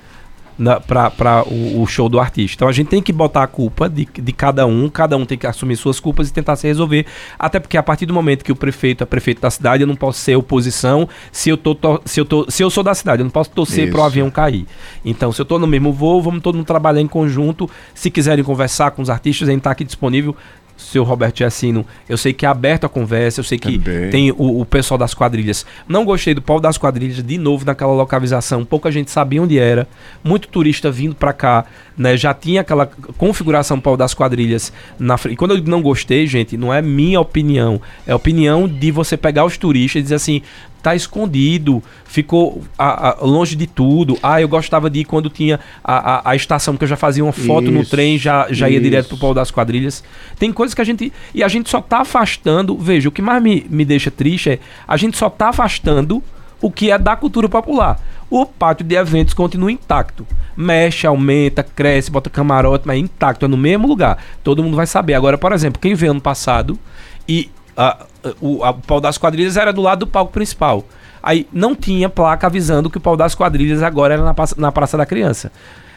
para 0.85 1.43
o, 1.47 1.81
o, 1.81 1.87
show 1.87 2.07
do 2.07 2.19
artista. 2.19 2.55
Então 2.55 2.67
a 2.67 2.71
gente 2.71 2.87
tem 2.87 3.01
que 3.01 3.11
botar 3.11 3.43
a 3.43 3.47
culpa 3.47 3.89
de, 3.89 4.05
de 4.05 4.31
cada 4.31 4.65
um, 4.65 4.89
cada 4.89 5.17
um 5.17 5.25
tem 5.25 5.37
que 5.37 5.47
assumir 5.47 5.75
suas 5.75 5.99
culpas 5.99 6.29
e 6.29 6.33
tentar 6.33 6.55
se 6.55 6.67
resolver. 6.67 7.05
Até 7.39 7.59
porque 7.59 7.77
a 7.77 7.83
partir 7.83 8.05
do 8.05 8.13
momento 8.13 8.43
que 8.43 8.51
o 8.51 8.55
prefeito 8.55 9.03
é 9.03 9.05
prefeito 9.05 9.41
da 9.41 9.49
cidade, 9.49 9.83
eu 9.83 9.87
não 9.87 9.95
posso 9.95 10.19
ser 10.19 10.35
oposição 10.35 11.07
se 11.31 11.49
eu, 11.49 11.57
tô, 11.57 11.73
to, 11.73 12.01
se 12.05 12.19
eu, 12.19 12.25
tô, 12.25 12.45
se 12.49 12.63
eu 12.63 12.69
sou 12.69 12.83
da 12.83 12.93
cidade, 12.93 13.21
eu 13.21 13.25
não 13.25 13.31
posso 13.31 13.49
torcer 13.49 13.89
para 13.89 14.01
o 14.01 14.03
avião 14.03 14.29
cair. 14.29 14.65
Então, 15.03 15.31
se 15.31 15.41
eu 15.41 15.43
estou 15.43 15.57
no 15.57 15.67
mesmo 15.67 15.91
voo, 15.91 16.21
vamos 16.21 16.41
todo 16.41 16.55
mundo 16.55 16.65
trabalhar 16.65 17.01
em 17.01 17.07
conjunto. 17.07 17.69
Se 17.93 18.11
quiserem 18.11 18.43
conversar 18.43 18.91
com 18.91 19.01
os 19.01 19.09
artistas, 19.09 19.47
a 19.47 19.51
gente 19.51 19.61
está 19.61 19.71
aqui 19.71 19.83
disponível 19.83 20.35
seu 20.81 21.03
Roberto 21.03 21.37
Giacino, 21.37 21.85
eu 22.09 22.17
sei 22.17 22.33
que 22.33 22.45
é 22.45 22.49
aberto 22.49 22.85
a 22.85 22.89
conversa, 22.89 23.39
eu 23.39 23.43
sei 23.43 23.57
que 23.57 23.77
Também. 23.77 24.09
tem 24.09 24.31
o, 24.31 24.61
o, 24.61 24.65
pessoal 24.65 24.97
das 24.97 25.13
quadrilhas. 25.13 25.65
Não 25.87 26.03
gostei 26.03 26.33
do 26.33 26.41
pau 26.41 26.59
das 26.59 26.77
quadrilhas 26.77 27.23
de 27.23 27.37
novo 27.37 27.65
naquela 27.65 27.93
localização, 27.93 28.65
pouca 28.65 28.91
gente 28.91 29.11
sabia 29.11 29.41
onde 29.41 29.57
era, 29.57 29.87
muito 30.23 30.47
turista 30.47 30.91
vindo 30.91 31.15
para 31.15 31.33
cá, 31.33 31.65
né? 32.01 32.17
Já 32.17 32.33
tinha 32.33 32.61
aquela 32.61 32.85
configuração 33.17 33.79
pau 33.79 33.95
das 33.95 34.13
quadrilhas 34.13 34.73
na 34.99 35.17
frente. 35.17 35.33
E 35.33 35.37
quando 35.37 35.55
eu 35.55 35.63
não 35.63 35.81
gostei, 35.81 36.25
gente, 36.25 36.57
não 36.57 36.73
é 36.73 36.81
minha 36.81 37.21
opinião, 37.21 37.79
é 38.05 38.11
a 38.11 38.15
opinião 38.15 38.67
de 38.67 38.91
você 38.91 39.15
pegar 39.15 39.45
os 39.45 39.57
turistas 39.57 39.99
e 39.99 40.03
dizer 40.03 40.15
assim: 40.15 40.41
tá 40.81 40.95
escondido, 40.95 41.81
ficou 42.05 42.63
a, 42.77 43.09
a, 43.09 43.25
longe 43.25 43.55
de 43.55 43.67
tudo. 43.67 44.17
Ah, 44.21 44.41
eu 44.41 44.47
gostava 44.47 44.89
de 44.89 45.01
ir 45.01 45.05
quando 45.05 45.29
tinha 45.29 45.59
a, 45.83 46.15
a, 46.15 46.31
a 46.31 46.35
estação, 46.35 46.75
que 46.75 46.83
eu 46.83 46.87
já 46.87 46.97
fazia 46.97 47.23
uma 47.23 47.31
foto 47.31 47.65
isso, 47.65 47.71
no 47.71 47.85
trem, 47.85 48.17
já, 48.17 48.47
já 48.49 48.67
ia 48.67 48.81
direto 48.81 49.09
pro 49.09 49.17
pau 49.17 49.33
das 49.33 49.51
quadrilhas. 49.51 50.03
Tem 50.39 50.51
coisas 50.51 50.73
que 50.73 50.81
a 50.81 50.85
gente. 50.85 51.13
E 51.33 51.43
a 51.43 51.47
gente 51.47 51.69
só 51.69 51.79
tá 51.79 51.99
afastando. 51.99 52.75
Veja, 52.77 53.09
o 53.09 53.11
que 53.11 53.21
mais 53.21 53.41
me, 53.41 53.65
me 53.69 53.85
deixa 53.85 54.09
triste 54.09 54.49
é 54.49 54.59
a 54.87 54.97
gente 54.97 55.15
só 55.17 55.29
tá 55.29 55.49
afastando 55.49 56.23
o 56.61 56.71
que 56.71 56.91
é 56.91 56.97
da 56.97 57.15
cultura 57.15 57.49
popular. 57.49 57.99
O 58.29 58.45
pátio 58.45 58.85
de 58.85 58.95
eventos 58.95 59.33
continua 59.33 59.71
intacto. 59.71 60.25
Mexe, 60.55 61.05
aumenta, 61.07 61.63
cresce, 61.63 62.11
bota 62.11 62.29
camarote, 62.29 62.87
mas 62.87 62.95
é 62.95 62.99
intacto, 62.99 63.45
é 63.45 63.47
no 63.47 63.57
mesmo 63.57 63.87
lugar. 63.87 64.17
Todo 64.43 64.63
mundo 64.63 64.75
vai 64.75 64.87
saber. 64.87 65.15
Agora, 65.15 65.37
por 65.37 65.51
exemplo, 65.51 65.81
quem 65.81 65.95
veio 65.95 66.11
ano 66.11 66.21
passado 66.21 66.79
e 67.27 67.49
a, 67.75 68.05
o, 68.39 68.63
a, 68.63 68.69
o 68.69 68.75
pau 68.75 69.01
das 69.01 69.17
quadrilhas 69.17 69.57
era 69.57 69.73
do 69.73 69.81
lado 69.81 69.99
do 69.99 70.07
palco 70.07 70.31
principal. 70.31 70.85
Aí 71.21 71.47
não 71.51 71.75
tinha 71.75 72.09
placa 72.09 72.47
avisando 72.47 72.89
que 72.89 72.97
o 72.97 73.01
pau 73.01 73.17
das 73.17 73.35
quadrilhas 73.35 73.83
agora 73.83 74.13
era 74.13 74.23
na, 74.23 74.35
na 74.57 74.71
Praça 74.71 74.97
da 74.97 75.05
Criança. 75.05 75.51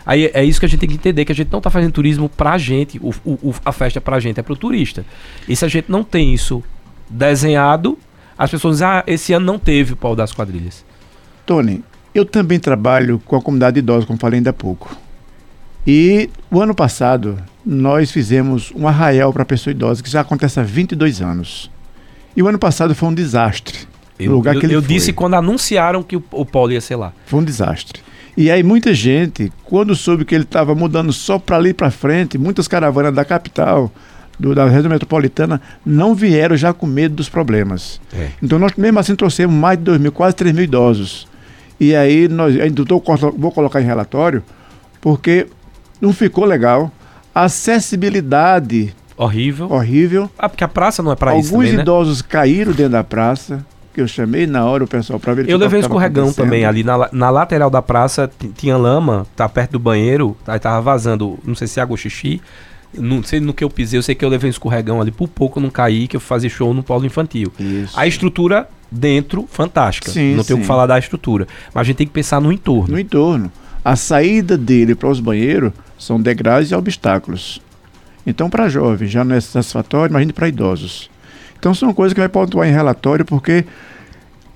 Aí 0.07 0.31
é 0.35 0.45
isso 0.45 0.61
que 0.61 0.67
a 0.67 0.69
gente 0.69 0.81
tem 0.81 0.89
que 0.89 0.97
entender, 0.97 1.25
que 1.25 1.33
a 1.33 1.35
gente 1.35 1.51
não 1.51 1.59
está 1.59 1.71
fazendo 1.71 1.93
turismo 1.93 2.29
pra 2.29 2.59
gente, 2.59 2.99
o, 2.99 3.15
o, 3.25 3.55
a 3.65 3.73
festa 3.73 3.99
é 3.99 4.01
pra 4.01 4.21
gente, 4.21 4.39
é 4.39 4.43
pro 4.43 4.55
turista. 4.55 5.05
E 5.49 5.57
se 5.57 5.65
a 5.65 5.69
gente 5.69 5.91
não 5.91 6.05
tem 6.05 6.35
isso 6.35 6.63
desenhado, 7.09 7.99
as 8.37 8.51
pessoas 8.51 8.77
dizem, 8.77 8.89
ah, 8.89 9.05
esse 9.07 9.33
ano 9.33 9.47
não 9.47 9.59
teve 9.59 9.93
o 9.93 9.97
pau 9.97 10.17
das 10.17 10.33
quadrilhas. 10.33 10.85
Tony, 11.47 11.83
eu 12.15 12.25
também 12.25 12.59
trabalho 12.59 13.21
com 13.25 13.37
a 13.37 13.43
comunidade 13.43 13.79
idosa, 13.79 14.07
como 14.07 14.19
falei 14.19 14.39
ainda 14.39 14.51
há 14.51 14.53
pouco. 14.53 14.97
E 15.87 16.31
o 16.51 16.61
ano 16.61 16.75
passado, 16.75 17.39
nós 17.65 18.11
fizemos 18.11 18.73
um 18.75 18.89
arraial 18.89 19.33
para 19.33 19.45
pessoa 19.45 19.73
idosa, 19.73 20.03
que 20.03 20.11
já 20.11 20.21
acontece 20.21 20.59
há 20.59 20.63
22 20.63 21.21
anos. 21.21 21.71
E 22.37 22.43
o 22.43 22.49
ano 22.49 22.59
passado 22.59 22.95
foi 22.95 23.09
um 23.09 23.15
desastre. 23.15 23.79
Eu, 24.19 24.33
lugar 24.33 24.55
eu, 24.55 24.61
que 24.61 24.67
ele 24.67 24.75
eu 24.75 24.81
disse 24.81 25.13
quando 25.13 25.35
anunciaram 25.35 26.03
que 26.03 26.17
o, 26.17 26.25
o 26.31 26.47
Paulo 26.47 26.73
ia 26.73 26.81
ser 26.81 26.97
lá. 26.97 27.13
Foi 27.27 27.41
um 27.41 27.45
desastre. 27.45 28.01
E 28.37 28.51
aí 28.51 28.63
muita 28.63 28.93
gente, 28.95 29.53
quando 29.63 29.95
soube 29.95 30.25
que 30.25 30.35
ele 30.35 30.45
estava 30.45 30.75
mudando 30.75 31.13
só 31.13 31.39
para 31.39 31.57
ali 31.57 31.73
para 31.73 31.91
frente, 31.91 32.37
muitas 32.37 32.67
caravanas 32.67 33.15
da 33.15 33.25
capital, 33.25 33.93
do, 34.39 34.55
da 34.55 34.67
região 34.67 34.91
metropolitana, 34.91 35.61
não 35.85 36.15
vieram 36.15 36.57
já 36.57 36.73
com 36.73 36.87
medo 36.87 37.15
dos 37.15 37.29
problemas. 37.29 38.01
É. 38.13 38.29
Então 38.43 38.59
nós 38.59 38.73
mesmo 38.77 38.99
assim 38.99 39.15
trouxemos 39.15 39.55
mais 39.55 39.79
de 39.79 39.85
2 39.85 40.01
mil, 40.01 40.13
quase 40.13 40.37
3 40.37 40.55
mil 40.55 40.65
idosos. 40.65 41.27
E 41.79 41.95
aí 41.95 42.29
nós, 42.29 42.59
ainda 42.59 42.85
tô, 42.85 43.03
vou 43.37 43.51
colocar 43.51 43.81
em 43.81 43.85
relatório, 43.85 44.43
porque 45.01 45.47
não 46.01 46.13
ficou 46.13 46.45
legal. 46.45 46.91
A 47.35 47.45
acessibilidade 47.45 48.95
Horrível. 49.17 49.71
Horrível. 49.71 50.31
Ah, 50.39 50.49
porque 50.49 50.65
a 50.65 50.69
praça 50.69 51.03
não 51.03 51.13
é 51.13 51.17
para 51.17 51.37
isso 51.37 51.51
Alguns 51.51 51.67
também, 51.67 51.77
né? 51.77 51.83
idosos 51.83 52.21
né? 52.21 52.27
caíram 52.29 52.73
dentro 52.73 52.93
da 52.93 53.05
praça, 53.05 53.65
que 53.93 54.01
eu 54.01 54.09
chamei 54.09 54.47
na 54.47 54.65
hora 54.65 54.83
o 54.83 54.89
pessoal 54.89 55.21
para 55.21 55.35
ver. 55.35 55.49
Eu 55.49 55.57
levei 55.57 55.79
um 55.79 55.83
escorregão 55.83 56.33
também 56.33 56.65
ali 56.65 56.83
na, 56.83 57.09
na 57.13 57.31
lateral 57.31 57.71
da 57.71 57.81
praça, 57.81 58.31
tinha 58.57 58.77
lama, 58.77 59.27
tá 59.37 59.49
perto 59.49 59.73
do 59.73 59.79
banheiro, 59.79 60.37
aí 60.47 60.59
tava 60.59 60.81
vazando, 60.81 61.39
não 61.45 61.55
sei 61.55 61.69
se 61.69 61.79
é 61.79 61.83
água 61.83 61.95
ou 61.95 61.97
xixi, 61.97 62.43
não 62.99 63.23
sei 63.23 63.41
no 63.41 63.53
que 63.53 63.65
eu 63.65 63.71
pisei, 63.71 63.99
eu 63.99 64.03
sei 64.03 64.15
que 64.15 64.25
eu 64.25 64.29
levei 64.29 64.49
um 64.49 64.51
escorregão 64.51 65.01
ali, 65.01 65.11
por 65.11 65.29
pouco 65.29 65.59
eu 65.59 65.63
não 65.63 65.71
caí, 65.71 66.07
que 66.07 66.17
eu 66.17 66.21
fazia 66.21 66.51
show 66.51 66.73
no 66.73 66.83
polo 66.83 67.05
infantil. 67.05 67.53
Isso. 67.59 67.99
A 67.99 68.07
estrutura 68.07 68.69
dentro, 68.91 69.47
fantástica. 69.51 70.11
Sim, 70.11 70.35
não 70.35 70.45
tenho 70.45 70.59
o 70.59 70.63
que 70.63 70.67
falar 70.67 70.87
da 70.87 70.99
estrutura. 70.99 71.47
Mas 71.73 71.83
a 71.83 71.85
gente 71.85 71.97
tem 71.97 72.07
que 72.07 72.13
pensar 72.13 72.41
no 72.41 72.53
entorno. 72.53 72.95
No 72.95 72.99
entorno. 72.99 73.51
A 73.85 73.97
saída 73.97 74.57
dele 74.57 74.95
para 74.95 75.09
os 75.09 75.21
banheiros 75.21 75.73
são 75.99 76.21
degraus 76.21 76.71
e 76.71 76.75
obstáculos. 76.75 77.61
Então, 78.27 78.49
para 78.49 78.69
jovens 78.69 79.11
já 79.11 79.25
não 79.25 79.35
é 79.35 79.41
satisfatório, 79.41 80.13
imagine 80.13 80.33
para 80.33 80.49
idosos. 80.49 81.11
Então, 81.59 81.75
são 81.75 81.93
coisas 81.93 82.15
que 82.15 82.21
vai 82.21 82.29
pontuar 82.29 82.69
em 82.69 82.73
relatório, 82.73 83.25
porque 83.25 83.65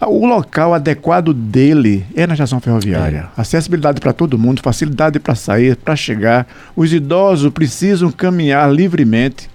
o 0.07 0.27
local 0.27 0.75
adequado 0.75 1.35
dele 1.35 2.07
é 2.15 2.27
na 2.27 2.35
estação 2.35 2.61
ferroviária. 2.61 3.29
É. 3.37 3.41
Acessibilidade 3.41 4.01
para 4.01 4.13
todo 4.13 4.39
mundo, 4.39 4.63
facilidade 4.63 5.19
para 5.19 5.35
sair, 5.35 5.77
para 5.77 5.97
chegar. 5.97 6.47
Os 6.77 6.93
idosos 6.93 7.53
precisam 7.53 8.11
caminhar 8.13 8.73
livremente. 8.73 9.51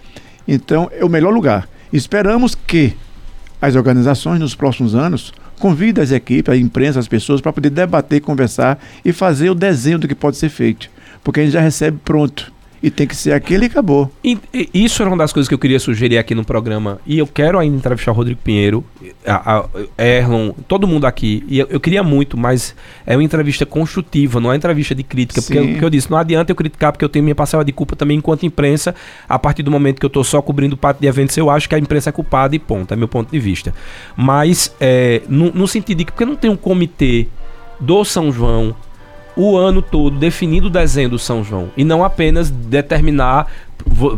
Então, 0.45 0.89
é 0.91 1.05
o 1.05 1.09
melhor 1.09 1.33
lugar. 1.33 1.67
Esperamos 1.91 2.55
que 2.55 2.93
as 3.61 3.75
organizações 3.75 4.39
nos 4.39 4.53
próximos 4.53 4.93
anos 4.93 5.33
convidem 5.57 6.03
as 6.03 6.11
equipes, 6.11 6.53
a 6.53 6.57
imprensa, 6.57 6.99
as 6.99 7.07
pessoas 7.07 7.39
para 7.39 7.53
poder 7.53 7.69
debater, 7.69 8.19
conversar 8.19 8.77
e 9.05 9.13
fazer 9.13 9.49
o 9.49 9.55
desenho 9.55 9.99
do 9.99 10.07
que 10.07 10.15
pode 10.15 10.35
ser 10.35 10.49
feito. 10.49 10.89
Porque 11.23 11.39
a 11.39 11.43
gente 11.43 11.53
já 11.53 11.61
recebe 11.61 11.97
pronto 12.03 12.52
e 12.83 12.91
tem 12.91 13.07
que 13.07 13.15
ser 13.15 13.31
aquele 13.31 13.63
e 13.63 13.67
acabou. 13.67 14.11
E, 14.21 14.37
e, 14.53 14.69
isso 14.73 15.01
era 15.01 15.09
uma 15.09 15.15
das 15.15 15.31
coisas 15.31 15.47
que 15.47 15.53
eu 15.53 15.57
queria 15.57 15.79
sugerir 15.79 16.17
aqui 16.17 16.35
no 16.35 16.43
programa. 16.43 16.99
E 17.05 17.17
eu 17.17 17.25
quero 17.25 17.57
ainda 17.57 17.77
entrevistar 17.77 18.11
o 18.11 18.13
Rodrigo 18.13 18.41
Pinheiro, 18.43 18.83
a, 19.25 19.65
a 19.97 20.05
Erlon, 20.05 20.51
todo 20.67 20.85
mundo 20.85 21.05
aqui. 21.05 21.45
E 21.47 21.57
eu, 21.59 21.67
eu, 21.69 21.79
queria 21.79 22.03
muito, 22.03 22.37
mas 22.37 22.75
é 23.05 23.15
uma 23.15 23.23
entrevista 23.23 23.65
construtiva, 23.65 24.41
não 24.41 24.51
é 24.51 24.57
entrevista 24.57 24.93
de 24.93 25.01
crítica. 25.01 25.39
Sim. 25.39 25.53
Porque, 25.53 25.67
porque 25.69 25.85
eu 25.85 25.89
disse, 25.89 26.11
não 26.11 26.17
adianta 26.17 26.51
eu 26.51 26.55
criticar, 26.57 26.91
porque 26.91 27.05
eu 27.05 27.09
tenho 27.09 27.23
minha 27.23 27.33
parcela 27.33 27.63
de 27.63 27.71
culpa 27.71 27.95
também 27.95 28.17
enquanto 28.17 28.45
imprensa. 28.45 28.93
A 29.29 29.39
partir 29.39 29.63
do 29.63 29.71
momento 29.71 29.97
que 29.97 30.05
eu 30.05 30.07
estou 30.07 30.23
só 30.25 30.41
cobrindo 30.41 30.75
parte 30.75 30.99
de 30.99 31.07
eventos, 31.07 31.37
eu 31.37 31.49
acho 31.49 31.69
que 31.69 31.75
a 31.75 31.79
imprensa 31.79 32.09
é 32.09 32.11
culpada 32.11 32.53
e 32.53 32.59
ponto. 32.59 32.93
É 32.93 32.97
meu 32.97 33.07
ponto 33.07 33.31
de 33.31 33.39
vista. 33.39 33.73
Mas, 34.13 34.75
é, 34.81 35.21
no, 35.29 35.53
no 35.53 35.69
sentido 35.69 35.99
de 35.99 36.05
que, 36.05 36.11
porque 36.11 36.25
não 36.25 36.35
tem 36.35 36.51
um 36.51 36.57
comitê 36.57 37.27
do 37.79 38.03
São 38.03 38.29
João 38.29 38.75
o 39.35 39.57
ano 39.57 39.81
todo 39.81 40.17
definindo 40.17 40.67
o 40.67 40.69
desenho 40.69 41.09
do 41.09 41.19
São 41.19 41.43
João 41.43 41.69
e 41.75 41.83
não 41.83 42.03
apenas 42.03 42.49
determinar 42.49 43.47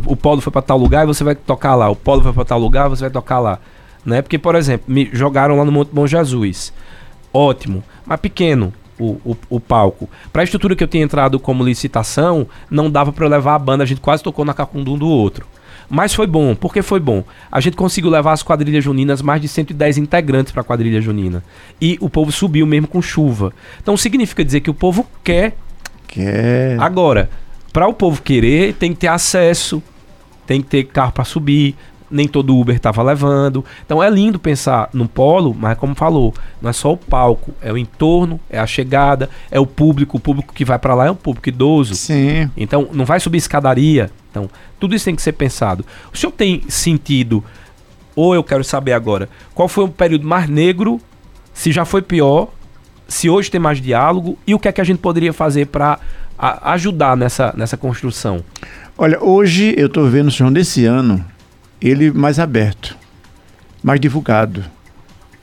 o 0.06 0.16
polo 0.16 0.40
foi 0.40 0.52
para 0.52 0.62
tal 0.62 0.78
lugar 0.78 1.04
e 1.04 1.06
você 1.06 1.24
vai 1.24 1.34
tocar 1.34 1.74
lá, 1.74 1.88
o 1.88 1.96
polo 1.96 2.22
foi 2.22 2.32
para 2.32 2.44
tal 2.44 2.58
lugar, 2.58 2.88
você 2.88 3.02
vai 3.02 3.10
tocar 3.10 3.38
lá, 3.40 3.58
né? 4.04 4.22
Porque 4.22 4.38
por 4.38 4.54
exemplo, 4.54 4.84
me 4.88 5.08
jogaram 5.12 5.56
lá 5.56 5.64
no 5.64 5.72
Monte 5.72 5.90
Bom 5.92 6.06
Jesus. 6.06 6.72
Ótimo, 7.32 7.82
mas 8.06 8.20
pequeno 8.20 8.72
o, 8.98 9.18
o, 9.24 9.36
o 9.50 9.60
palco. 9.60 10.08
Para 10.32 10.42
a 10.42 10.44
estrutura 10.44 10.74
que 10.74 10.82
eu 10.82 10.88
tinha 10.88 11.04
entrado 11.04 11.38
como 11.38 11.64
licitação, 11.64 12.46
não 12.70 12.90
dava 12.90 13.12
para 13.12 13.26
levar 13.26 13.54
a 13.54 13.58
banda, 13.58 13.82
a 13.82 13.86
gente 13.86 14.00
quase 14.00 14.22
tocou 14.22 14.44
na 14.44 14.54
cacunda 14.54 14.90
um 14.90 14.96
do 14.96 15.08
outro. 15.08 15.46
Mas 15.88 16.14
foi 16.14 16.26
bom. 16.26 16.54
Por 16.54 16.72
que 16.72 16.82
foi 16.82 16.98
bom? 16.98 17.24
A 17.50 17.60
gente 17.60 17.76
conseguiu 17.76 18.10
levar 18.10 18.32
as 18.32 18.42
quadrilhas 18.42 18.82
juninas, 18.82 19.22
mais 19.22 19.40
de 19.40 19.48
110 19.48 19.98
integrantes 19.98 20.52
para 20.52 20.62
a 20.62 20.64
quadrilha 20.64 21.00
junina. 21.00 21.42
E 21.80 21.96
o 22.00 22.10
povo 22.10 22.32
subiu 22.32 22.66
mesmo 22.66 22.88
com 22.88 23.00
chuva. 23.00 23.52
Então 23.80 23.96
significa 23.96 24.44
dizer 24.44 24.60
que 24.60 24.70
o 24.70 24.74
povo 24.74 25.06
quer. 25.22 25.54
Quer. 26.08 26.80
Agora, 26.80 27.30
para 27.72 27.86
o 27.86 27.94
povo 27.94 28.22
querer, 28.22 28.74
tem 28.74 28.92
que 28.92 29.00
ter 29.00 29.08
acesso, 29.08 29.82
tem 30.46 30.60
que 30.60 30.68
ter 30.68 30.84
carro 30.84 31.12
para 31.12 31.24
subir, 31.24 31.76
nem 32.10 32.26
todo 32.28 32.56
Uber 32.56 32.76
estava 32.76 33.02
levando. 33.02 33.64
Então 33.84 34.02
é 34.02 34.08
lindo 34.08 34.38
pensar 34.38 34.88
no 34.92 35.08
polo, 35.08 35.54
mas 35.58 35.76
como 35.78 35.94
falou, 35.94 36.32
não 36.60 36.70
é 36.70 36.72
só 36.72 36.92
o 36.92 36.96
palco, 36.96 37.52
é 37.60 37.72
o 37.72 37.78
entorno, 37.78 38.40
é 38.48 38.58
a 38.58 38.66
chegada, 38.66 39.28
é 39.50 39.58
o 39.58 39.66
público. 39.66 40.16
O 40.16 40.20
público 40.20 40.54
que 40.54 40.64
vai 40.64 40.78
para 40.78 40.94
lá 40.94 41.06
é 41.06 41.10
um 41.10 41.16
público 41.16 41.48
idoso. 41.48 41.94
Sim. 41.94 42.50
Então 42.56 42.88
não 42.92 43.04
vai 43.04 43.20
subir 43.20 43.38
escadaria. 43.38 44.10
Então 44.30 44.48
tudo 44.78 44.94
isso 44.94 45.04
tem 45.04 45.16
que 45.16 45.22
ser 45.22 45.32
pensado. 45.32 45.84
O 46.12 46.16
senhor 46.16 46.32
tem 46.32 46.62
sentido, 46.68 47.42
ou 48.14 48.34
eu 48.34 48.44
quero 48.44 48.64
saber 48.64 48.92
agora, 48.92 49.28
qual 49.54 49.68
foi 49.68 49.84
o 49.84 49.88
período 49.88 50.26
mais 50.26 50.48
negro, 50.48 51.00
se 51.52 51.72
já 51.72 51.84
foi 51.84 52.02
pior, 52.02 52.48
se 53.08 53.30
hoje 53.30 53.50
tem 53.50 53.60
mais 53.60 53.80
diálogo 53.80 54.38
e 54.46 54.54
o 54.54 54.58
que 54.58 54.68
é 54.68 54.72
que 54.72 54.80
a 54.80 54.84
gente 54.84 54.98
poderia 54.98 55.32
fazer 55.32 55.66
para 55.66 55.98
ajudar 56.38 57.16
nessa, 57.16 57.54
nessa 57.56 57.76
construção? 57.76 58.42
Olha, 58.98 59.22
hoje 59.22 59.74
eu 59.76 59.86
estou 59.86 60.08
vendo 60.08 60.30
João 60.30 60.52
desse 60.52 60.84
ano 60.84 61.24
ele 61.80 62.10
mais 62.10 62.38
aberto, 62.38 62.96
mais 63.82 64.00
divulgado, 64.00 64.64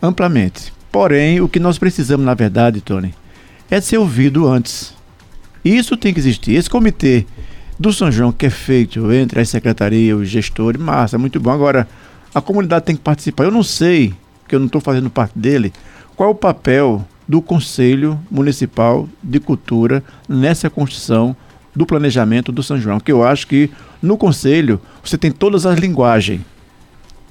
amplamente. 0.02 0.74
Porém, 0.92 1.42
o 1.42 1.50
que 1.50 1.60
nós 1.60 1.78
precisamos, 1.78 2.26
na 2.26 2.34
verdade, 2.34 2.82
Tony, 2.82 3.14
é 3.70 3.82
ser 3.82 3.98
ouvido 3.98 4.48
antes. 4.48 4.94
Isso 5.64 5.98
tem 5.98 6.14
que 6.14 6.20
existir. 6.20 6.54
Esse 6.54 6.70
comitê 6.70 7.26
do 7.80 7.92
São 7.92 8.12
João 8.12 8.32
que 8.32 8.46
é 8.46 8.50
feito 8.50 9.12
entre 9.12 9.40
a 9.40 9.46
secretaria, 9.46 10.16
os 10.16 10.30
gestores, 10.30 10.80
massa, 10.80 11.18
muito 11.18 11.40
bom. 11.40 11.52
Agora, 11.52 11.88
a 12.34 12.42
comunidade 12.42 12.86
tem 12.86 12.96
que 12.96 13.02
participar. 13.02 13.46
Eu 13.46 13.52
não 13.52 13.64
sei, 13.64 14.14
que 14.48 14.56
eu 14.56 14.60
não 14.60 14.68
estou 14.68 14.82
fazendo 14.82 15.10
parte 15.10 15.38
dele, 15.38 15.74
qual 16.16 16.30
é 16.30 16.32
o 16.32 16.36
papel 16.36 17.06
do 17.28 17.42
Conselho 17.42 18.20
Municipal 18.30 19.08
de 19.24 19.40
Cultura 19.40 20.04
nessa 20.28 20.70
construção 20.70 21.36
do 21.76 21.86
planejamento 21.86 22.51
do 22.51 22.63
São 22.63 22.80
João, 22.80 22.99
que 22.99 23.11
eu 23.11 23.24
acho 23.24 23.47
que 23.47 23.69
no 24.01 24.17
conselho 24.17 24.80
você 25.03 25.17
tem 25.17 25.32
todas 25.32 25.65
as 25.65 25.80
linguagens, 25.80 26.41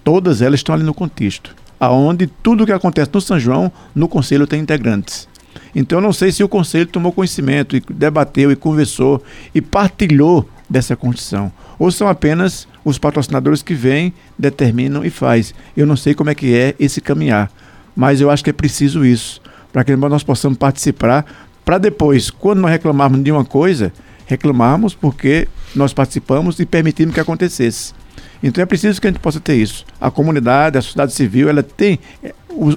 todas 0.03 0.43
elas 0.43 0.61
estão 0.61 0.74
ali 0.74 0.84
no 0.84 0.95
contexto, 0.95 1.55
aonde 1.78 2.26
tudo 2.26 2.66
que 2.66 2.72
acontece 2.72 3.11
no 3.12 3.20
São 3.20 3.38
João, 3.38 3.70
no 3.95 4.09
conselho 4.09 4.47
tem 4.47 4.61
integrantes. 4.61 5.28
Então 5.74 5.99
eu 5.99 6.03
não 6.03 6.12
sei 6.12 6.32
se 6.32 6.43
o 6.43 6.49
conselho 6.49 6.86
tomou 6.86 7.12
conhecimento 7.12 7.76
e 7.76 7.80
debateu 7.80 8.51
e 8.51 8.57
conversou 8.57 9.22
e 9.55 9.61
partilhou 9.61 10.49
dessa 10.68 10.97
construção, 10.97 11.53
ou 11.78 11.90
são 11.90 12.09
apenas 12.09 12.66
os 12.84 12.99
patrocinadores 12.99 13.62
que 13.62 13.74
vêm, 13.74 14.12
determinam 14.38 15.05
e 15.05 15.11
faz. 15.11 15.55
Eu 15.76 15.86
não 15.86 15.97
sei 15.97 16.14
como 16.14 16.30
é 16.30 16.34
que 16.34 16.55
é 16.55 16.74
esse 16.80 17.01
caminhar, 17.01 17.51
mas 17.95 18.20
eu 18.20 18.30
acho 18.30 18.43
que 18.43 18.51
é 18.51 18.53
preciso 18.55 19.05
isso 19.05 19.40
para 19.72 19.84
que 19.84 19.97
nós 19.97 20.22
possamos 20.22 20.59
participar, 20.59 21.24
para 21.64 21.78
depois, 21.78 22.28
quando 22.28 22.61
nós 22.61 22.70
reclamarmos 22.70 23.22
de 23.24 23.32
uma 23.32 23.45
coisa, 23.45 23.93
reclamarmos 24.33 24.95
porque 24.95 25.47
nós 25.74 25.93
participamos 25.93 26.59
e 26.59 26.66
permitimos 26.66 27.14
que 27.14 27.20
acontecesse. 27.20 27.95
Então 28.43 28.62
é 28.62 28.66
preciso 28.66 29.01
que 29.01 29.07
a 29.07 29.11
gente 29.11 29.20
possa 29.20 29.39
ter 29.39 29.55
isso. 29.55 29.85
A 30.01 30.11
comunidade, 30.11 30.76
a 30.76 30.83
sociedade 30.83 31.12
civil, 31.12 31.49
ela 31.49 31.62
tem 31.62 31.99
é, 32.22 32.35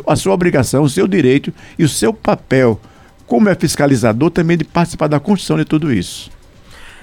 a 0.07 0.15
sua 0.15 0.33
obrigação, 0.33 0.83
o 0.83 0.89
seu 0.89 1.07
direito 1.07 1.51
e 1.77 1.83
o 1.83 1.89
seu 1.89 2.13
papel 2.13 2.79
como 3.25 3.49
é 3.49 3.55
fiscalizador 3.55 4.29
também 4.29 4.57
de 4.57 4.63
participar 4.63 5.07
da 5.07 5.19
construção 5.19 5.57
de 5.57 5.65
tudo 5.65 5.91
isso. 5.91 6.29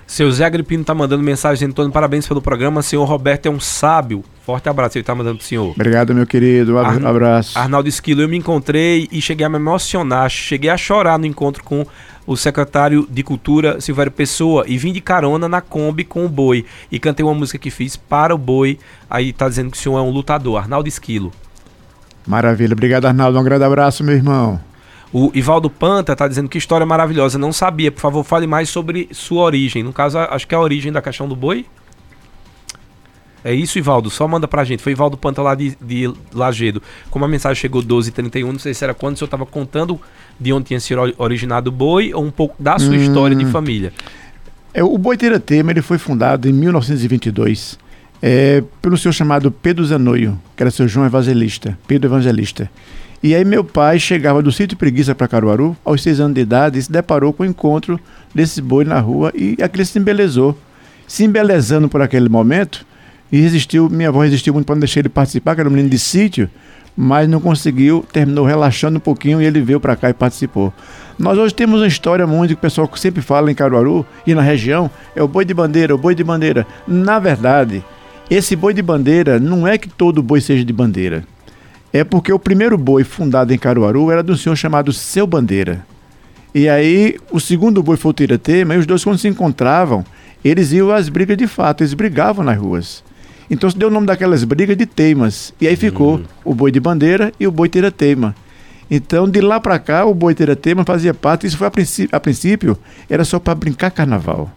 Seu 0.06 0.30
Zé 0.30 0.44
Agripino 0.44 0.82
está 0.82 0.94
mandando 0.94 1.22
mensagem 1.22 1.68
em 1.68 1.72
torno 1.72 1.90
parabéns 1.90 2.26
pelo 2.26 2.42
programa. 2.42 2.82
Senhor 2.82 3.04
Roberto 3.04 3.46
é 3.46 3.50
um 3.50 3.58
sábio. 3.58 4.22
Forte 4.44 4.68
abraço, 4.68 4.98
ele 4.98 5.02
está 5.02 5.14
mandando 5.14 5.38
pro 5.38 5.46
senhor. 5.46 5.70
Obrigado, 5.70 6.14
meu 6.14 6.26
querido. 6.26 6.74
Um 6.74 6.78
Ar 6.78 7.06
abraço. 7.06 7.58
Arnaldo 7.58 7.88
Esquilo, 7.88 8.20
eu 8.20 8.28
me 8.28 8.36
encontrei 8.36 9.08
e 9.10 9.22
cheguei 9.22 9.46
a 9.46 9.48
me 9.48 9.56
emocionar, 9.56 10.28
cheguei 10.28 10.68
a 10.68 10.76
chorar 10.76 11.18
no 11.18 11.24
encontro 11.24 11.64
com 11.64 11.86
o 12.26 12.36
secretário 12.36 13.06
de 13.10 13.22
Cultura, 13.22 13.80
Silvério 13.80 14.12
Pessoa, 14.12 14.64
e 14.66 14.78
vim 14.78 14.92
de 14.92 15.00
carona 15.00 15.48
na 15.48 15.60
Kombi 15.60 16.04
com 16.04 16.24
o 16.24 16.28
boi. 16.28 16.64
E 16.90 16.98
cantei 16.98 17.24
uma 17.24 17.34
música 17.34 17.58
que 17.58 17.70
fiz 17.70 17.96
para 17.96 18.34
o 18.34 18.38
boi. 18.38 18.78
Aí 19.10 19.32
tá 19.32 19.48
dizendo 19.48 19.70
que 19.70 19.76
o 19.76 19.80
senhor 19.80 19.98
é 19.98 20.02
um 20.02 20.10
lutador. 20.10 20.58
Arnaldo 20.58 20.88
Esquilo. 20.88 21.32
Maravilha. 22.26 22.72
Obrigado, 22.72 23.06
Arnaldo. 23.06 23.38
Um 23.38 23.44
grande 23.44 23.64
abraço, 23.64 24.04
meu 24.04 24.14
irmão. 24.14 24.60
O 25.12 25.30
Ivaldo 25.34 25.68
Panta 25.68 26.12
está 26.12 26.26
dizendo 26.26 26.48
que 26.48 26.56
história 26.56 26.86
maravilhosa. 26.86 27.38
Não 27.38 27.52
sabia. 27.52 27.92
Por 27.92 28.00
favor, 28.00 28.24
fale 28.24 28.46
mais 28.46 28.70
sobre 28.70 29.08
sua 29.12 29.42
origem. 29.42 29.82
No 29.82 29.92
caso, 29.92 30.18
acho 30.18 30.46
que 30.46 30.54
é 30.54 30.58
a 30.58 30.60
origem 30.60 30.90
da 30.90 31.02
caixão 31.02 31.28
do 31.28 31.36
boi. 31.36 31.66
É 33.44 33.52
isso, 33.52 33.78
Ivaldo. 33.78 34.10
Só 34.10 34.26
manda 34.28 34.46
pra 34.46 34.64
gente. 34.64 34.82
Foi 34.82 34.92
Ivaldo 34.92 35.16
Panta 35.16 35.42
lá 35.42 35.54
de, 35.54 35.76
de 35.80 36.12
Lagedo. 36.32 36.82
Como 37.10 37.24
a 37.24 37.28
mensagem 37.28 37.60
chegou 37.60 37.82
12h31, 37.82 38.44
não 38.44 38.58
sei 38.58 38.74
se 38.74 38.84
era 38.84 38.94
quando 38.94 39.16
o 39.16 39.18
senhor 39.18 39.26
estava 39.26 39.46
contando 39.46 40.00
de 40.38 40.52
onde 40.52 40.66
tinha 40.66 40.80
sido 40.80 41.14
originado 41.18 41.70
o 41.70 41.72
boi 41.72 42.12
ou 42.14 42.24
um 42.24 42.30
pouco 42.30 42.60
da 42.62 42.78
sua 42.78 42.94
hum. 42.94 42.96
história 42.96 43.36
de 43.36 43.44
família. 43.46 43.92
É, 44.74 44.82
o 44.82 44.96
Boi 44.96 45.16
Tema 45.16 45.70
ele 45.70 45.82
foi 45.82 45.98
fundado 45.98 46.48
em 46.48 46.52
1922 46.52 47.78
é, 48.22 48.62
pelo 48.80 48.96
senhor 48.96 49.12
chamado 49.12 49.50
Pedro 49.50 49.84
Zanoio, 49.84 50.40
que 50.56 50.62
era 50.62 50.70
seu 50.70 50.86
João 50.86 51.04
Evangelista, 51.04 51.76
Pedro 51.86 52.08
Evangelista. 52.08 52.70
E 53.22 53.34
aí 53.34 53.44
meu 53.44 53.64
pai 53.64 53.98
chegava 53.98 54.42
do 54.42 54.50
sítio 54.50 54.76
Preguiça 54.76 55.14
para 55.14 55.28
Caruaru, 55.28 55.76
aos 55.84 56.02
seis 56.02 56.20
anos 56.20 56.34
de 56.34 56.40
idade, 56.40 56.78
e 56.78 56.82
se 56.82 56.90
deparou 56.90 57.32
com 57.32 57.42
o 57.42 57.46
encontro 57.46 57.98
desses 58.34 58.60
boi 58.60 58.84
na 58.84 58.98
rua 59.00 59.32
e 59.34 59.56
aquele 59.60 59.84
se 59.84 59.98
embelezou. 59.98 60.56
Se 61.06 61.24
embelezando 61.24 61.88
por 61.88 62.00
aquele 62.00 62.28
momento, 62.28 62.86
e 63.32 63.40
resistiu, 63.40 63.88
minha 63.88 64.10
avó 64.10 64.20
resistiu 64.20 64.52
muito 64.52 64.66
para 64.66 64.74
não 64.74 64.80
deixar 64.80 65.00
ele 65.00 65.08
participar, 65.08 65.54
que 65.54 65.62
era 65.62 65.68
um 65.68 65.72
menino 65.72 65.88
de 65.88 65.98
sítio, 65.98 66.50
mas 66.94 67.26
não 67.26 67.40
conseguiu, 67.40 68.04
terminou 68.12 68.44
relaxando 68.44 68.98
um 68.98 69.00
pouquinho 69.00 69.40
e 69.40 69.46
ele 69.46 69.62
veio 69.62 69.80
para 69.80 69.96
cá 69.96 70.10
e 70.10 70.12
participou. 70.12 70.72
Nós 71.18 71.38
hoje 71.38 71.54
temos 71.54 71.80
uma 71.80 71.86
história 71.86 72.26
muito 72.26 72.50
que 72.50 72.54
o 72.54 72.58
pessoal 72.58 72.90
sempre 72.94 73.22
fala 73.22 73.50
em 73.50 73.54
Caruaru 73.54 74.04
e 74.26 74.34
na 74.34 74.42
região, 74.42 74.90
é 75.16 75.22
o 75.22 75.28
boi 75.28 75.46
de 75.46 75.54
bandeira, 75.54 75.94
o 75.94 75.98
boi 75.98 76.14
de 76.14 76.22
bandeira. 76.22 76.66
Na 76.86 77.18
verdade, 77.18 77.82
esse 78.30 78.54
boi 78.54 78.74
de 78.74 78.82
bandeira 78.82 79.40
não 79.40 79.66
é 79.66 79.78
que 79.78 79.88
todo 79.88 80.22
boi 80.22 80.40
seja 80.40 80.64
de 80.64 80.72
bandeira. 80.72 81.24
É 81.90 82.04
porque 82.04 82.32
o 82.32 82.38
primeiro 82.38 82.76
boi 82.76 83.04
fundado 83.04 83.52
em 83.52 83.58
Caruaru 83.58 84.10
era 84.10 84.22
de 84.22 84.32
um 84.32 84.36
senhor 84.36 84.56
chamado 84.56 84.92
Seu 84.92 85.26
Bandeira. 85.26 85.84
E 86.54 86.68
aí 86.68 87.16
o 87.30 87.40
segundo 87.40 87.82
boi 87.82 87.96
foi 87.96 88.10
o 88.10 88.14
Tiratema, 88.14 88.74
e 88.74 88.78
os 88.78 88.86
dois 88.86 89.04
quando 89.04 89.18
se 89.18 89.28
encontravam, 89.28 90.04
eles 90.44 90.72
iam 90.72 90.90
às 90.90 91.08
brigas 91.08 91.36
de 91.36 91.46
fato, 91.46 91.82
eles 91.82 91.94
brigavam 91.94 92.44
nas 92.44 92.58
ruas. 92.58 93.02
Então 93.50 93.68
se 93.68 93.76
deu 93.76 93.88
o 93.88 93.90
nome 93.90 94.06
daquelas 94.06 94.44
brigas 94.44 94.76
de 94.76 94.86
teimas. 94.86 95.52
E 95.60 95.68
aí 95.68 95.76
ficou 95.76 96.14
uhum. 96.16 96.24
o 96.44 96.54
boi 96.54 96.70
de 96.70 96.80
bandeira 96.80 97.32
e 97.38 97.46
o 97.46 97.50
boi 97.50 97.68
teima. 97.68 98.34
Então, 98.90 99.28
de 99.28 99.40
lá 99.40 99.58
para 99.58 99.78
cá, 99.78 100.04
o 100.04 100.12
boi 100.12 100.34
teima 100.34 100.84
fazia 100.84 101.14
parte, 101.14 101.46
isso 101.46 101.56
foi 101.56 101.66
a 101.66 101.70
princípio, 101.70 102.14
a 102.14 102.20
princípio 102.20 102.78
era 103.08 103.24
só 103.24 103.38
para 103.38 103.54
brincar 103.54 103.90
carnaval. 103.90 104.50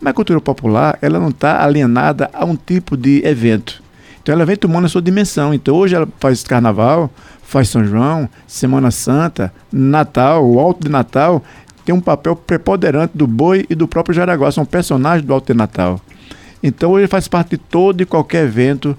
Mas 0.00 0.10
a 0.10 0.14
cultura 0.14 0.40
popular, 0.40 0.98
ela 1.00 1.18
não 1.18 1.30
está 1.30 1.64
alienada 1.64 2.30
a 2.34 2.44
um 2.44 2.54
tipo 2.54 2.96
de 2.96 3.26
evento. 3.26 3.82
Então, 4.22 4.34
ela 4.34 4.44
vem 4.44 4.56
tomando 4.56 4.84
a 4.84 4.88
sua 4.88 5.00
dimensão. 5.00 5.54
Então, 5.54 5.74
hoje 5.74 5.94
ela 5.94 6.06
faz 6.20 6.42
carnaval, 6.42 7.10
faz 7.42 7.70
São 7.70 7.82
João, 7.82 8.28
Semana 8.46 8.90
Santa, 8.90 9.52
Natal, 9.72 10.46
o 10.46 10.60
Alto 10.60 10.84
de 10.84 10.90
Natal, 10.90 11.42
tem 11.88 11.94
um 11.94 12.00
papel 12.02 12.36
preponderante 12.36 13.16
do 13.16 13.26
boi 13.26 13.64
e 13.70 13.74
do 13.74 13.88
próprio 13.88 14.14
Jaraguá, 14.14 14.52
são 14.52 14.66
personagens 14.66 15.24
do 15.24 15.32
Alto 15.32 15.50
de 15.50 15.56
Natal. 15.56 15.98
Então 16.62 16.98
ele 16.98 17.06
faz 17.06 17.28
parte 17.28 17.50
de 17.50 17.58
todo 17.58 18.00
e 18.02 18.06
qualquer 18.06 18.44
evento 18.44 18.96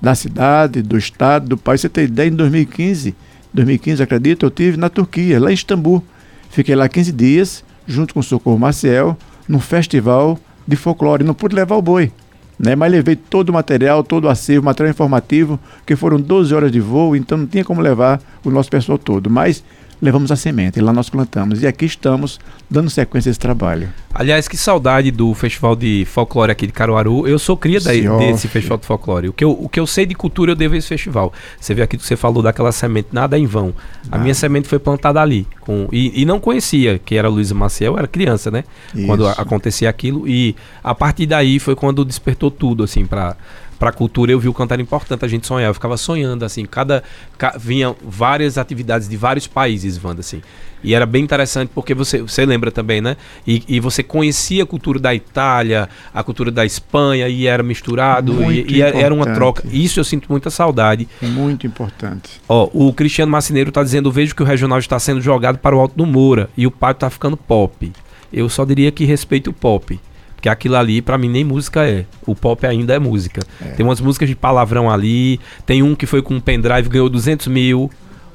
da 0.00 0.14
cidade, 0.14 0.82
do 0.82 0.96
estado, 0.96 1.48
do 1.48 1.56
país. 1.56 1.80
Você 1.80 1.88
tem 1.88 2.04
ideia, 2.04 2.28
em 2.28 2.34
2015, 2.34 3.14
2015, 3.52 4.02
acredito, 4.02 4.46
eu 4.46 4.50
tive 4.50 4.76
na 4.76 4.88
Turquia, 4.88 5.40
lá 5.40 5.50
em 5.50 5.54
Istambul. 5.54 6.02
Fiquei 6.50 6.74
lá 6.74 6.88
15 6.88 7.12
dias, 7.12 7.64
junto 7.86 8.14
com 8.14 8.20
o 8.20 8.22
Socorro 8.22 8.58
Maciel, 8.58 9.16
num 9.48 9.60
festival 9.60 10.38
de 10.66 10.76
folclore. 10.76 11.24
Não 11.24 11.34
pude 11.34 11.54
levar 11.54 11.76
o 11.76 11.82
boi, 11.82 12.12
né? 12.58 12.74
mas 12.74 12.90
levei 12.90 13.16
todo 13.16 13.50
o 13.50 13.52
material, 13.52 14.02
todo 14.02 14.24
o 14.24 14.28
acervo, 14.28 14.64
material 14.64 14.90
informativo, 14.90 15.60
que 15.86 15.94
foram 15.96 16.20
12 16.20 16.54
horas 16.54 16.72
de 16.72 16.80
voo, 16.80 17.14
então 17.14 17.38
não 17.38 17.46
tinha 17.46 17.64
como 17.64 17.80
levar 17.80 18.20
o 18.44 18.50
nosso 18.50 18.70
pessoal 18.70 18.98
todo. 18.98 19.28
Mas 19.30 19.62
levamos 20.00 20.32
a 20.32 20.36
semente, 20.36 20.78
e 20.78 20.82
lá 20.82 20.92
nós 20.92 21.10
plantamos. 21.10 21.62
E 21.62 21.66
aqui 21.66 21.84
estamos 21.84 22.38
dando 22.70 22.88
sequência 22.88 23.28
a 23.28 23.32
esse 23.32 23.38
trabalho. 23.38 23.88
Aliás, 24.12 24.48
que 24.48 24.56
saudade 24.56 25.10
do 25.10 25.32
Festival 25.34 25.76
de 25.76 26.04
Folclore 26.06 26.50
aqui 26.50 26.66
de 26.66 26.72
Caruaru. 26.72 27.28
Eu 27.28 27.38
sou 27.38 27.56
cria 27.56 27.80
daí, 27.80 28.08
desse 28.18 28.48
Festival 28.48 28.78
de 28.78 28.86
Folclore. 28.86 29.28
O 29.28 29.32
que, 29.32 29.44
eu, 29.44 29.50
o 29.52 29.68
que 29.68 29.78
eu 29.78 29.86
sei 29.86 30.06
de 30.06 30.14
cultura 30.14 30.52
eu 30.52 30.56
devo 30.56 30.74
a 30.74 30.78
esse 30.78 30.88
festival. 30.88 31.32
Você 31.60 31.74
vê 31.74 31.82
aqui 31.82 31.96
que 31.96 32.04
você 32.04 32.16
falou 32.16 32.42
daquela 32.42 32.72
semente, 32.72 33.08
nada 33.12 33.38
em 33.38 33.46
vão. 33.46 33.74
A 34.10 34.18
minha 34.18 34.34
semente 34.34 34.68
foi 34.68 34.78
plantada 34.78 35.20
ali. 35.20 35.46
Com, 35.60 35.88
e, 35.92 36.22
e 36.22 36.24
não 36.24 36.40
conhecia 36.40 36.98
que 36.98 37.14
era 37.16 37.28
Luísa 37.28 37.54
Maciel, 37.54 37.98
era 37.98 38.08
criança, 38.08 38.50
né? 38.50 38.64
Isso. 38.94 39.06
Quando 39.06 39.28
acontecia 39.28 39.88
aquilo. 39.88 40.26
E 40.26 40.56
a 40.82 40.94
partir 40.94 41.26
daí 41.26 41.58
foi 41.58 41.76
quando 41.76 42.04
despertou 42.04 42.50
tudo, 42.50 42.82
assim, 42.82 43.04
para 43.04 43.36
para 43.80 43.88
a 43.88 43.92
cultura 43.94 44.30
eu 44.30 44.38
vi 44.38 44.46
o 44.46 44.52
canto 44.52 44.72
era 44.72 44.82
importante 44.82 45.24
a 45.24 45.28
gente 45.28 45.46
sonhar. 45.46 45.70
Eu 45.70 45.74
ficava 45.74 45.96
sonhando, 45.96 46.44
assim, 46.44 46.66
cada. 46.66 47.02
Ca, 47.38 47.56
vinha 47.58 47.96
várias 48.04 48.58
atividades 48.58 49.08
de 49.08 49.16
vários 49.16 49.46
países, 49.46 49.98
Wanda, 50.04 50.20
assim. 50.20 50.42
E 50.84 50.94
era 50.94 51.06
bem 51.06 51.24
interessante 51.24 51.70
porque 51.74 51.94
você, 51.94 52.20
você 52.20 52.44
lembra 52.44 52.70
também, 52.70 53.00
né? 53.00 53.16
E, 53.46 53.64
e 53.66 53.80
você 53.80 54.02
conhecia 54.02 54.64
a 54.64 54.66
cultura 54.66 54.98
da 54.98 55.14
Itália, 55.14 55.88
a 56.12 56.22
cultura 56.22 56.50
da 56.50 56.64
Espanha, 56.64 57.26
e 57.26 57.46
era 57.46 57.62
misturado, 57.62 58.34
muito 58.34 58.70
e, 58.70 58.76
e 58.76 58.82
era 58.82 59.14
uma 59.14 59.26
troca. 59.32 59.66
Isso 59.72 59.98
eu 59.98 60.04
sinto 60.04 60.26
muita 60.28 60.50
saudade. 60.50 61.08
Muito 61.22 61.66
importante. 61.66 62.38
Ó, 62.46 62.68
o 62.74 62.92
Cristiano 62.92 63.32
Marcineiro 63.32 63.70
está 63.70 63.82
dizendo: 63.82 64.12
vejo 64.12 64.34
que 64.34 64.42
o 64.42 64.46
regional 64.46 64.78
está 64.78 64.98
sendo 64.98 65.22
jogado 65.22 65.56
para 65.56 65.74
o 65.74 65.80
alto 65.80 65.96
do 65.96 66.04
Moura 66.04 66.50
e 66.54 66.66
o 66.66 66.70
pátio 66.70 66.98
está 66.98 67.08
ficando 67.08 67.36
pop. 67.36 67.90
Eu 68.30 68.46
só 68.50 68.66
diria 68.66 68.92
que 68.92 69.06
respeito 69.06 69.48
o 69.48 69.54
pop 69.54 69.98
Porque 70.40 70.48
aquilo 70.48 70.76
ali, 70.76 71.02
para 71.02 71.18
mim, 71.18 71.28
nem 71.28 71.44
música 71.44 71.86
é. 71.86 72.06
O 72.26 72.34
pop 72.34 72.66
ainda 72.66 72.94
é 72.94 72.98
música. 72.98 73.42
É. 73.60 73.72
Tem 73.72 73.84
umas 73.84 74.00
músicas 74.00 74.26
de 74.26 74.34
palavrão 74.34 74.90
ali. 74.90 75.38
Tem 75.66 75.82
um 75.82 75.94
que 75.94 76.06
foi 76.06 76.22
com 76.22 76.34
um 76.34 76.40
pendrive, 76.40 76.88
ganhou 76.88 77.10
200 77.10 77.46
mil 77.48 77.90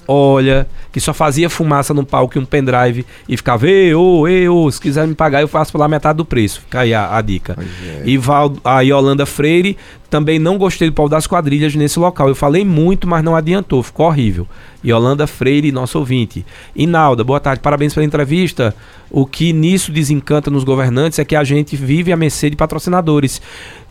olha, 0.08 0.68
que 0.92 1.00
só 1.00 1.14
fazia 1.16 1.50
fumaça 1.50 1.94
no 1.94 2.06
palco 2.06 2.38
e 2.38 2.40
um 2.40 2.46
pendrive 2.46 3.06
e 3.28 3.36
ficava, 3.36 3.68
ei, 3.68 3.94
ô, 3.96 4.28
ei, 4.28 4.48
ô, 4.48 4.70
se 4.70 4.80
quiser 4.80 5.08
me 5.08 5.16
pagar, 5.16 5.42
eu 5.42 5.48
faço 5.48 5.72
pela 5.72 5.88
metade 5.88 6.18
do 6.18 6.26
preço. 6.26 6.62
Fica 6.62 6.82
aí 6.82 6.94
a, 6.94 7.18
a 7.18 7.22
dica. 7.22 7.58
É. 7.84 8.04
E 8.06 8.18
Val, 8.18 8.54
a 8.64 8.82
Yolanda 8.82 9.26
Freire, 9.26 9.76
também 10.16 10.40
não 10.40 10.58
gostei 10.58 10.90
do 10.90 10.94
pau 10.94 11.10
das 11.10 11.28
quadrilhas 11.28 11.76
nesse 11.76 12.00
local. 12.00 12.30
Eu 12.30 12.36
falei 12.36 12.64
muito, 12.64 13.06
mas 13.06 13.22
não 13.22 13.36
adiantou, 13.36 13.84
ficou 13.84 14.06
horrível. 14.06 14.48
Yolanda 14.82 15.28
Freire, 15.28 15.74
nosso 15.74 16.00
ouvinte. 16.00 16.46
Inalda, 16.74 17.22
boa 17.22 17.38
tarde, 17.38 17.62
parabéns 17.62 17.94
pela 17.94 18.06
entrevista. 18.06 18.74
O 19.12 19.26
que 19.26 19.52
nisso 19.52 19.92
desencanta 19.92 20.50
nos 20.50 20.64
governantes 20.64 21.20
é 21.20 21.26
que 21.26 21.36
a 21.36 21.44
gente 21.44 21.76
vive 21.76 22.14
a 22.14 22.16
mercê 22.16 22.50
de 22.50 22.56
patrocinadores. 22.56 23.42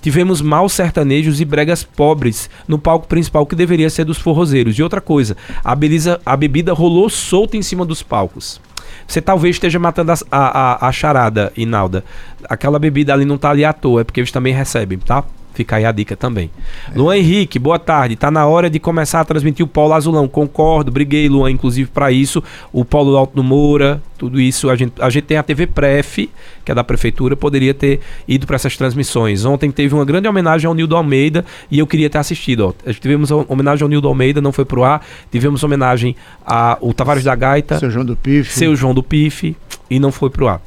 Tivemos 0.00 0.40
maus 0.40 0.72
sertanejos 0.72 1.42
e 1.42 1.44
bregas 1.44 1.84
pobres 1.84 2.48
no 2.66 2.78
palco 2.78 3.06
principal 3.06 3.44
que 3.44 3.54
deveria 3.54 3.90
ser 3.90 4.06
dos 4.06 4.16
forrozeiros. 4.16 4.78
E 4.78 4.82
outra 4.82 5.02
coisa, 5.02 5.36
a, 5.62 5.74
beleza, 5.74 6.18
a 6.24 6.34
bebida 6.34 6.72
rolou 6.72 7.10
solta 7.10 7.58
em 7.58 7.62
cima 7.62 7.84
dos 7.84 8.02
palcos. 8.02 8.58
Você 9.06 9.20
talvez 9.20 9.56
esteja 9.56 9.78
matando 9.78 10.12
a, 10.12 10.16
a, 10.30 10.88
a, 10.88 10.90
charada, 10.90 11.52
Inalda. 11.54 12.02
Aquela 12.48 12.78
bebida 12.78 13.12
ali 13.12 13.26
não 13.26 13.36
tá 13.36 13.50
ali 13.50 13.62
à 13.62 13.74
toa, 13.74 14.00
é 14.00 14.04
porque 14.04 14.20
eles 14.20 14.32
também 14.32 14.54
recebem, 14.54 14.98
tá? 14.98 15.22
Fica 15.54 15.76
aí 15.76 15.84
a 15.84 15.92
dica 15.92 16.16
também. 16.16 16.50
É. 16.92 16.98
Luan 16.98 17.16
Henrique, 17.16 17.58
boa 17.58 17.78
tarde. 17.78 18.16
Tá 18.16 18.30
na 18.30 18.44
hora 18.44 18.68
de 18.68 18.80
começar 18.80 19.20
a 19.20 19.24
transmitir 19.24 19.64
o 19.64 19.68
Polo 19.68 19.94
Azulão. 19.94 20.26
Concordo, 20.26 20.90
briguei, 20.90 21.28
Luan, 21.28 21.50
inclusive, 21.50 21.88
para 21.88 22.10
isso. 22.10 22.42
O 22.72 22.84
Polo 22.84 23.16
Alto 23.16 23.36
do 23.36 23.44
Moura, 23.44 24.02
tudo 24.18 24.40
isso. 24.40 24.68
A 24.68 24.74
gente, 24.74 24.92
a 25.00 25.08
gente 25.08 25.24
tem 25.24 25.36
a 25.36 25.42
TV 25.44 25.68
Pref, 25.68 26.28
que 26.64 26.72
é 26.72 26.74
da 26.74 26.82
Prefeitura, 26.82 27.36
poderia 27.36 27.72
ter 27.72 28.00
ido 28.26 28.46
para 28.46 28.56
essas 28.56 28.76
transmissões. 28.76 29.44
Ontem 29.44 29.70
teve 29.70 29.94
uma 29.94 30.04
grande 30.04 30.26
homenagem 30.26 30.66
ao 30.66 30.74
Nildo 30.74 30.96
Almeida 30.96 31.44
e 31.70 31.78
eu 31.78 31.86
queria 31.86 32.10
ter 32.10 32.18
assistido. 32.18 32.74
Ó. 32.86 32.92
Tivemos 32.92 33.30
homenagem 33.30 33.84
ao 33.84 33.88
Nildo 33.88 34.08
Almeida, 34.08 34.40
não 34.40 34.50
foi 34.50 34.64
pro 34.64 34.82
ar. 34.82 35.06
Tivemos 35.30 35.62
homenagem 35.62 36.16
ao 36.44 36.92
Tavares 36.92 37.22
da 37.22 37.34
Gaita. 37.34 37.78
Seu 37.78 37.90
João 37.90 38.04
do 38.04 38.16
Pife. 38.16 38.52
Seu 38.52 38.74
João 38.74 38.92
do 38.92 39.02
Pife. 39.02 39.56
E 39.88 40.00
não 40.00 40.10
foi 40.10 40.30
pro 40.30 40.48
ar. 40.48 40.60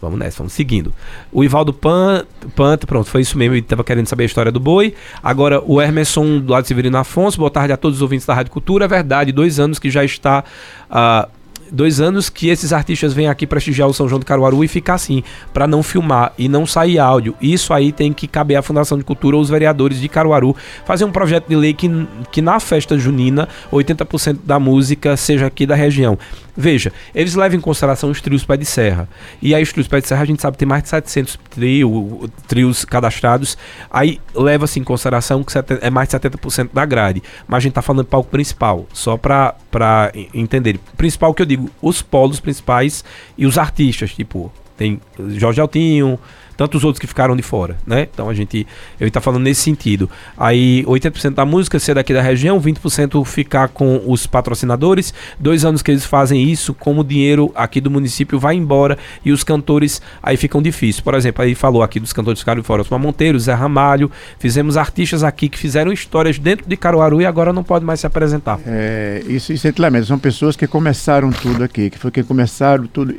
Vamos 0.00 0.18
nessa, 0.18 0.38
vamos 0.38 0.52
seguindo. 0.52 0.92
O 1.30 1.44
Ivaldo 1.44 1.72
Pan, 1.72 2.24
Panto, 2.56 2.86
pronto, 2.86 3.08
foi 3.08 3.20
isso 3.20 3.36
mesmo, 3.36 3.54
ele 3.54 3.60
estava 3.60 3.84
querendo 3.84 4.06
saber 4.06 4.22
a 4.24 4.26
história 4.26 4.50
do 4.50 4.60
boi. 4.60 4.94
Agora, 5.22 5.62
o 5.64 5.80
Hermeson 5.80 6.40
do 6.40 6.52
lado 6.52 6.66
Severino 6.66 6.96
Afonso, 6.96 7.38
boa 7.38 7.50
tarde 7.50 7.72
a 7.72 7.76
todos 7.76 7.98
os 7.98 8.02
ouvintes 8.02 8.26
da 8.26 8.34
Rádio 8.34 8.52
Cultura. 8.52 8.86
É 8.86 8.88
verdade, 8.88 9.32
dois 9.32 9.60
anos 9.60 9.78
que 9.78 9.90
já 9.90 10.04
está 10.04 10.42
uh, 10.90 11.40
dois 11.70 12.00
anos 12.00 12.28
que 12.28 12.48
esses 12.48 12.72
artistas 12.72 13.12
vêm 13.12 13.28
aqui 13.28 13.46
prestigiar 13.46 13.88
o 13.88 13.94
São 13.94 14.08
João 14.08 14.18
do 14.18 14.26
Caruaru 14.26 14.62
e 14.64 14.68
ficar 14.68 14.94
assim, 14.94 15.22
para 15.52 15.66
não 15.66 15.82
filmar 15.82 16.32
e 16.36 16.48
não 16.48 16.66
sair 16.66 16.98
áudio. 16.98 17.34
Isso 17.40 17.72
aí 17.72 17.92
tem 17.92 18.12
que 18.12 18.26
caber 18.26 18.56
à 18.56 18.62
Fundação 18.62 18.98
de 18.98 19.04
Cultura 19.04 19.36
ou 19.36 19.42
os 19.42 19.48
vereadores 19.48 20.00
de 20.00 20.08
Caruaru 20.08 20.54
fazer 20.84 21.04
um 21.04 21.12
projeto 21.12 21.48
de 21.48 21.56
lei 21.56 21.72
que, 21.72 21.88
que 22.30 22.42
na 22.42 22.58
festa 22.60 22.98
junina 22.98 23.48
80% 23.72 24.38
da 24.44 24.58
música 24.58 25.16
seja 25.16 25.46
aqui 25.46 25.66
da 25.66 25.74
região. 25.74 26.18
Veja, 26.60 26.92
eles 27.14 27.34
levam 27.34 27.56
em 27.56 27.60
consideração 27.60 28.10
os 28.10 28.20
trios 28.20 28.44
pé 28.44 28.54
de 28.56 28.66
serra. 28.66 29.08
E 29.40 29.54
aí 29.54 29.62
os 29.62 29.72
trios 29.72 29.88
pé 29.88 29.98
de 30.00 30.06
serra 30.06 30.20
a 30.22 30.24
gente 30.26 30.42
sabe 30.42 30.58
tem 30.58 30.68
mais 30.68 30.82
de 30.82 30.90
700 30.90 31.38
trio, 31.48 32.30
trios 32.46 32.84
cadastrados. 32.84 33.56
Aí 33.90 34.20
leva-se 34.34 34.78
em 34.78 34.84
consideração 34.84 35.42
que 35.42 35.52
é 35.80 35.88
mais 35.88 36.08
de 36.08 36.18
70% 36.18 36.68
da 36.72 36.84
grade. 36.84 37.22
Mas 37.48 37.58
a 37.58 37.60
gente 37.60 37.72
tá 37.72 37.80
falando 37.80 38.04
de 38.04 38.10
palco 38.10 38.28
principal, 38.28 38.86
só 38.92 39.16
para 39.16 40.12
entender. 40.34 40.78
Principal 40.98 41.32
que 41.32 41.40
eu 41.40 41.46
digo, 41.46 41.70
os 41.80 42.02
polos 42.02 42.40
principais 42.40 43.02
e 43.38 43.46
os 43.46 43.56
artistas, 43.56 44.12
tipo, 44.12 44.52
tem 44.76 45.00
Jorge 45.36 45.60
Altinho, 45.62 46.18
tantos 46.60 46.84
outros 46.84 47.00
que 47.00 47.06
ficaram 47.06 47.34
de 47.34 47.42
fora, 47.42 47.78
né? 47.86 48.06
Então 48.12 48.28
a 48.28 48.34
gente, 48.34 48.66
eu 49.00 49.08
está 49.08 49.18
falando 49.18 49.44
nesse 49.44 49.62
sentido. 49.62 50.10
Aí 50.36 50.84
80% 50.84 51.30
da 51.30 51.46
música 51.46 51.78
ser 51.78 51.94
daqui 51.94 52.12
da 52.12 52.20
região, 52.20 52.60
20% 52.60 53.24
ficar 53.24 53.68
com 53.68 54.02
os 54.06 54.26
patrocinadores. 54.26 55.14
Dois 55.38 55.64
anos 55.64 55.80
que 55.80 55.90
eles 55.90 56.04
fazem 56.04 56.42
isso, 56.42 56.74
como 56.74 57.00
o 57.00 57.04
dinheiro 57.04 57.50
aqui 57.54 57.80
do 57.80 57.90
município 57.90 58.38
vai 58.38 58.56
embora 58.56 58.98
e 59.24 59.32
os 59.32 59.42
cantores 59.42 60.02
aí 60.22 60.36
ficam 60.36 60.60
difíceis. 60.60 61.00
Por 61.00 61.14
exemplo, 61.14 61.42
aí 61.42 61.54
falou 61.54 61.82
aqui 61.82 61.98
dos 61.98 62.12
cantores 62.12 62.40
que 62.40 62.42
ficaram 62.42 62.60
de 62.60 62.66
fora, 62.66 62.82
Osmar 62.82 63.00
Monteiro, 63.00 63.40
Zé 63.40 63.54
Ramalho, 63.54 64.10
fizemos 64.38 64.76
artistas 64.76 65.24
aqui 65.24 65.48
que 65.48 65.56
fizeram 65.56 65.90
histórias 65.90 66.38
dentro 66.38 66.68
de 66.68 66.76
Caruaru 66.76 67.22
e 67.22 67.24
agora 67.24 67.54
não 67.54 67.64
pode 67.64 67.86
mais 67.86 68.00
se 68.00 68.06
apresentar. 68.06 68.60
É, 68.66 69.22
isso, 69.26 69.50
isso 69.50 69.66
é 69.66 69.72
são 70.04 70.18
pessoas 70.18 70.56
que 70.56 70.66
começaram 70.66 71.30
tudo 71.30 71.64
aqui, 71.64 71.88
que 71.88 71.98
foi 71.98 72.10
que 72.10 72.22
começaram 72.22 72.86
tudo 72.86 73.14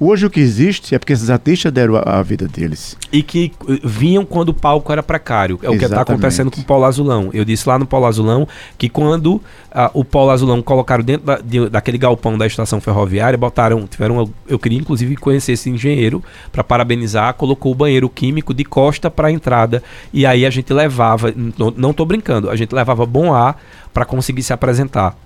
Hoje 0.00 0.26
o 0.26 0.30
que 0.30 0.38
existe 0.38 0.94
é 0.94 0.98
porque 0.98 1.12
esses 1.12 1.28
artistas 1.28 1.72
deram 1.72 1.96
a, 1.96 2.18
a 2.18 2.22
vida 2.22 2.46
deles. 2.46 2.96
E 3.12 3.20
que 3.20 3.52
eh, 3.68 3.80
vinham 3.82 4.24
quando 4.24 4.50
o 4.50 4.54
palco 4.54 4.92
era 4.92 5.02
precário. 5.02 5.58
É 5.60 5.68
o 5.68 5.76
que 5.76 5.84
está 5.84 6.02
acontecendo 6.02 6.52
com 6.52 6.60
o 6.60 6.64
Paulo 6.64 6.84
Azulão. 6.84 7.30
Eu 7.34 7.44
disse 7.44 7.68
lá 7.68 7.76
no 7.80 7.86
Paulo 7.86 8.06
Azulão 8.06 8.46
que 8.76 8.88
quando 8.88 9.34
uh, 9.34 9.42
o 9.92 10.04
Paulo 10.04 10.30
Azulão 10.30 10.62
colocaram 10.62 11.02
dentro 11.02 11.26
da, 11.26 11.38
de, 11.38 11.68
daquele 11.68 11.98
galpão 11.98 12.38
da 12.38 12.46
estação 12.46 12.80
ferroviária, 12.80 13.36
botaram, 13.36 13.88
tiveram, 13.88 14.32
eu 14.46 14.58
queria 14.58 14.78
inclusive 14.78 15.16
conhecer 15.16 15.52
esse 15.52 15.68
engenheiro 15.68 16.22
para 16.52 16.62
parabenizar, 16.62 17.34
colocou 17.34 17.72
o 17.72 17.74
banheiro 17.74 18.08
químico 18.08 18.54
de 18.54 18.64
costa 18.64 19.10
para 19.10 19.28
a 19.28 19.32
entrada 19.32 19.82
e 20.12 20.24
aí 20.24 20.46
a 20.46 20.50
gente 20.50 20.72
levava, 20.72 21.34
não, 21.58 21.72
não 21.76 21.92
tô 21.92 22.04
brincando, 22.04 22.48
a 22.48 22.54
gente 22.54 22.72
levava 22.72 23.04
bom 23.04 23.34
ar 23.34 23.60
para 23.92 24.04
conseguir 24.04 24.44
se 24.44 24.52
apresentar 24.52 25.16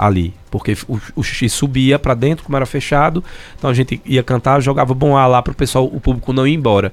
ali, 0.00 0.32
porque 0.50 0.74
o, 0.88 0.98
o 1.14 1.22
xixi 1.22 1.50
subia 1.50 1.98
para 1.98 2.14
dentro, 2.14 2.42
como 2.42 2.56
era 2.56 2.64
fechado, 2.64 3.22
então 3.58 3.68
a 3.68 3.74
gente 3.74 4.00
ia 4.06 4.22
cantar, 4.22 4.60
jogava 4.62 4.94
bom 4.94 5.14
ar 5.14 5.26
lá 5.26 5.42
para 5.42 5.52
o 5.52 5.54
pessoal, 5.54 5.84
o 5.84 6.00
público 6.00 6.32
não 6.32 6.46
ir 6.46 6.54
embora. 6.54 6.90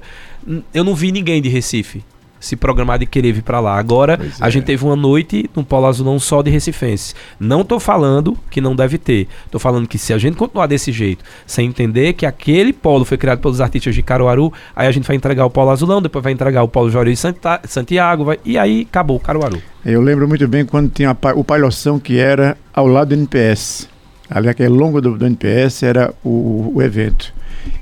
Eu 0.74 0.84
não 0.84 0.94
vi 0.94 1.10
ninguém 1.10 1.40
de 1.40 1.48
Recife 1.48 2.04
se 2.40 2.56
programar 2.56 2.98
de 2.98 3.06
querer 3.06 3.32
vir 3.32 3.42
para 3.42 3.60
lá. 3.60 3.78
Agora, 3.78 4.16
pois 4.16 4.40
a 4.40 4.48
é. 4.48 4.50
gente 4.50 4.64
teve 4.64 4.84
uma 4.84 4.96
noite 4.96 5.48
no 5.54 5.64
Polo 5.64 5.86
Azul 5.86 6.04
não 6.04 6.18
só 6.18 6.42
de 6.42 6.50
recifenses. 6.50 7.14
Não 7.38 7.64
tô 7.64 7.78
falando 7.80 8.36
que 8.50 8.60
não 8.60 8.74
deve 8.74 8.98
ter. 8.98 9.28
Tô 9.50 9.58
falando 9.58 9.86
que 9.86 9.98
se 9.98 10.12
a 10.12 10.18
gente 10.18 10.36
continuar 10.36 10.66
desse 10.66 10.92
jeito, 10.92 11.24
sem 11.46 11.68
entender 11.68 12.12
que 12.14 12.26
aquele 12.26 12.72
polo 12.72 13.04
foi 13.04 13.16
criado 13.16 13.40
pelos 13.40 13.60
artistas 13.60 13.94
de 13.94 14.02
Caruaru, 14.02 14.52
aí 14.74 14.86
a 14.86 14.92
gente 14.92 15.06
vai 15.06 15.16
entregar 15.16 15.44
o 15.44 15.50
Polo 15.50 15.70
Azulão, 15.70 16.00
depois 16.02 16.22
vai 16.22 16.32
entregar 16.32 16.62
o 16.62 16.68
Polo 16.68 16.90
Juarez 16.90 17.22
Santiago, 17.66 18.24
vai, 18.24 18.38
e 18.44 18.58
aí 18.58 18.86
acabou 18.88 19.16
o 19.16 19.20
Caruaru. 19.20 19.60
Eu 19.84 20.00
lembro 20.02 20.28
muito 20.28 20.46
bem 20.46 20.64
quando 20.64 20.90
tinha 20.90 21.16
o 21.34 21.44
Palhoção 21.44 21.98
que 21.98 22.18
era 22.18 22.56
ao 22.74 22.86
lado 22.86 23.08
do 23.08 23.14
NPS. 23.14 23.88
Ali 24.30 24.48
aquele 24.48 24.68
longo 24.68 25.00
do, 25.00 25.16
do 25.16 25.26
NPS 25.26 25.82
era 25.82 26.12
o, 26.22 26.72
o, 26.74 26.82
evento. 26.82 27.32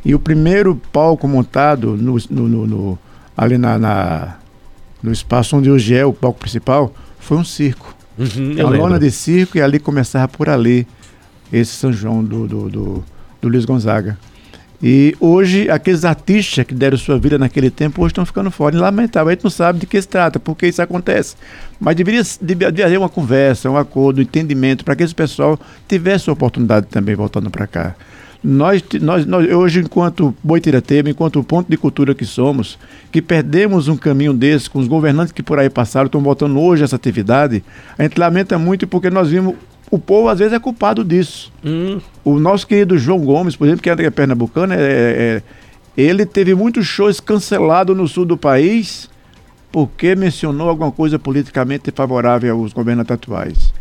E 0.05 0.15
o 0.15 0.19
primeiro 0.19 0.81
palco 0.93 1.27
montado 1.27 1.97
no, 1.97 2.17
no, 2.31 2.49
no, 2.49 2.67
no 2.67 2.99
ali 3.37 3.59
na, 3.59 3.79
na 3.79 4.37
no 5.07 5.13
espaço 5.13 5.57
onde 5.57 5.71
hoje 5.71 5.95
é 5.95 6.05
o 6.05 6.13
palco 6.13 6.41
principal, 6.41 6.93
foi 7.19 7.37
um 7.37 7.45
circo. 7.45 7.95
Uhum, 8.19 8.55
é 8.59 8.65
uma 8.65 8.77
lona 8.77 8.99
de 8.99 9.11
circo 9.11 9.57
e 9.57 9.63
ali 9.63 9.79
começava 9.79 10.27
por 10.27 10.49
ali 10.49 10.87
esse 11.53 11.73
São 11.73 11.93
João 11.93 12.25
do, 12.25 12.49
do, 12.49 12.69
do, 12.69 13.05
do 13.41 13.49
Luiz 13.49 13.65
Gonzaga. 13.65 14.19
E 14.83 15.17
hoje, 15.21 15.71
aqueles 15.71 16.05
artistas 16.05 16.65
que 16.67 16.75
deram 16.75 16.99
sua 16.99 17.19
vida 17.19 17.39
naquele 17.39 17.71
tempo, 17.71 18.03
hoje 18.03 18.13
estão 18.13 18.27
ficando 18.27 18.51
fora. 18.51 18.75
E 18.75 18.79
lamentável, 18.79 19.29
a 19.29 19.33
gente 19.33 19.45
não 19.45 19.51
sabe 19.51 19.79
de 19.79 19.87
que 19.87 20.01
se 20.01 20.09
trata, 20.09 20.39
por 20.39 20.55
que 20.55 20.67
isso 20.67 20.83
acontece. 20.83 21.37
Mas 21.81 21.95
deveria, 21.95 22.23
deveria 22.41 22.87
haver 22.87 22.99
uma 22.99 23.09
conversa, 23.09 23.71
um 23.71 23.77
acordo, 23.77 24.19
um 24.19 24.23
entendimento, 24.23 24.85
para 24.85 24.95
que 24.97 25.03
esse 25.03 25.15
pessoal 25.15 25.59
tivesse 25.89 26.29
a 26.29 26.33
oportunidade 26.33 26.87
também 26.87 27.15
voltando 27.15 27.49
para 27.49 27.67
cá. 27.67 27.95
Nós, 28.49 28.81
nós, 29.01 29.27
nós, 29.27 29.53
hoje, 29.53 29.81
enquanto 29.81 30.33
Boitiratema, 30.41 31.11
enquanto 31.11 31.43
ponto 31.43 31.69
de 31.69 31.77
cultura 31.77 32.15
que 32.15 32.25
somos, 32.25 32.79
que 33.11 33.21
perdemos 33.21 33.89
um 33.89 33.97
caminho 33.97 34.33
desse 34.33 34.71
com 34.71 34.79
os 34.79 34.87
governantes 34.87 35.33
que 35.33 35.43
por 35.43 35.59
aí 35.59 35.69
passaram, 35.69 36.07
estão 36.07 36.21
voltando 36.21 36.57
hoje 36.61 36.85
essa 36.85 36.95
atividade, 36.95 37.65
a 37.99 38.05
gente 38.05 38.17
lamenta 38.17 38.57
muito 38.57 38.87
porque 38.87 39.11
nós 39.11 39.31
vimos 39.31 39.57
o 39.91 39.99
povo 39.99 40.29
às 40.29 40.39
vezes 40.39 40.55
é 40.55 40.61
culpado 40.61 41.03
disso. 41.05 41.53
Hum. 41.65 42.01
O 42.25 42.39
nosso 42.39 42.69
querido 42.69 42.97
João 42.97 43.19
Gomes, 43.19 43.57
por 43.57 43.67
exemplo, 43.67 43.83
que 43.83 43.91
é 43.91 44.11
pernambucano, 44.11 44.75
é, 44.75 44.79
é, 44.79 45.43
ele 45.97 46.25
teve 46.25 46.55
muitos 46.55 46.87
shows 46.87 47.19
cancelados 47.19 47.97
no 47.97 48.07
sul 48.07 48.25
do 48.25 48.37
país 48.37 49.11
porque 49.73 50.15
mencionou 50.15 50.69
alguma 50.69 50.93
coisa 50.93 51.19
politicamente 51.19 51.91
favorável 51.91 52.61
aos 52.61 52.73
governantes 52.73 53.11
atuais 53.11 53.73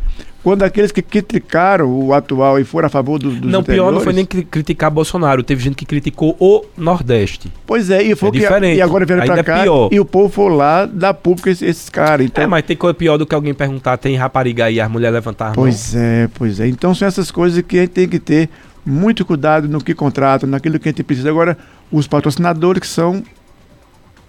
quando 0.45 0.61
aqueles 0.61 0.91
que 0.91 1.01
criticaram 1.01 1.91
o 1.91 2.13
atual 2.13 2.59
e 2.59 2.63
foram 2.63 2.85
a 2.85 2.89
favor 2.89 3.17
do, 3.17 3.31
dos 3.31 3.51
Não, 3.51 3.63
pior 3.63 3.91
não 3.91 3.99
foi 3.99 4.13
nem 4.13 4.23
criticar 4.23 4.91
Bolsonaro, 4.91 5.41
teve 5.41 5.63
gente 5.63 5.75
que 5.75 5.87
criticou 5.87 6.37
o 6.39 6.63
Nordeste. 6.77 7.51
Pois 7.65 7.89
é, 7.89 8.03
e 8.03 8.15
foi 8.15 8.29
é 8.29 8.31
que 8.31 8.37
diferente. 8.37 8.77
e 8.77 8.79
agora 8.79 9.07
vieram 9.07 9.25
pra 9.25 9.39
é 9.39 9.43
cá 9.43 9.63
pior. 9.63 9.89
e 9.91 9.99
o 9.99 10.05
povo 10.05 10.29
foi 10.29 10.51
lá 10.51 10.85
dar 10.85 11.15
público 11.15 11.49
a 11.49 11.51
esses, 11.51 11.67
esses 11.67 11.89
caras. 11.89 12.27
Então... 12.27 12.43
É, 12.43 12.45
mas 12.45 12.63
tem 12.63 12.77
coisa 12.77 12.93
pior 12.93 13.17
do 13.17 13.25
que 13.25 13.33
alguém 13.33 13.55
perguntar, 13.55 13.97
tem 13.97 14.15
rapariga 14.15 14.65
aí, 14.65 14.79
as 14.79 14.87
mulheres 14.87 15.15
levantar 15.15 15.53
Pois 15.53 15.95
é, 15.95 16.29
pois 16.35 16.59
é. 16.59 16.67
Então 16.67 16.93
são 16.93 17.07
essas 17.07 17.31
coisas 17.31 17.59
que 17.63 17.79
a 17.79 17.81
gente 17.81 17.93
tem 17.93 18.07
que 18.07 18.19
ter 18.19 18.47
muito 18.85 19.25
cuidado 19.25 19.67
no 19.67 19.83
que 19.83 19.95
contrata, 19.95 20.45
naquilo 20.45 20.77
que 20.77 20.87
a 20.87 20.91
gente 20.91 21.01
precisa. 21.01 21.27
Agora, 21.27 21.57
os 21.91 22.05
patrocinadores 22.05 22.81
que 22.81 22.87
são 22.87 23.23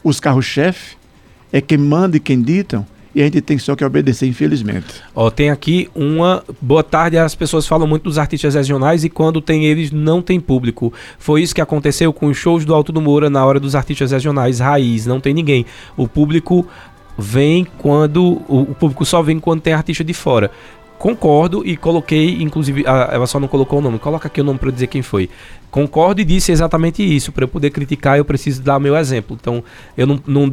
os 0.02 0.18
carros-chefe, 0.18 0.96
é 1.52 1.60
quem 1.60 1.76
manda 1.76 2.16
e 2.16 2.20
quem 2.20 2.40
ditam, 2.40 2.86
e 3.16 3.22
a 3.22 3.24
gente 3.24 3.40
tem 3.40 3.56
só 3.56 3.74
que 3.74 3.82
obedecer, 3.82 4.28
infelizmente. 4.28 5.02
Ó, 5.14 5.30
tem 5.30 5.48
aqui 5.48 5.88
uma 5.94 6.44
boa 6.60 6.82
tarde. 6.82 7.16
As 7.16 7.34
pessoas 7.34 7.66
falam 7.66 7.88
muito 7.88 8.02
dos 8.02 8.18
artistas 8.18 8.54
regionais 8.54 9.04
e 9.04 9.08
quando 9.08 9.40
tem 9.40 9.64
eles 9.64 9.90
não 9.90 10.20
tem 10.20 10.38
público. 10.38 10.92
Foi 11.18 11.40
isso 11.40 11.54
que 11.54 11.62
aconteceu 11.62 12.12
com 12.12 12.26
os 12.26 12.36
shows 12.36 12.66
do 12.66 12.74
Alto 12.74 12.92
do 12.92 13.00
Moura 13.00 13.30
na 13.30 13.42
hora 13.42 13.58
dos 13.58 13.74
artistas 13.74 14.10
regionais 14.10 14.60
raiz. 14.60 15.06
Não 15.06 15.18
tem 15.18 15.32
ninguém. 15.32 15.64
O 15.96 16.06
público 16.06 16.68
vem 17.16 17.66
quando 17.78 18.42
o, 18.46 18.74
público 18.74 19.02
só 19.06 19.22
vem 19.22 19.40
quando 19.40 19.62
tem 19.62 19.72
artista 19.72 20.04
de 20.04 20.12
fora. 20.12 20.50
Concordo 20.98 21.66
e 21.66 21.74
coloquei, 21.74 22.42
inclusive, 22.42 22.84
a, 22.86 23.08
ela 23.12 23.26
só 23.26 23.40
não 23.40 23.48
colocou 23.48 23.78
o 23.78 23.82
nome. 23.82 23.98
Coloca 23.98 24.28
aqui 24.28 24.42
o 24.42 24.44
nome 24.44 24.58
para 24.58 24.70
dizer 24.70 24.88
quem 24.88 25.00
foi. 25.00 25.30
Concordo 25.76 26.22
e 26.22 26.24
disse 26.24 26.50
exatamente 26.50 27.02
isso. 27.02 27.30
Para 27.30 27.44
eu 27.44 27.48
poder 27.48 27.68
criticar, 27.68 28.16
eu 28.16 28.24
preciso 28.24 28.62
dar 28.62 28.80
meu 28.80 28.96
exemplo. 28.96 29.36
Então, 29.38 29.62
eu 29.94 30.06
não, 30.06 30.18
não 30.26 30.50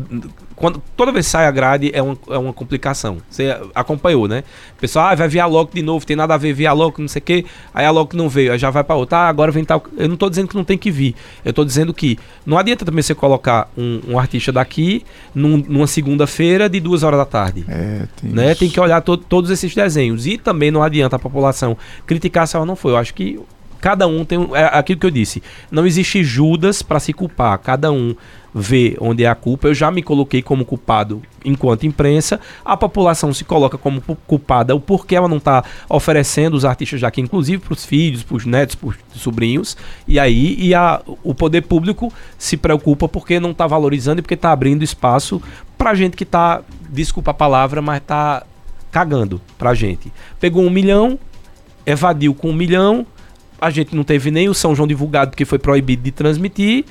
quando, 0.53 0.83
toda 0.97 1.13
vez 1.13 1.27
que 1.27 1.31
sai 1.31 1.47
a 1.47 1.51
grade 1.51 1.91
é 1.93 2.01
uma, 2.01 2.17
é 2.29 2.37
uma 2.37 2.51
complicação. 2.51 3.19
Você 3.29 3.57
acompanhou, 3.73 4.27
né? 4.27 4.43
O 4.77 4.81
pessoal, 4.81 5.05
ah, 5.05 5.15
vai 5.15 5.29
vir 5.29 5.39
a 5.39 5.45
Loki 5.45 5.75
de 5.75 5.81
novo, 5.81 6.05
tem 6.05 6.17
nada 6.17 6.33
a 6.33 6.37
ver, 6.37 6.51
vir 6.51 6.67
a 6.67 6.73
Loki, 6.73 6.99
não 6.99 7.07
sei 7.07 7.21
o 7.21 7.23
quê. 7.23 7.45
Aí 7.73 7.85
a 7.85 7.89
Loki 7.91 8.17
não 8.17 8.27
veio, 8.27 8.51
aí 8.51 8.59
já 8.59 8.69
vai 8.69 8.83
pra 8.83 8.97
outra. 8.97 9.19
Ah, 9.19 9.29
agora 9.29 9.49
vem 9.49 9.63
tal. 9.63 9.81
Eu 9.95 10.09
não 10.09 10.17
tô 10.17 10.29
dizendo 10.29 10.49
que 10.49 10.55
não 10.57 10.65
tem 10.65 10.77
que 10.77 10.91
vir. 10.91 11.15
Eu 11.45 11.53
tô 11.53 11.63
dizendo 11.63 11.93
que 11.93 12.19
não 12.45 12.57
adianta 12.57 12.83
também 12.83 13.01
você 13.01 13.15
colocar 13.15 13.71
um, 13.77 14.01
um 14.09 14.19
artista 14.19 14.51
daqui 14.51 15.05
num, 15.33 15.55
numa 15.55 15.87
segunda-feira 15.87 16.67
de 16.67 16.81
duas 16.81 17.01
horas 17.01 17.17
da 17.17 17.25
tarde. 17.25 17.63
É, 17.69 18.07
tem 18.21 18.29
né? 18.29 18.53
Tem 18.55 18.69
que 18.69 18.77
olhar 18.77 18.99
to, 18.99 19.15
todos 19.15 19.49
esses 19.49 19.73
desenhos. 19.73 20.27
E 20.27 20.37
também 20.37 20.69
não 20.69 20.83
adianta 20.83 21.15
a 21.15 21.19
população 21.19 21.77
criticar 22.05 22.45
se 22.45 22.57
ela 22.57 22.65
não 22.65 22.75
foi. 22.75 22.91
Eu 22.91 22.97
acho 22.97 23.13
que 23.13 23.39
cada 23.83 24.07
um 24.07 24.23
tem. 24.23 24.39
É 24.53 24.63
aquilo 24.71 24.97
que 24.97 25.05
eu 25.05 25.11
disse. 25.11 25.43
Não 25.69 25.85
existe 25.85 26.23
Judas 26.23 26.81
para 26.81 27.01
se 27.01 27.11
culpar. 27.11 27.59
Cada 27.59 27.91
um 27.91 28.15
vê 28.55 28.95
onde 28.97 29.25
é 29.25 29.27
a 29.27 29.35
culpa. 29.35 29.67
Eu 29.67 29.73
já 29.73 29.91
me 29.91 30.01
coloquei 30.01 30.41
como 30.41 30.63
culpado 30.63 31.21
enquanto 31.43 31.85
imprensa. 31.85 32.39
A 32.63 32.77
população 32.77 33.33
se 33.33 33.43
coloca 33.43 33.77
como 33.77 34.01
culpada 34.25 34.73
o 34.73 34.79
porquê 34.79 35.17
ela 35.17 35.27
não 35.27 35.35
está 35.35 35.65
oferecendo 35.89 36.53
os 36.53 36.63
artistas 36.63 37.01
daqui, 37.01 37.19
inclusive 37.19 37.61
para 37.61 37.73
os 37.73 37.83
filhos, 37.83 38.23
para 38.23 38.37
os 38.37 38.45
netos, 38.45 38.75
para 38.75 38.87
os 38.87 38.95
sobrinhos. 39.21 39.75
E 40.07 40.17
aí 40.17 40.55
e 40.57 40.73
a, 40.73 41.01
o 41.21 41.35
poder 41.35 41.63
público 41.63 42.09
se 42.37 42.55
preocupa 42.55 43.09
porque 43.09 43.37
não 43.37 43.51
está 43.51 43.67
valorizando 43.67 44.19
e 44.19 44.21
porque 44.21 44.35
está 44.35 44.53
abrindo 44.53 44.81
espaço 44.81 45.41
para 45.77 45.93
gente 45.93 46.15
que 46.15 46.23
está, 46.23 46.61
desculpa 46.89 47.31
a 47.31 47.33
palavra, 47.33 47.81
mas 47.81 47.97
está 47.97 48.43
cagando 48.89 49.41
para 49.57 49.73
gente. 49.73 50.09
Pegou 50.39 50.63
um 50.63 50.69
milhão, 50.69 51.19
evadiu 51.85 52.33
com 52.33 52.51
um 52.51 52.53
milhão. 52.53 53.05
A 53.63 53.69
gente 53.69 53.95
não 53.95 54.03
teve 54.03 54.29
nem 54.29 54.49
o 54.49 54.53
São 54.53 54.75
João 54.75 54.87
divulgado 54.87 55.31
porque 55.31 55.45
foi 55.45 55.59
proibido 55.59 56.03
de 56.03 56.11
transmitir. 56.11 56.85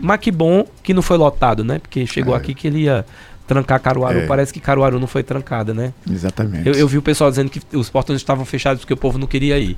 Mas 0.00 0.18
que 0.20 0.30
bom 0.30 0.64
que 0.82 0.94
não 0.94 1.02
foi 1.02 1.16
lotado, 1.16 1.62
né? 1.62 1.78
Porque 1.78 2.06
chegou 2.06 2.34
é. 2.34 2.38
aqui 2.38 2.54
que 2.54 2.66
ele 2.66 2.80
ia 2.84 3.04
trancar 3.46 3.80
Caruaru. 3.80 4.20
É. 4.20 4.26
Parece 4.26 4.52
que 4.52 4.60
Caruaru 4.60 4.98
não 4.98 5.06
foi 5.06 5.22
trancada, 5.22 5.74
né? 5.74 5.92
Exatamente. 6.10 6.66
Eu, 6.66 6.74
eu, 6.74 6.88
vi 6.88 6.98
o 6.98 7.02
pessoal 7.02 7.30
dizendo 7.30 7.50
que 7.50 7.60
os 7.76 7.90
portões 7.90 8.18
estavam 8.18 8.44
fechados 8.44 8.80
porque 8.80 8.94
o 8.94 8.96
povo 8.96 9.18
não 9.18 9.26
queria 9.26 9.58
ir. 9.58 9.76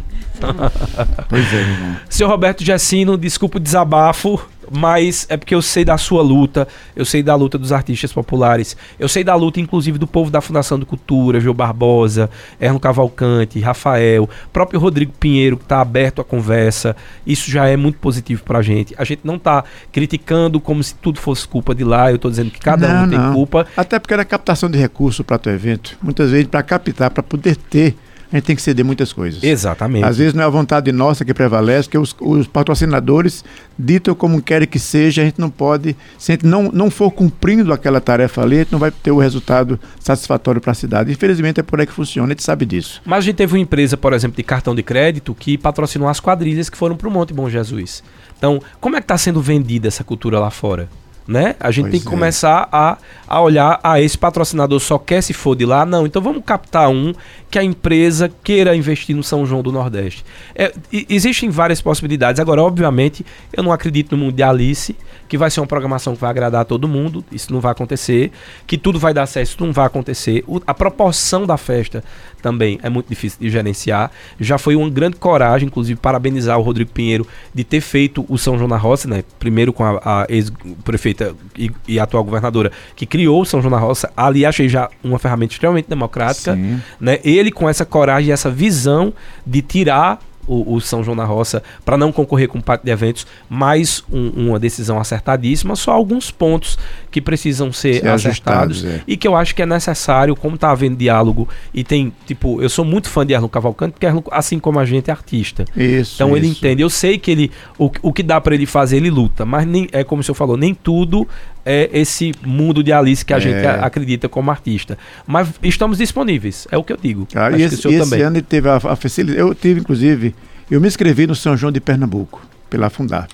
pois 1.28 1.52
é, 1.52 1.56
irmão. 1.56 1.96
Senhor 2.08 2.28
Roberto 2.28 2.64
Gessino, 2.64 3.18
desculpa 3.18 3.56
o 3.56 3.60
desabafo 3.60 4.40
mas 4.70 5.26
é 5.28 5.36
porque 5.36 5.54
eu 5.54 5.62
sei 5.62 5.84
da 5.84 5.98
sua 5.98 6.22
luta, 6.22 6.66
eu 6.94 7.04
sei 7.04 7.22
da 7.22 7.34
luta 7.34 7.58
dos 7.58 7.72
artistas 7.72 8.12
populares, 8.12 8.76
eu 8.98 9.08
sei 9.08 9.24
da 9.24 9.34
luta, 9.34 9.60
inclusive, 9.60 9.98
do 9.98 10.06
povo 10.06 10.30
da 10.30 10.40
Fundação 10.40 10.78
de 10.78 10.84
Cultura, 10.84 11.40
Gil 11.40 11.54
Barbosa, 11.54 12.30
Erno 12.60 12.80
Cavalcante, 12.80 13.60
Rafael, 13.60 14.28
próprio 14.52 14.80
Rodrigo 14.80 15.12
Pinheiro, 15.18 15.56
que 15.56 15.64
está 15.64 15.80
aberto 15.80 16.20
à 16.20 16.24
conversa. 16.24 16.96
Isso 17.26 17.50
já 17.50 17.66
é 17.66 17.76
muito 17.76 17.98
positivo 17.98 18.42
para 18.42 18.58
a 18.58 18.62
gente. 18.62 18.94
A 18.98 19.04
gente 19.04 19.20
não 19.24 19.36
está 19.36 19.64
criticando 19.92 20.60
como 20.60 20.82
se 20.82 20.94
tudo 20.94 21.18
fosse 21.18 21.46
culpa 21.46 21.74
de 21.74 21.84
lá, 21.84 22.10
eu 22.10 22.16
estou 22.16 22.30
dizendo 22.30 22.50
que 22.50 22.60
cada 22.60 22.88
não, 22.88 23.04
um 23.04 23.10
tem 23.10 23.32
culpa. 23.32 23.66
Até 23.76 23.98
porque 23.98 24.14
era 24.14 24.24
captação 24.24 24.70
de 24.70 24.78
recursos 24.78 25.24
para 25.24 25.40
o 25.46 25.50
evento, 25.50 25.96
muitas 26.02 26.30
vezes 26.30 26.46
para 26.46 26.62
captar, 26.62 27.10
para 27.10 27.22
poder 27.22 27.56
ter 27.56 27.96
a 28.34 28.38
gente 28.38 28.46
tem 28.46 28.56
que 28.56 28.62
ceder 28.62 28.84
muitas 28.84 29.12
coisas. 29.12 29.44
Exatamente. 29.44 30.04
Às 30.04 30.18
vezes 30.18 30.34
não 30.34 30.42
é 30.42 30.46
a 30.46 30.50
vontade 30.50 30.90
nossa 30.90 31.24
que 31.24 31.32
prevalece, 31.32 31.88
que 31.88 31.96
os, 31.96 32.14
os 32.20 32.48
patrocinadores 32.48 33.44
ditam 33.78 34.12
como 34.12 34.42
querem 34.42 34.66
que 34.66 34.78
seja, 34.78 35.22
a 35.22 35.24
gente 35.24 35.40
não 35.40 35.48
pode, 35.48 35.96
se 36.18 36.32
a 36.32 36.34
gente 36.34 36.44
não, 36.44 36.64
não 36.64 36.90
for 36.90 37.12
cumprindo 37.12 37.72
aquela 37.72 38.00
tarefa 38.00 38.42
ali, 38.42 38.56
a 38.56 38.58
gente 38.58 38.72
não 38.72 38.80
vai 38.80 38.90
ter 38.90 39.12
o 39.12 39.18
resultado 39.18 39.78
satisfatório 40.00 40.60
para 40.60 40.72
a 40.72 40.74
cidade. 40.74 41.12
Infelizmente 41.12 41.60
é 41.60 41.62
por 41.62 41.78
aí 41.78 41.86
que 41.86 41.92
funciona, 41.92 42.26
a 42.26 42.30
gente 42.30 42.42
sabe 42.42 42.66
disso. 42.66 43.00
Mas 43.04 43.18
a 43.18 43.22
gente 43.22 43.36
teve 43.36 43.54
uma 43.54 43.60
empresa, 43.60 43.96
por 43.96 44.12
exemplo, 44.12 44.36
de 44.36 44.42
cartão 44.42 44.74
de 44.74 44.82
crédito 44.82 45.32
que 45.32 45.56
patrocinou 45.56 46.08
as 46.08 46.18
quadrilhas 46.18 46.68
que 46.68 46.76
foram 46.76 46.96
para 46.96 47.06
o 47.06 47.12
Monte 47.12 47.32
Bom 47.32 47.48
Jesus. 47.48 48.02
Então, 48.36 48.60
como 48.80 48.96
é 48.96 48.98
que 48.98 49.04
está 49.04 49.16
sendo 49.16 49.40
vendida 49.40 49.86
essa 49.86 50.02
cultura 50.02 50.40
lá 50.40 50.50
fora? 50.50 50.88
Né? 51.26 51.56
A 51.58 51.70
gente 51.70 51.84
pois 51.84 51.92
tem 51.92 52.00
que 52.00 52.06
é. 52.06 52.10
começar 52.10 52.68
a, 52.70 52.98
a 53.26 53.40
olhar, 53.40 53.80
a 53.82 53.92
ah, 53.92 54.00
esse 54.00 54.16
patrocinador 54.16 54.78
só 54.78 54.98
quer 54.98 55.22
se 55.22 55.32
for 55.32 55.56
de 55.56 55.64
lá, 55.64 55.86
não. 55.86 56.06
Então 56.06 56.20
vamos 56.20 56.42
captar 56.44 56.88
um 56.90 57.12
que 57.50 57.58
a 57.58 57.64
empresa 57.64 58.30
queira 58.42 58.74
investir 58.76 59.14
no 59.16 59.22
São 59.22 59.46
João 59.46 59.62
do 59.62 59.72
Nordeste. 59.72 60.24
É, 60.54 60.72
existem 61.08 61.48
várias 61.50 61.80
possibilidades. 61.80 62.40
Agora, 62.40 62.62
obviamente, 62.62 63.24
eu 63.52 63.62
não 63.62 63.72
acredito 63.72 64.16
no 64.16 64.24
mundo 64.24 64.34
de 64.34 64.42
Alice, 64.42 64.96
que 65.28 65.38
vai 65.38 65.50
ser 65.50 65.60
uma 65.60 65.66
programação 65.66 66.14
que 66.14 66.20
vai 66.20 66.30
agradar 66.30 66.62
a 66.62 66.64
todo 66.64 66.86
mundo. 66.88 67.24
Isso 67.32 67.52
não 67.52 67.60
vai 67.60 67.72
acontecer. 67.72 68.30
Que 68.66 68.76
tudo 68.76 68.98
vai 68.98 69.14
dar 69.14 69.26
certo, 69.26 69.48
isso 69.48 69.64
não 69.64 69.72
vai 69.72 69.86
acontecer. 69.86 70.44
O, 70.46 70.60
a 70.66 70.74
proporção 70.74 71.46
da 71.46 71.56
festa 71.56 72.04
também 72.44 72.78
é 72.82 72.90
muito 72.90 73.08
difícil 73.08 73.38
de 73.40 73.48
gerenciar. 73.48 74.10
Já 74.38 74.58
foi 74.58 74.76
uma 74.76 74.90
grande 74.90 75.16
coragem, 75.16 75.66
inclusive, 75.66 75.98
parabenizar 75.98 76.58
o 76.58 76.62
Rodrigo 76.62 76.90
Pinheiro 76.90 77.26
de 77.54 77.64
ter 77.64 77.80
feito 77.80 78.26
o 78.28 78.36
São 78.36 78.58
João 78.58 78.68
na 78.68 78.76
Roça, 78.76 79.08
né? 79.08 79.24
Primeiro 79.38 79.72
com 79.72 79.82
a, 79.82 79.98
a 80.04 80.26
ex-prefeita 80.28 81.34
e, 81.56 81.70
e, 81.88 81.98
atual 81.98 82.22
governadora 82.22 82.70
que 82.94 83.06
criou 83.06 83.40
o 83.40 83.46
São 83.46 83.62
João 83.62 83.70
na 83.70 83.78
Roça. 83.78 84.12
Ali 84.14 84.44
achei 84.44 84.68
já 84.68 84.90
uma 85.02 85.18
ferramenta 85.18 85.54
extremamente 85.54 85.88
democrática, 85.88 86.54
Sim. 86.54 86.82
né? 87.00 87.18
Ele 87.24 87.50
com 87.50 87.66
essa 87.66 87.86
coragem, 87.86 88.30
essa 88.30 88.50
visão 88.50 89.14
de 89.46 89.62
tirar 89.62 90.20
o, 90.46 90.74
o, 90.74 90.80
São 90.82 91.02
João 91.02 91.16
da 91.16 91.24
Roça 91.24 91.62
para 91.82 91.96
não 91.96 92.12
concorrer 92.12 92.48
com 92.48 92.58
o 92.58 92.62
pátio 92.62 92.84
de 92.84 92.92
eventos, 92.92 93.26
mais 93.48 94.04
um, 94.12 94.48
uma 94.48 94.58
decisão 94.58 95.00
acertadíssima, 95.00 95.74
só 95.76 95.92
alguns 95.92 96.30
pontos 96.30 96.78
que 97.14 97.20
precisam 97.20 97.72
ser, 97.72 98.00
ser 98.00 98.08
acertados 98.08 98.84
é. 98.84 99.00
e 99.06 99.16
que 99.16 99.28
eu 99.28 99.36
acho 99.36 99.54
que 99.54 99.62
é 99.62 99.66
necessário, 99.66 100.34
como 100.34 100.56
está 100.56 100.72
havendo 100.72 100.96
diálogo 100.96 101.48
e 101.72 101.84
tem, 101.84 102.12
tipo, 102.26 102.60
eu 102.60 102.68
sou 102.68 102.84
muito 102.84 103.08
fã 103.08 103.24
de 103.24 103.32
Erlon 103.32 103.46
Cavalcante, 103.46 103.92
porque 103.92 104.04
Erlon, 104.04 104.20
assim 104.32 104.58
como 104.58 104.80
a 104.80 104.84
gente 104.84 105.10
é 105.10 105.12
artista. 105.12 105.64
Isso, 105.76 106.16
então 106.16 106.30
isso. 106.30 106.38
ele 106.38 106.48
entende, 106.48 106.82
eu 106.82 106.90
sei 106.90 107.16
que 107.16 107.30
ele 107.30 107.52
o, 107.78 107.88
o 108.02 108.12
que 108.12 108.20
dá 108.20 108.40
para 108.40 108.52
ele 108.56 108.66
fazer, 108.66 108.96
ele 108.96 109.10
luta, 109.10 109.44
mas 109.44 109.64
nem 109.64 109.86
é 109.92 110.02
como 110.02 110.22
o 110.22 110.24
senhor 110.24 110.34
falou, 110.34 110.56
nem 110.56 110.74
tudo 110.74 111.24
é 111.64 111.88
esse 111.92 112.32
mundo 112.44 112.82
de 112.82 112.92
Alice 112.92 113.24
que 113.24 113.32
a 113.32 113.36
é. 113.36 113.40
gente 113.40 113.64
acredita 113.64 114.28
como 114.28 114.50
artista. 114.50 114.98
Mas 115.24 115.48
estamos 115.62 115.98
disponíveis, 115.98 116.66
é 116.68 116.76
o 116.76 116.82
que 116.82 116.92
eu 116.92 116.98
digo. 117.00 117.28
Ah, 117.32 117.52
e 117.52 117.62
esse, 117.62 117.76
esse 117.76 118.22
ano 118.22 118.38
ele 118.38 118.42
teve 118.42 118.68
a, 118.68 118.74
a 118.74 118.96
facilidade. 118.96 119.38
Eu 119.38 119.54
tive, 119.54 119.78
inclusive, 119.78 120.34
eu 120.68 120.80
me 120.80 120.88
inscrevi 120.88 121.28
no 121.28 121.36
São 121.36 121.56
João 121.56 121.70
de 121.70 121.80
Pernambuco, 121.80 122.44
pela 122.68 122.90
Fundap. 122.90 123.32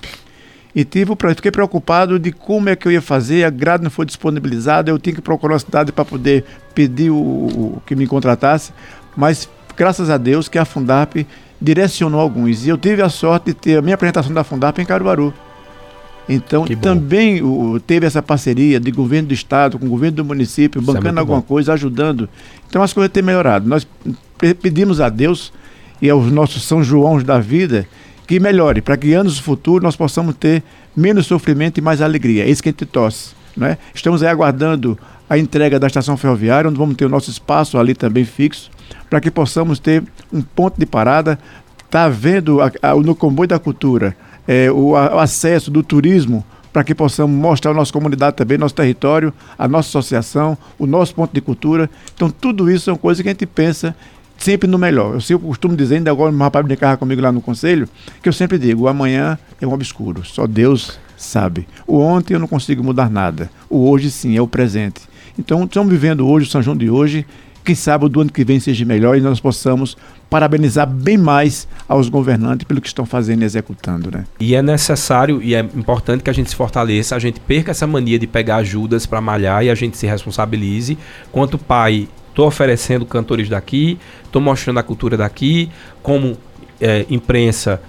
E 0.73 0.85
tive, 0.85 1.13
fiquei 1.35 1.51
preocupado 1.51 2.17
de 2.17 2.31
como 2.31 2.69
é 2.69 2.75
que 2.75 2.87
eu 2.87 2.91
ia 2.91 3.01
fazer, 3.01 3.43
a 3.43 3.49
grade 3.49 3.83
não 3.83 3.91
foi 3.91 4.05
disponibilizada, 4.05 4.89
eu 4.89 4.97
tinha 4.97 5.13
que 5.13 5.21
procurar 5.21 5.53
uma 5.53 5.59
cidade 5.59 5.91
para 5.91 6.05
poder 6.05 6.45
pedir 6.73 7.09
o, 7.09 7.15
o, 7.15 7.81
que 7.85 7.93
me 7.95 8.07
contratasse, 8.07 8.71
mas 9.15 9.49
graças 9.75 10.09
a 10.09 10.17
Deus 10.17 10.47
que 10.47 10.57
a 10.57 10.63
Fundap 10.63 11.27
direcionou 11.61 12.21
alguns. 12.21 12.65
E 12.65 12.69
eu 12.69 12.77
tive 12.77 13.01
a 13.01 13.09
sorte 13.09 13.47
de 13.47 13.53
ter 13.53 13.77
a 13.77 13.81
minha 13.81 13.95
apresentação 13.95 14.33
da 14.33 14.43
Fundap 14.43 14.81
em 14.81 14.85
Caruaru. 14.85 15.33
Então, 16.29 16.65
também 16.81 17.41
o, 17.41 17.79
teve 17.79 18.05
essa 18.05 18.21
parceria 18.21 18.79
de 18.79 18.91
governo 18.91 19.27
do 19.27 19.33
estado 19.33 19.77
com 19.77 19.85
o 19.85 19.89
governo 19.89 20.17
do 20.17 20.25
município, 20.25 20.81
Isso 20.81 20.89
é 20.89 20.93
bancando 20.93 21.17
é 21.17 21.19
alguma 21.19 21.39
bom. 21.39 21.45
coisa, 21.45 21.73
ajudando. 21.73 22.29
Então, 22.69 22.81
as 22.81 22.93
coisas 22.93 23.11
têm 23.11 23.21
melhorado. 23.21 23.67
Nós 23.67 23.85
pedimos 24.61 25.01
a 25.01 25.09
Deus 25.09 25.51
e 26.01 26.09
aos 26.09 26.31
nossos 26.31 26.63
São 26.63 26.81
Joãos 26.81 27.23
da 27.23 27.39
vida 27.39 27.85
que 28.31 28.39
melhore, 28.39 28.81
para 28.81 28.95
que 28.95 29.13
anos 29.13 29.37
futuros 29.37 29.83
nós 29.83 29.97
possamos 29.97 30.33
ter 30.35 30.63
menos 30.95 31.27
sofrimento 31.27 31.79
e 31.79 31.81
mais 31.81 32.01
alegria. 32.01 32.45
É 32.45 32.49
isso 32.49 32.63
que 32.63 32.69
a 32.69 32.71
gente 32.71 32.85
torce. 32.85 33.31
Né? 33.57 33.77
Estamos 33.93 34.23
aí 34.23 34.29
aguardando 34.29 34.97
a 35.29 35.37
entrega 35.37 35.77
da 35.77 35.87
estação 35.87 36.15
ferroviária, 36.15 36.69
onde 36.69 36.77
vamos 36.77 36.95
ter 36.95 37.03
o 37.03 37.09
nosso 37.09 37.29
espaço 37.29 37.77
ali 37.77 37.93
também 37.93 38.23
fixo, 38.23 38.71
para 39.09 39.19
que 39.19 39.29
possamos 39.29 39.79
ter 39.79 40.01
um 40.31 40.41
ponto 40.41 40.79
de 40.79 40.85
parada. 40.85 41.37
Está 41.85 42.07
vendo 42.07 42.61
a, 42.61 42.71
a, 42.81 42.95
no 42.95 43.13
comboio 43.13 43.49
da 43.49 43.59
cultura 43.59 44.15
é, 44.47 44.71
o, 44.71 44.95
a, 44.95 45.17
o 45.17 45.19
acesso 45.19 45.69
do 45.69 45.83
turismo 45.83 46.45
para 46.71 46.85
que 46.85 46.95
possamos 46.95 47.35
mostrar 47.35 47.71
a 47.71 47.73
nossa 47.73 47.91
comunidade 47.91 48.37
também, 48.37 48.57
nosso 48.57 48.75
território, 48.75 49.33
a 49.59 49.67
nossa 49.67 49.89
associação, 49.89 50.57
o 50.79 50.87
nosso 50.87 51.13
ponto 51.13 51.33
de 51.33 51.41
cultura. 51.41 51.89
Então, 52.15 52.29
tudo 52.29 52.71
isso 52.71 52.85
são 52.85 52.95
coisas 52.95 53.21
que 53.21 53.27
a 53.27 53.33
gente 53.33 53.45
pensa 53.45 53.93
sempre 54.41 54.69
no 54.69 54.77
melhor. 54.77 55.13
Eu 55.13 55.21
sempre 55.21 55.47
costumo 55.47 55.75
dizer, 55.75 55.95
ainda 55.95 56.11
agora 56.11 56.33
um 56.33 56.37
rapaz 56.37 56.65
brincava 56.65 56.97
comigo 56.97 57.21
lá 57.21 57.31
no 57.31 57.41
conselho, 57.41 57.87
que 58.21 58.27
eu 58.27 58.33
sempre 58.33 58.57
digo, 58.57 58.83
o 58.83 58.87
amanhã 58.87 59.37
é 59.59 59.67
um 59.67 59.73
obscuro, 59.73 60.25
só 60.25 60.47
Deus 60.47 60.99
sabe. 61.15 61.67
O 61.85 61.99
ontem 61.99 62.33
eu 62.33 62.39
não 62.39 62.47
consigo 62.47 62.83
mudar 62.83 63.09
nada, 63.09 63.49
o 63.69 63.89
hoje 63.89 64.09
sim, 64.09 64.35
é 64.35 64.41
o 64.41 64.47
presente. 64.47 65.01
Então, 65.37 65.63
estamos 65.63 65.91
vivendo 65.91 66.27
hoje, 66.27 66.47
o 66.47 66.49
São 66.49 66.61
João 66.61 66.75
de 66.75 66.89
hoje, 66.89 67.25
quem 67.63 67.75
sabe 67.75 68.05
o 68.05 68.09
do 68.09 68.21
ano 68.21 68.31
que 68.31 68.43
vem 68.43 68.59
seja 68.59 68.83
melhor 68.85 69.15
e 69.15 69.21
nós 69.21 69.39
possamos 69.39 69.95
parabenizar 70.29 70.87
bem 70.87 71.17
mais 71.17 71.67
aos 71.87 72.09
governantes 72.09 72.65
pelo 72.65 72.81
que 72.81 72.87
estão 72.87 73.05
fazendo 73.05 73.43
e 73.43 73.45
executando, 73.45 74.09
né? 74.09 74.25
E 74.39 74.55
é 74.55 74.61
necessário 74.61 75.41
e 75.43 75.53
é 75.53 75.59
importante 75.59 76.23
que 76.23 76.29
a 76.29 76.33
gente 76.33 76.49
se 76.49 76.55
fortaleça, 76.55 77.15
a 77.15 77.19
gente 77.19 77.39
perca 77.39 77.71
essa 77.71 77.85
mania 77.85 78.17
de 78.17 78.25
pegar 78.25 78.57
ajudas 78.57 79.05
para 79.05 79.21
malhar 79.21 79.63
e 79.63 79.69
a 79.69 79.75
gente 79.75 79.95
se 79.95 80.07
responsabilize. 80.07 80.97
Quanto 81.31 81.57
pai, 81.57 82.07
estou 82.31 82.47
oferecendo 82.47 83.05
cantores 83.05 83.47
daqui, 83.47 83.99
estou 84.23 84.41
mostrando 84.41 84.79
a 84.79 84.83
cultura 84.83 85.15
daqui, 85.15 85.69
como 86.01 86.35
é, 86.79 87.05
imprensa 87.09 87.79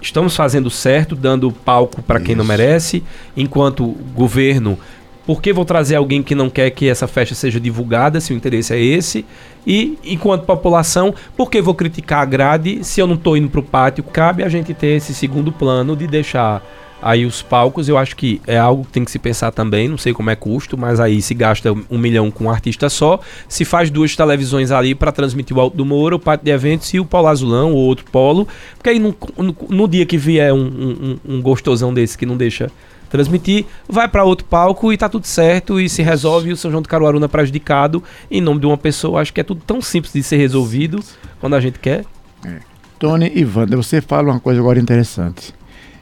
estamos 0.00 0.34
fazendo 0.34 0.68
certo, 0.68 1.14
dando 1.14 1.50
palco 1.50 2.02
para 2.02 2.18
quem 2.18 2.34
não 2.34 2.44
merece, 2.44 3.04
enquanto 3.36 3.86
governo 4.14 4.76
por 5.24 5.40
que 5.40 5.52
vou 5.52 5.64
trazer 5.64 5.94
alguém 5.94 6.22
que 6.22 6.34
não 6.34 6.50
quer 6.50 6.70
que 6.70 6.88
essa 6.88 7.06
festa 7.06 7.34
seja 7.34 7.60
divulgada, 7.60 8.20
se 8.20 8.32
o 8.32 8.36
interesse 8.36 8.74
é 8.74 8.80
esse? 8.80 9.24
E, 9.64 9.96
enquanto 10.04 10.44
população, 10.44 11.14
por 11.36 11.48
que 11.48 11.62
vou 11.62 11.74
criticar 11.74 12.22
a 12.22 12.24
grade 12.24 12.82
se 12.82 13.00
eu 13.00 13.06
não 13.06 13.14
estou 13.14 13.36
indo 13.36 13.48
para 13.48 13.60
o 13.60 13.62
pátio? 13.62 14.02
Cabe 14.02 14.42
a 14.42 14.48
gente 14.48 14.74
ter 14.74 14.96
esse 14.96 15.14
segundo 15.14 15.52
plano 15.52 15.96
de 15.96 16.08
deixar 16.08 16.60
aí 17.02 17.26
os 17.26 17.42
palcos. 17.42 17.88
Eu 17.88 17.98
acho 17.98 18.16
que 18.16 18.40
é 18.46 18.56
algo 18.56 18.84
que 18.84 18.92
tem 18.92 19.04
que 19.04 19.10
se 19.10 19.18
pensar 19.18 19.50
também. 19.50 19.88
Não 19.88 19.98
sei 19.98 20.14
como 20.14 20.30
é 20.30 20.36
custo, 20.36 20.78
mas 20.78 21.00
aí 21.00 21.20
se 21.20 21.34
gasta 21.34 21.72
um 21.90 21.98
milhão 21.98 22.30
com 22.30 22.44
um 22.44 22.50
artista 22.50 22.88
só. 22.88 23.20
Se 23.48 23.64
faz 23.64 23.90
duas 23.90 24.14
televisões 24.14 24.70
ali 24.70 24.94
para 24.94 25.10
transmitir 25.10 25.56
o 25.56 25.60
Alto 25.60 25.76
do 25.76 25.84
Moura, 25.84 26.16
o 26.16 26.20
pátio 26.20 26.44
de 26.44 26.50
eventos 26.52 26.94
e 26.94 27.00
o 27.00 27.04
Polo 27.04 27.26
Azulão, 27.26 27.72
ou 27.72 27.78
outro 27.78 28.04
polo. 28.10 28.46
Porque 28.76 28.90
aí 28.90 28.98
no, 28.98 29.14
no, 29.36 29.56
no 29.68 29.88
dia 29.88 30.06
que 30.06 30.16
vier 30.16 30.52
um, 30.54 30.58
um, 30.58 31.18
um 31.36 31.42
gostosão 31.42 31.92
desse 31.92 32.16
que 32.16 32.24
não 32.24 32.36
deixa 32.36 32.70
transmitir, 33.12 33.66
vai 33.86 34.08
para 34.08 34.24
outro 34.24 34.46
palco 34.46 34.90
e 34.90 34.96
tá 34.96 35.06
tudo 35.06 35.26
certo 35.26 35.78
e 35.78 35.86
se 35.86 36.00
resolve 36.00 36.50
o 36.50 36.56
São 36.56 36.70
João 36.70 36.82
do 36.82 36.88
Caruaru 36.88 37.20
não 37.20 37.26
é 37.26 37.28
prejudicado 37.28 38.02
em 38.30 38.40
nome 38.40 38.60
de 38.60 38.66
uma 38.66 38.78
pessoa. 38.78 39.20
Acho 39.20 39.34
que 39.34 39.40
é 39.40 39.44
tudo 39.44 39.60
tão 39.66 39.82
simples 39.82 40.14
de 40.14 40.22
ser 40.22 40.38
resolvido 40.38 40.98
quando 41.38 41.54
a 41.54 41.60
gente 41.60 41.78
quer. 41.78 42.06
É. 42.42 42.60
Tony 42.98 43.30
e 43.34 43.44
Wanda, 43.44 43.76
você 43.76 44.00
fala 44.00 44.30
uma 44.30 44.40
coisa 44.40 44.60
agora 44.60 44.78
interessante. 44.78 45.52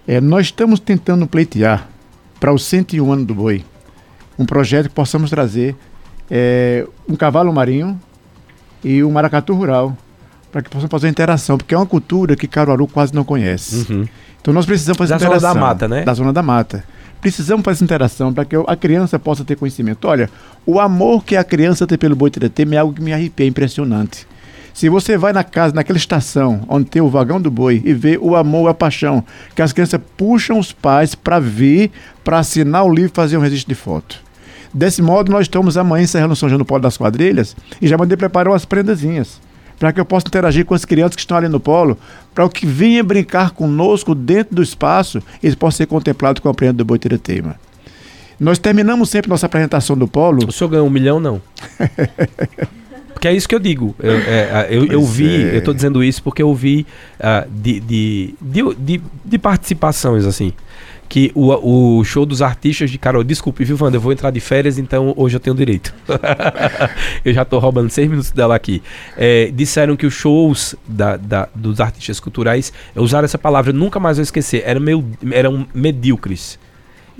É, 0.06 0.20
nós 0.20 0.46
estamos 0.46 0.80
tentando 0.80 1.26
pleitear 1.26 1.88
para 2.38 2.52
o 2.52 2.58
101 2.58 3.12
ano 3.12 3.24
do 3.24 3.34
boi 3.34 3.64
um 4.38 4.46
projeto 4.46 4.88
que 4.88 4.94
possamos 4.94 5.28
trazer 5.28 5.76
é, 6.30 6.86
um 7.08 7.14
cavalo 7.14 7.52
marinho 7.52 8.00
e 8.82 9.04
um 9.04 9.10
maracatu 9.10 9.52
rural 9.52 9.96
para 10.50 10.62
que 10.62 10.70
possamos 10.70 10.90
fazer 10.90 11.08
interação, 11.08 11.56
porque 11.56 11.74
é 11.74 11.76
uma 11.76 11.86
cultura 11.86 12.34
que 12.34 12.48
Caruaru 12.48 12.88
quase 12.88 13.14
não 13.14 13.22
conhece. 13.22 13.92
Uhum. 13.92 14.08
Então 14.40 14.52
nós 14.52 14.66
precisamos 14.66 14.98
fazer 14.98 15.10
da 15.10 15.16
interação. 15.16 15.40
Da 15.40 15.48
zona 15.48 15.60
da 15.60 15.66
mata, 15.66 15.88
né? 15.88 16.02
Da 16.02 16.14
zona 16.14 16.32
da 16.32 16.42
mata. 16.42 16.84
Precisamos 17.20 17.62
fazer 17.62 17.84
interação 17.84 18.32
para 18.32 18.44
que 18.46 18.56
a 18.56 18.76
criança 18.76 19.18
possa 19.18 19.44
ter 19.44 19.56
conhecimento. 19.56 20.08
Olha, 20.08 20.30
o 20.64 20.80
amor 20.80 21.22
que 21.22 21.36
a 21.36 21.44
criança 21.44 21.86
tem 21.86 21.98
pelo 21.98 22.16
boi 22.16 22.30
teretema 22.30 22.74
é 22.74 22.78
algo 22.78 22.94
que 22.94 23.02
me 23.02 23.12
arrepia, 23.12 23.44
é 23.44 23.48
impressionante. 23.48 24.26
Se 24.72 24.88
você 24.88 25.16
vai 25.16 25.32
na 25.32 25.44
casa, 25.44 25.74
naquela 25.74 25.98
estação 25.98 26.62
onde 26.68 26.88
tem 26.88 27.02
o 27.02 27.08
vagão 27.08 27.40
do 27.40 27.50
boi 27.50 27.82
e 27.84 27.92
vê 27.92 28.18
o 28.20 28.36
amor, 28.36 28.68
a 28.68 28.74
paixão, 28.74 29.24
que 29.54 29.62
as 29.62 29.72
crianças 29.72 30.00
puxam 30.16 30.58
os 30.58 30.72
pais 30.72 31.14
para 31.14 31.38
vir, 31.38 31.90
para 32.24 32.38
assinar 32.38 32.84
o 32.84 32.92
livro 32.92 33.10
e 33.12 33.14
fazer 33.14 33.36
um 33.36 33.40
registro 33.40 33.74
de 33.74 33.80
foto. 33.80 34.20
Desse 34.72 35.02
modo, 35.02 35.32
nós 35.32 35.42
estamos 35.42 35.76
amanhã 35.76 36.04
encerrando 36.04 36.32
o 36.32 36.36
São 36.36 36.48
João 36.48 36.58
do 36.58 36.64
Polo 36.64 36.82
das 36.82 36.96
Quadrilhas 36.96 37.56
e 37.82 37.88
já 37.88 37.98
mandei 37.98 38.16
preparar 38.16 38.52
umas 38.52 38.64
prendazinhas 38.64 39.40
para 39.80 39.94
que 39.94 39.98
eu 39.98 40.04
possa 40.04 40.28
interagir 40.28 40.66
com 40.66 40.74
as 40.74 40.84
crianças 40.84 41.16
que 41.16 41.22
estão 41.22 41.38
ali 41.38 41.48
no 41.48 41.58
polo, 41.58 41.96
para 42.34 42.44
o 42.44 42.50
que 42.50 42.66
venha 42.66 43.02
brincar 43.02 43.52
conosco 43.52 44.14
dentro 44.14 44.54
do 44.54 44.62
espaço, 44.62 45.22
eles 45.42 45.54
possam 45.54 45.78
ser 45.78 45.86
contemplados 45.86 46.40
com 46.40 46.50
a 46.50 46.54
prenda 46.54 46.74
do 46.74 46.84
Boitereteima. 46.84 47.56
Nós 48.38 48.58
terminamos 48.58 49.08
sempre 49.08 49.30
nossa 49.30 49.46
apresentação 49.46 49.96
do 49.96 50.06
polo. 50.06 50.46
O 50.46 50.52
senhor 50.52 50.68
ganhou 50.68 50.86
um 50.86 50.90
milhão, 50.90 51.18
não? 51.18 51.40
porque 53.12 53.28
é 53.28 53.32
isso 53.32 53.48
que 53.48 53.54
eu 53.54 53.58
digo. 53.58 53.94
Eu, 53.98 54.12
é, 54.12 54.68
eu, 54.70 54.86
eu 54.86 55.04
vi, 55.04 55.44
é. 55.44 55.54
eu 55.54 55.58
estou 55.58 55.74
dizendo 55.74 56.02
isso 56.02 56.22
porque 56.22 56.42
eu 56.42 56.54
vi 56.54 56.86
uh, 57.18 57.48
de, 57.50 57.80
de, 57.80 58.34
de, 58.40 58.74
de, 58.74 59.02
de 59.24 59.38
participações 59.38 60.24
assim 60.24 60.52
que 61.10 61.32
o, 61.34 61.98
o 61.98 62.04
show 62.04 62.24
dos 62.24 62.40
artistas 62.40 62.88
de 62.88 62.96
Carol. 62.96 63.24
Desculpe, 63.24 63.64
viu, 63.64 63.76
Wanda? 63.78 63.96
Eu 63.96 64.00
vou 64.00 64.12
entrar 64.12 64.30
de 64.30 64.38
férias, 64.38 64.78
então 64.78 65.12
hoje 65.16 65.36
eu 65.36 65.40
tenho 65.40 65.56
direito. 65.56 65.92
eu 67.24 67.34
já 67.34 67.44
tô 67.44 67.58
roubando 67.58 67.90
seis 67.90 68.08
minutos 68.08 68.30
dela 68.30 68.54
aqui. 68.54 68.80
É, 69.16 69.50
disseram 69.52 69.96
que 69.96 70.06
os 70.06 70.14
shows 70.14 70.76
da, 70.86 71.16
da, 71.16 71.48
dos 71.52 71.80
artistas 71.80 72.20
culturais, 72.20 72.72
usaram 72.94 73.24
essa 73.24 73.36
palavra, 73.36 73.72
nunca 73.72 73.98
mais 73.98 74.18
vou 74.18 74.22
esquecer, 74.22 74.62
eram, 74.64 74.80
meio, 74.80 75.04
eram 75.32 75.66
medíocres. 75.74 76.60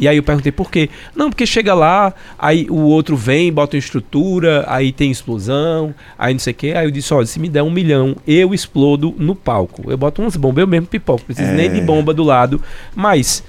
E 0.01 0.09
aí 0.09 0.17
eu 0.17 0.23
perguntei 0.23 0.51
por 0.51 0.71
quê? 0.71 0.89
Não, 1.15 1.29
porque 1.29 1.47
chega 1.47 1.75
lá, 1.75 2.15
aí 2.39 2.67
o 2.71 2.79
outro 2.79 3.17
vem, 3.17 3.53
bota 3.53 3.77
uma 3.77 3.79
estrutura, 3.79 4.65
aí 4.67 4.93
tem 4.93 5.11
explosão, 5.11 5.95
aí 6.19 6.33
não 6.33 6.41
sei 6.41 6.53
o 6.53 6.57
quê. 6.57 6.73
Aí 6.75 6.87
eu 6.87 6.91
disse, 6.91 7.13
olha, 7.13 7.27
se 7.27 7.39
me 7.39 7.51
der 7.51 7.63
um 7.63 7.71
milhão, 7.71 8.17
eu 8.27 8.55
explodo 8.55 9.15
no 9.19 9.37
palco. 9.37 9.91
Eu 9.91 9.99
boto 9.99 10.23
umas 10.23 10.37
bombas, 10.37 10.63
eu 10.63 10.67
mesmo 10.67 10.87
pipoco, 10.87 11.25
preciso 11.27 11.51
é... 11.51 11.55
nem 11.55 11.71
de 11.71 11.83
bomba 11.83 12.15
do 12.15 12.25
lado. 12.25 12.63
Mas 12.97 13.45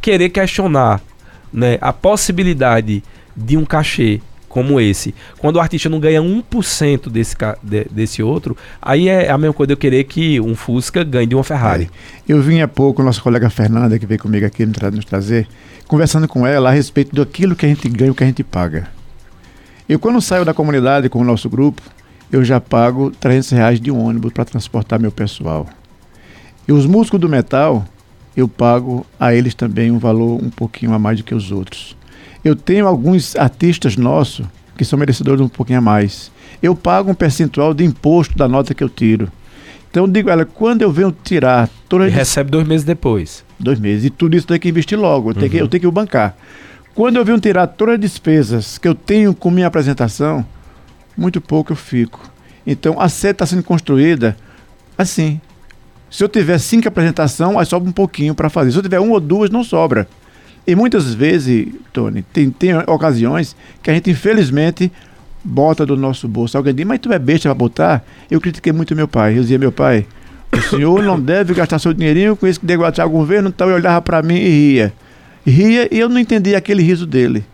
querer 0.00 0.28
questionar 0.28 1.02
né, 1.52 1.76
a 1.80 1.92
possibilidade 1.92 3.02
de 3.36 3.56
um 3.56 3.64
cachê 3.64 4.20
como 4.54 4.78
esse, 4.78 5.12
quando 5.40 5.56
o 5.56 5.60
artista 5.60 5.88
não 5.88 5.98
ganha 5.98 6.22
1% 6.22 7.10
desse, 7.10 7.34
de, 7.60 7.86
desse 7.90 8.22
outro, 8.22 8.56
aí 8.80 9.08
é 9.08 9.28
a 9.28 9.36
mesma 9.36 9.52
coisa 9.52 9.72
eu 9.72 9.76
querer 9.76 10.04
que 10.04 10.40
um 10.40 10.54
Fusca 10.54 11.02
ganhe 11.02 11.26
de 11.26 11.34
uma 11.34 11.42
Ferrari. 11.42 11.90
É. 12.28 12.32
Eu 12.32 12.40
vim 12.40 12.60
há 12.60 12.68
pouco, 12.68 13.02
nossa 13.02 13.20
colega 13.20 13.50
Fernanda, 13.50 13.98
que 13.98 14.06
veio 14.06 14.20
comigo 14.20 14.46
aqui 14.46 14.64
nos 14.64 15.04
trazer, 15.04 15.48
conversando 15.88 16.28
com 16.28 16.46
ela 16.46 16.68
a 16.68 16.72
respeito 16.72 17.16
daquilo 17.16 17.56
que 17.56 17.66
a 17.66 17.68
gente 17.68 17.88
ganha 17.88 18.06
e 18.06 18.10
o 18.12 18.14
que 18.14 18.22
a 18.22 18.28
gente 18.28 18.44
paga. 18.44 18.86
Eu, 19.88 19.98
quando 19.98 20.20
saio 20.20 20.44
da 20.44 20.54
comunidade 20.54 21.08
com 21.08 21.18
o 21.18 21.24
nosso 21.24 21.50
grupo, 21.50 21.82
eu 22.30 22.44
já 22.44 22.60
pago 22.60 23.10
300 23.10 23.50
reais 23.50 23.80
de 23.80 23.90
um 23.90 24.06
ônibus 24.06 24.32
para 24.32 24.44
transportar 24.44 25.00
meu 25.00 25.10
pessoal. 25.10 25.66
E 26.68 26.72
os 26.72 26.86
músicos 26.86 27.18
do 27.18 27.28
metal, 27.28 27.84
eu 28.36 28.46
pago 28.46 29.04
a 29.18 29.34
eles 29.34 29.52
também 29.52 29.90
um 29.90 29.98
valor 29.98 30.40
um 30.40 30.48
pouquinho 30.48 30.94
a 30.94 30.98
mais 31.00 31.18
do 31.18 31.24
que 31.24 31.34
os 31.34 31.50
outros. 31.50 31.96
Eu 32.44 32.54
tenho 32.54 32.86
alguns 32.86 33.34
artistas 33.36 33.96
nossos 33.96 34.44
que 34.76 34.84
são 34.84 34.98
merecedores 34.98 35.40
um 35.40 35.48
pouquinho 35.48 35.78
a 35.78 35.82
mais. 35.82 36.30
Eu 36.62 36.74
pago 36.74 37.10
um 37.10 37.14
percentual 37.14 37.72
de 37.72 37.84
imposto 37.84 38.36
da 38.36 38.46
nota 38.46 38.74
que 38.74 38.84
eu 38.84 38.88
tiro. 38.88 39.30
Então 39.90 40.04
eu 40.04 40.08
digo 40.08 40.28
ela, 40.28 40.44
quando 40.44 40.82
eu 40.82 40.90
venho 40.90 41.14
tirar 41.22 41.68
toda 41.88 42.06
E 42.06 42.10
recebe 42.10 42.50
dois 42.50 42.66
meses 42.66 42.84
depois. 42.84 43.44
Dois 43.58 43.78
meses. 43.78 44.06
E 44.06 44.10
tudo 44.10 44.36
isso 44.36 44.46
tem 44.46 44.58
que 44.58 44.68
investir 44.68 44.98
logo, 44.98 45.30
eu, 45.30 45.34
tenho, 45.34 45.50
que, 45.50 45.56
eu 45.56 45.68
tenho 45.68 45.80
que 45.80 45.90
bancar. 45.90 46.36
Quando 46.94 47.16
eu 47.16 47.24
venho 47.24 47.40
tirar 47.40 47.66
todas 47.68 47.94
as 47.94 48.00
despesas 48.00 48.76
que 48.76 48.86
eu 48.86 48.94
tenho 48.94 49.34
com 49.34 49.50
minha 49.50 49.66
apresentação, 49.66 50.44
muito 51.16 51.40
pouco 51.40 51.72
eu 51.72 51.76
fico. 51.76 52.20
Então 52.66 53.00
a 53.00 53.08
sede 53.08 53.32
está 53.32 53.46
sendo 53.46 53.62
construída 53.62 54.36
assim, 54.98 55.40
se 56.10 56.22
eu 56.22 56.28
tiver 56.28 56.58
cinco 56.58 56.88
apresentações, 56.88 57.56
aí 57.56 57.66
sobra 57.66 57.88
um 57.88 57.92
pouquinho 57.92 58.34
para 58.34 58.48
fazer. 58.48 58.70
Se 58.72 58.78
eu 58.78 58.82
tiver 58.82 59.00
uma 59.00 59.14
ou 59.14 59.20
duas, 59.20 59.50
não 59.50 59.64
sobra. 59.64 60.08
E 60.66 60.74
muitas 60.74 61.12
vezes, 61.12 61.68
Tony, 61.92 62.22
tem, 62.32 62.50
tem 62.50 62.74
ocasiões 62.86 63.54
que 63.82 63.90
a 63.90 63.94
gente, 63.94 64.10
infelizmente, 64.10 64.90
bota 65.44 65.84
do 65.84 65.96
nosso 65.96 66.26
bolso. 66.26 66.56
Alguém 66.56 66.74
diz, 66.74 66.86
mas 66.86 66.98
tu 67.00 67.12
é 67.12 67.18
besta 67.18 67.48
para 67.50 67.54
botar? 67.54 68.04
Eu 68.30 68.40
critiquei 68.40 68.72
muito 68.72 68.96
meu 68.96 69.06
pai. 69.06 69.36
Eu 69.36 69.42
dizia, 69.42 69.58
meu 69.58 69.70
pai, 69.70 70.06
o 70.50 70.62
senhor 70.62 71.02
não 71.02 71.20
deve 71.20 71.52
gastar 71.52 71.78
seu 71.78 71.92
dinheirinho 71.92 72.34
com 72.34 72.46
isso 72.46 72.60
que 72.60 72.66
degradar 72.66 73.06
o 73.06 73.10
governo. 73.10 73.50
Então 73.50 73.68
ele 73.68 73.76
olhava 73.76 74.00
para 74.00 74.22
mim 74.22 74.36
e 74.36 74.48
ria. 74.48 74.92
Ria 75.46 75.88
e 75.94 75.98
eu 75.98 76.08
não 76.08 76.18
entendia 76.18 76.56
aquele 76.56 76.82
riso 76.82 77.06
dele. 77.06 77.44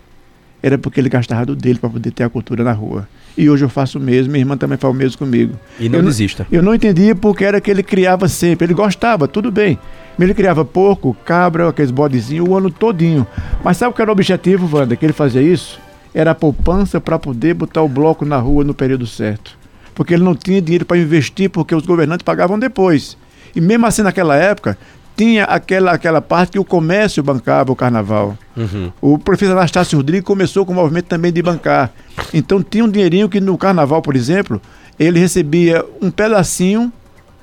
Era 0.63 0.79
porque 0.79 1.01
ele 1.01 1.09
gastava 1.09 1.47
do 1.47 1.57
dele 1.57 1.79
para 1.79 1.91
poder 1.91 2.13
ter 2.13 2.23
a 2.23 2.29
cultura 2.29 2.63
na 2.63 2.73
rua. 2.73 3.09
E 3.37 3.49
hoje 3.49 3.65
eu 3.65 3.69
faço 3.69 3.99
o 3.99 4.01
mesmo, 4.01 4.33
minha 4.33 4.43
irmã 4.43 4.57
também 4.57 4.77
faz 4.77 4.93
o 4.93 4.97
mesmo 4.97 5.19
comigo. 5.19 5.55
E 5.79 5.89
não 5.89 6.01
eu 6.01 6.05
desista. 6.05 6.47
eu 6.51 6.63
não 6.63 6.75
entendia 6.75 7.15
porque 7.15 7.45
era 7.45 7.61
que 7.61 7.71
ele 7.71 7.83
criava 7.83 8.29
sempre. 8.29 8.67
Ele 8.67 8.75
gostava, 8.75 9.29
tudo 9.29 9.51
bem. 9.51 9.79
Mas 10.19 10.27
ele 10.27 10.35
criava 10.35 10.65
porco, 10.65 11.17
cabra, 11.25 11.69
aqueles 11.69 11.91
bodezinhos 11.91 12.49
o 12.49 12.57
ano 12.57 12.71
todinho. 12.71 13.27
Mas 13.65 13.77
sabe 13.77 13.93
o 13.93 13.95
que 13.95 14.03
era 14.03 14.11
o 14.11 14.13
objetivo, 14.13 14.77
Wanda? 14.77 14.97
Que 14.97 15.07
ele 15.07 15.13
fazia 15.13 15.41
isso? 15.41 15.81
Era 16.13 16.33
a 16.33 16.35
poupança 16.35 17.01
para 17.01 17.19
poder 17.19 17.55
botar 17.55 17.83
o 17.83 17.89
bloco 17.89 18.25
na 18.25 18.37
rua 18.37 18.65
no 18.65 18.75
período 18.75 19.07
certo. 19.07 19.57
Porque 19.95 20.15
ele 20.15 20.25
não 20.25 20.35
tinha 20.35 20.61
dinheiro 20.61 20.85
para 20.85 20.99
investir, 20.99 21.49
porque 21.49 21.75
os 21.75 21.87
governantes 21.87 22.25
pagavam 22.25 22.59
depois. 22.59 23.17
E 23.55 23.61
mesmo 23.61 23.87
assim, 23.87 24.03
naquela 24.03 24.37
época, 24.37 24.77
tinha 25.17 25.45
aquela, 25.45 25.93
aquela 25.93 26.21
parte 26.21 26.53
que 26.53 26.59
o 26.59 26.65
comércio 26.65 27.23
bancava 27.23 27.71
o 27.71 27.77
carnaval. 27.77 28.37
Uhum. 28.57 28.93
O 29.01 29.19
professor 29.19 29.53
Anastácio 29.53 29.97
Rodrigues 29.97 30.25
começou 30.25 30.65
com 30.65 30.73
o 30.73 30.75
movimento 30.75 31.07
também 31.07 31.33
de 31.33 31.43
bancar. 31.43 31.91
Então 32.33 32.63
tinha 32.63 32.85
um 32.85 32.89
dinheirinho 32.89 33.29
que 33.29 33.41
no 33.41 33.57
carnaval, 33.59 34.01
por 34.01 34.17
exemplo, 34.17 34.61
ele 34.99 35.19
recebia 35.19 35.85
um 36.01 36.11
pedacinho 36.11 36.93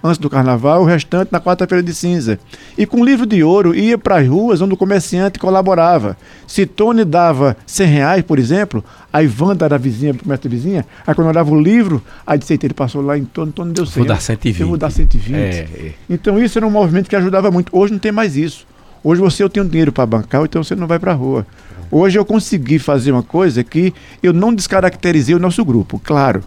antes 0.03 0.17
do 0.17 0.29
carnaval, 0.29 0.81
o 0.81 0.85
restante 0.85 1.29
na 1.31 1.39
quarta-feira 1.39 1.83
de 1.83 1.93
cinza. 1.93 2.39
E 2.77 2.85
com 2.85 3.03
livro 3.03 3.25
de 3.25 3.43
ouro 3.43 3.75
ia 3.75 3.97
para 3.97 4.17
as 4.17 4.27
ruas 4.27 4.61
onde 4.61 4.73
o 4.73 4.77
comerciante 4.77 5.39
colaborava. 5.39 6.17
Se 6.45 6.65
Tony 6.65 7.03
dava 7.03 7.57
100 7.65 7.87
reais, 7.87 8.23
por 8.23 8.39
exemplo, 8.39 8.83
a 9.11 9.23
Ivanda 9.23 9.65
era 9.65 9.77
vizinha, 9.77 10.13
comércio 10.13 10.49
vizinha, 10.49 10.85
aí 11.05 11.15
quando 11.15 11.27
eu 11.27 11.33
dava 11.33 11.51
o 11.51 11.59
livro, 11.59 12.01
aí 12.25 12.37
disse, 12.37 12.57
ele 12.61 12.73
passou 12.73 13.01
lá 13.01 13.17
em 13.17 13.25
Tony, 13.25 13.51
Tony 13.51 13.73
deu 13.73 13.85
100. 13.85 13.95
Vou 13.95 14.05
dar 14.05 14.21
120. 14.21 14.61
Eu 14.61 14.67
vou 14.67 14.77
dar 14.77 14.89
120. 14.89 15.35
É, 15.35 15.39
é. 15.39 15.93
Então 16.09 16.41
isso 16.41 16.57
era 16.57 16.65
um 16.65 16.71
movimento 16.71 17.09
que 17.09 17.15
ajudava 17.15 17.51
muito. 17.51 17.75
Hoje 17.75 17.93
não 17.93 17.99
tem 17.99 18.11
mais 18.11 18.37
isso. 18.37 18.65
Hoje 19.03 19.21
você 19.21 19.43
eu 19.43 19.49
tenho 19.49 19.67
dinheiro 19.67 19.91
para 19.91 20.05
bancar, 20.05 20.43
então 20.43 20.63
você 20.63 20.75
não 20.75 20.87
vai 20.87 20.99
para 20.99 21.11
a 21.11 21.15
rua. 21.15 21.45
Hoje 21.89 22.19
eu 22.19 22.25
consegui 22.25 22.79
fazer 22.79 23.11
uma 23.11 23.23
coisa 23.23 23.63
que 23.63 23.93
eu 24.21 24.33
não 24.33 24.53
descaracterizei 24.53 25.33
o 25.33 25.39
nosso 25.39 25.63
grupo, 25.63 25.99
claro. 26.03 26.43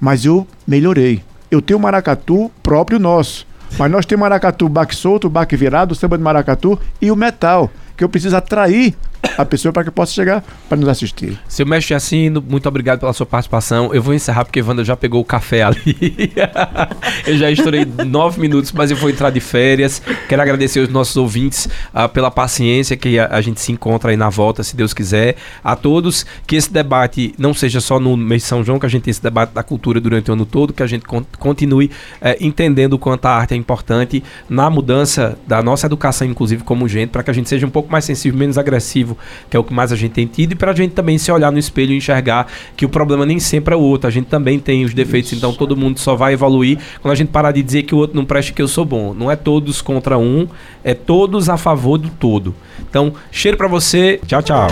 mas 0.00 0.24
eu 0.24 0.46
melhorei. 0.66 1.22
Eu 1.50 1.62
tenho 1.62 1.78
maracatu 1.78 2.50
próprio 2.62 2.98
nosso. 2.98 3.46
Mas 3.78 3.90
nós 3.90 4.06
temos 4.06 4.22
maracatu 4.22 4.68
baque 4.68 4.94
solto, 4.94 5.28
baque 5.28 5.56
virado, 5.56 5.94
samba 5.94 6.16
de 6.16 6.24
maracatu 6.24 6.78
e 7.00 7.10
o 7.10 7.16
metal, 7.16 7.70
que 7.96 8.04
eu 8.04 8.08
preciso 8.08 8.36
atrair 8.36 8.94
a 9.36 9.44
pessoa 9.44 9.72
para 9.72 9.84
que 9.84 9.90
possa 9.90 10.12
chegar 10.12 10.44
para 10.68 10.76
nos 10.76 10.88
assistir. 10.88 11.38
Seu 11.48 11.66
mestre 11.66 11.94
Assino, 11.94 12.42
muito 12.46 12.68
obrigado 12.68 13.00
pela 13.00 13.12
sua 13.12 13.26
participação. 13.26 13.94
Eu 13.94 14.02
vou 14.02 14.14
encerrar 14.14 14.44
porque 14.44 14.60
Wanda 14.62 14.84
já 14.84 14.96
pegou 14.96 15.20
o 15.20 15.24
café 15.24 15.62
ali. 15.62 16.32
eu 17.26 17.36
já 17.36 17.50
estourei 17.50 17.84
nove 18.06 18.40
minutos, 18.40 18.72
mas 18.72 18.90
eu 18.90 18.96
vou 18.96 19.10
entrar 19.10 19.30
de 19.30 19.40
férias. 19.40 20.02
Quero 20.28 20.42
agradecer 20.42 20.80
aos 20.80 20.88
nossos 20.88 21.16
ouvintes 21.16 21.66
uh, 21.94 22.08
pela 22.08 22.30
paciência 22.30 22.96
que 22.96 23.18
a, 23.18 23.28
a, 23.28 23.40
gente 23.40 23.60
se 23.60 23.72
encontra 23.72 24.10
aí 24.10 24.16
na 24.16 24.28
volta, 24.28 24.62
se 24.62 24.76
Deus 24.76 24.92
quiser. 24.92 25.36
A 25.62 25.76
todos, 25.76 26.26
que 26.46 26.56
esse 26.56 26.72
debate 26.72 27.34
não 27.38 27.54
seja 27.54 27.80
só 27.80 27.98
no 27.98 28.16
mês 28.16 28.42
de 28.42 28.48
São 28.48 28.64
João, 28.64 28.78
que 28.78 28.86
a 28.86 28.88
gente 28.88 29.02
tem 29.02 29.10
esse 29.10 29.22
debate 29.22 29.52
da 29.52 29.62
cultura 29.62 30.00
durante 30.00 30.30
o 30.30 30.34
ano 30.34 30.46
todo, 30.46 30.72
que 30.72 30.82
a 30.82 30.86
gente 30.86 31.04
con 31.04 31.24
continue 31.38 31.86
uh, 31.86 32.36
entendendo 32.40 32.94
o 32.94 32.98
quanto 32.98 33.26
a 33.26 33.30
arte 33.30 33.54
é 33.54 33.56
importante 33.56 34.22
na 34.48 34.68
mudança 34.70 35.38
da 35.46 35.62
nossa 35.62 35.86
educação, 35.86 36.26
inclusive 36.26 36.62
como 36.62 36.88
gente, 36.88 37.10
para 37.10 37.22
que 37.22 37.30
a 37.30 37.34
gente 37.34 37.48
seja 37.48 37.66
um 37.66 37.70
pouco 37.70 37.90
mais 37.90 38.04
sensível, 38.04 38.38
menos 38.38 38.58
agressivo 38.58 39.15
que 39.50 39.56
é 39.56 39.60
o 39.60 39.64
que 39.64 39.72
mais 39.72 39.92
a 39.92 39.96
gente 39.96 40.12
tem 40.12 40.26
tido, 40.26 40.52
e 40.52 40.54
para 40.54 40.72
a 40.72 40.74
gente 40.74 40.92
também 40.92 41.18
se 41.18 41.30
olhar 41.30 41.50
no 41.52 41.58
espelho 41.58 41.92
e 41.92 41.96
enxergar 41.96 42.46
que 42.76 42.84
o 42.84 42.88
problema 42.88 43.26
nem 43.26 43.38
sempre 43.38 43.74
é 43.74 43.76
o 43.76 43.80
outro, 43.80 44.06
a 44.06 44.10
gente 44.10 44.26
também 44.26 44.58
tem 44.58 44.84
os 44.84 44.94
defeitos, 44.94 45.32
Isso. 45.32 45.38
então 45.38 45.52
todo 45.52 45.76
mundo 45.76 45.98
só 45.98 46.14
vai 46.14 46.32
evoluir 46.32 46.78
quando 47.00 47.12
a 47.12 47.16
gente 47.16 47.28
parar 47.28 47.52
de 47.52 47.62
dizer 47.62 47.82
que 47.84 47.94
o 47.94 47.98
outro 47.98 48.16
não 48.16 48.24
presta 48.24 48.52
que 48.52 48.62
eu 48.62 48.68
sou 48.68 48.84
bom. 48.84 49.14
Não 49.14 49.30
é 49.30 49.36
todos 49.36 49.82
contra 49.82 50.18
um, 50.18 50.46
é 50.82 50.94
todos 50.94 51.48
a 51.48 51.56
favor 51.56 51.98
do 51.98 52.08
todo. 52.08 52.54
Então, 52.88 53.12
cheiro 53.30 53.56
para 53.56 53.68
você, 53.68 54.20
tchau, 54.26 54.42
tchau. 54.42 54.68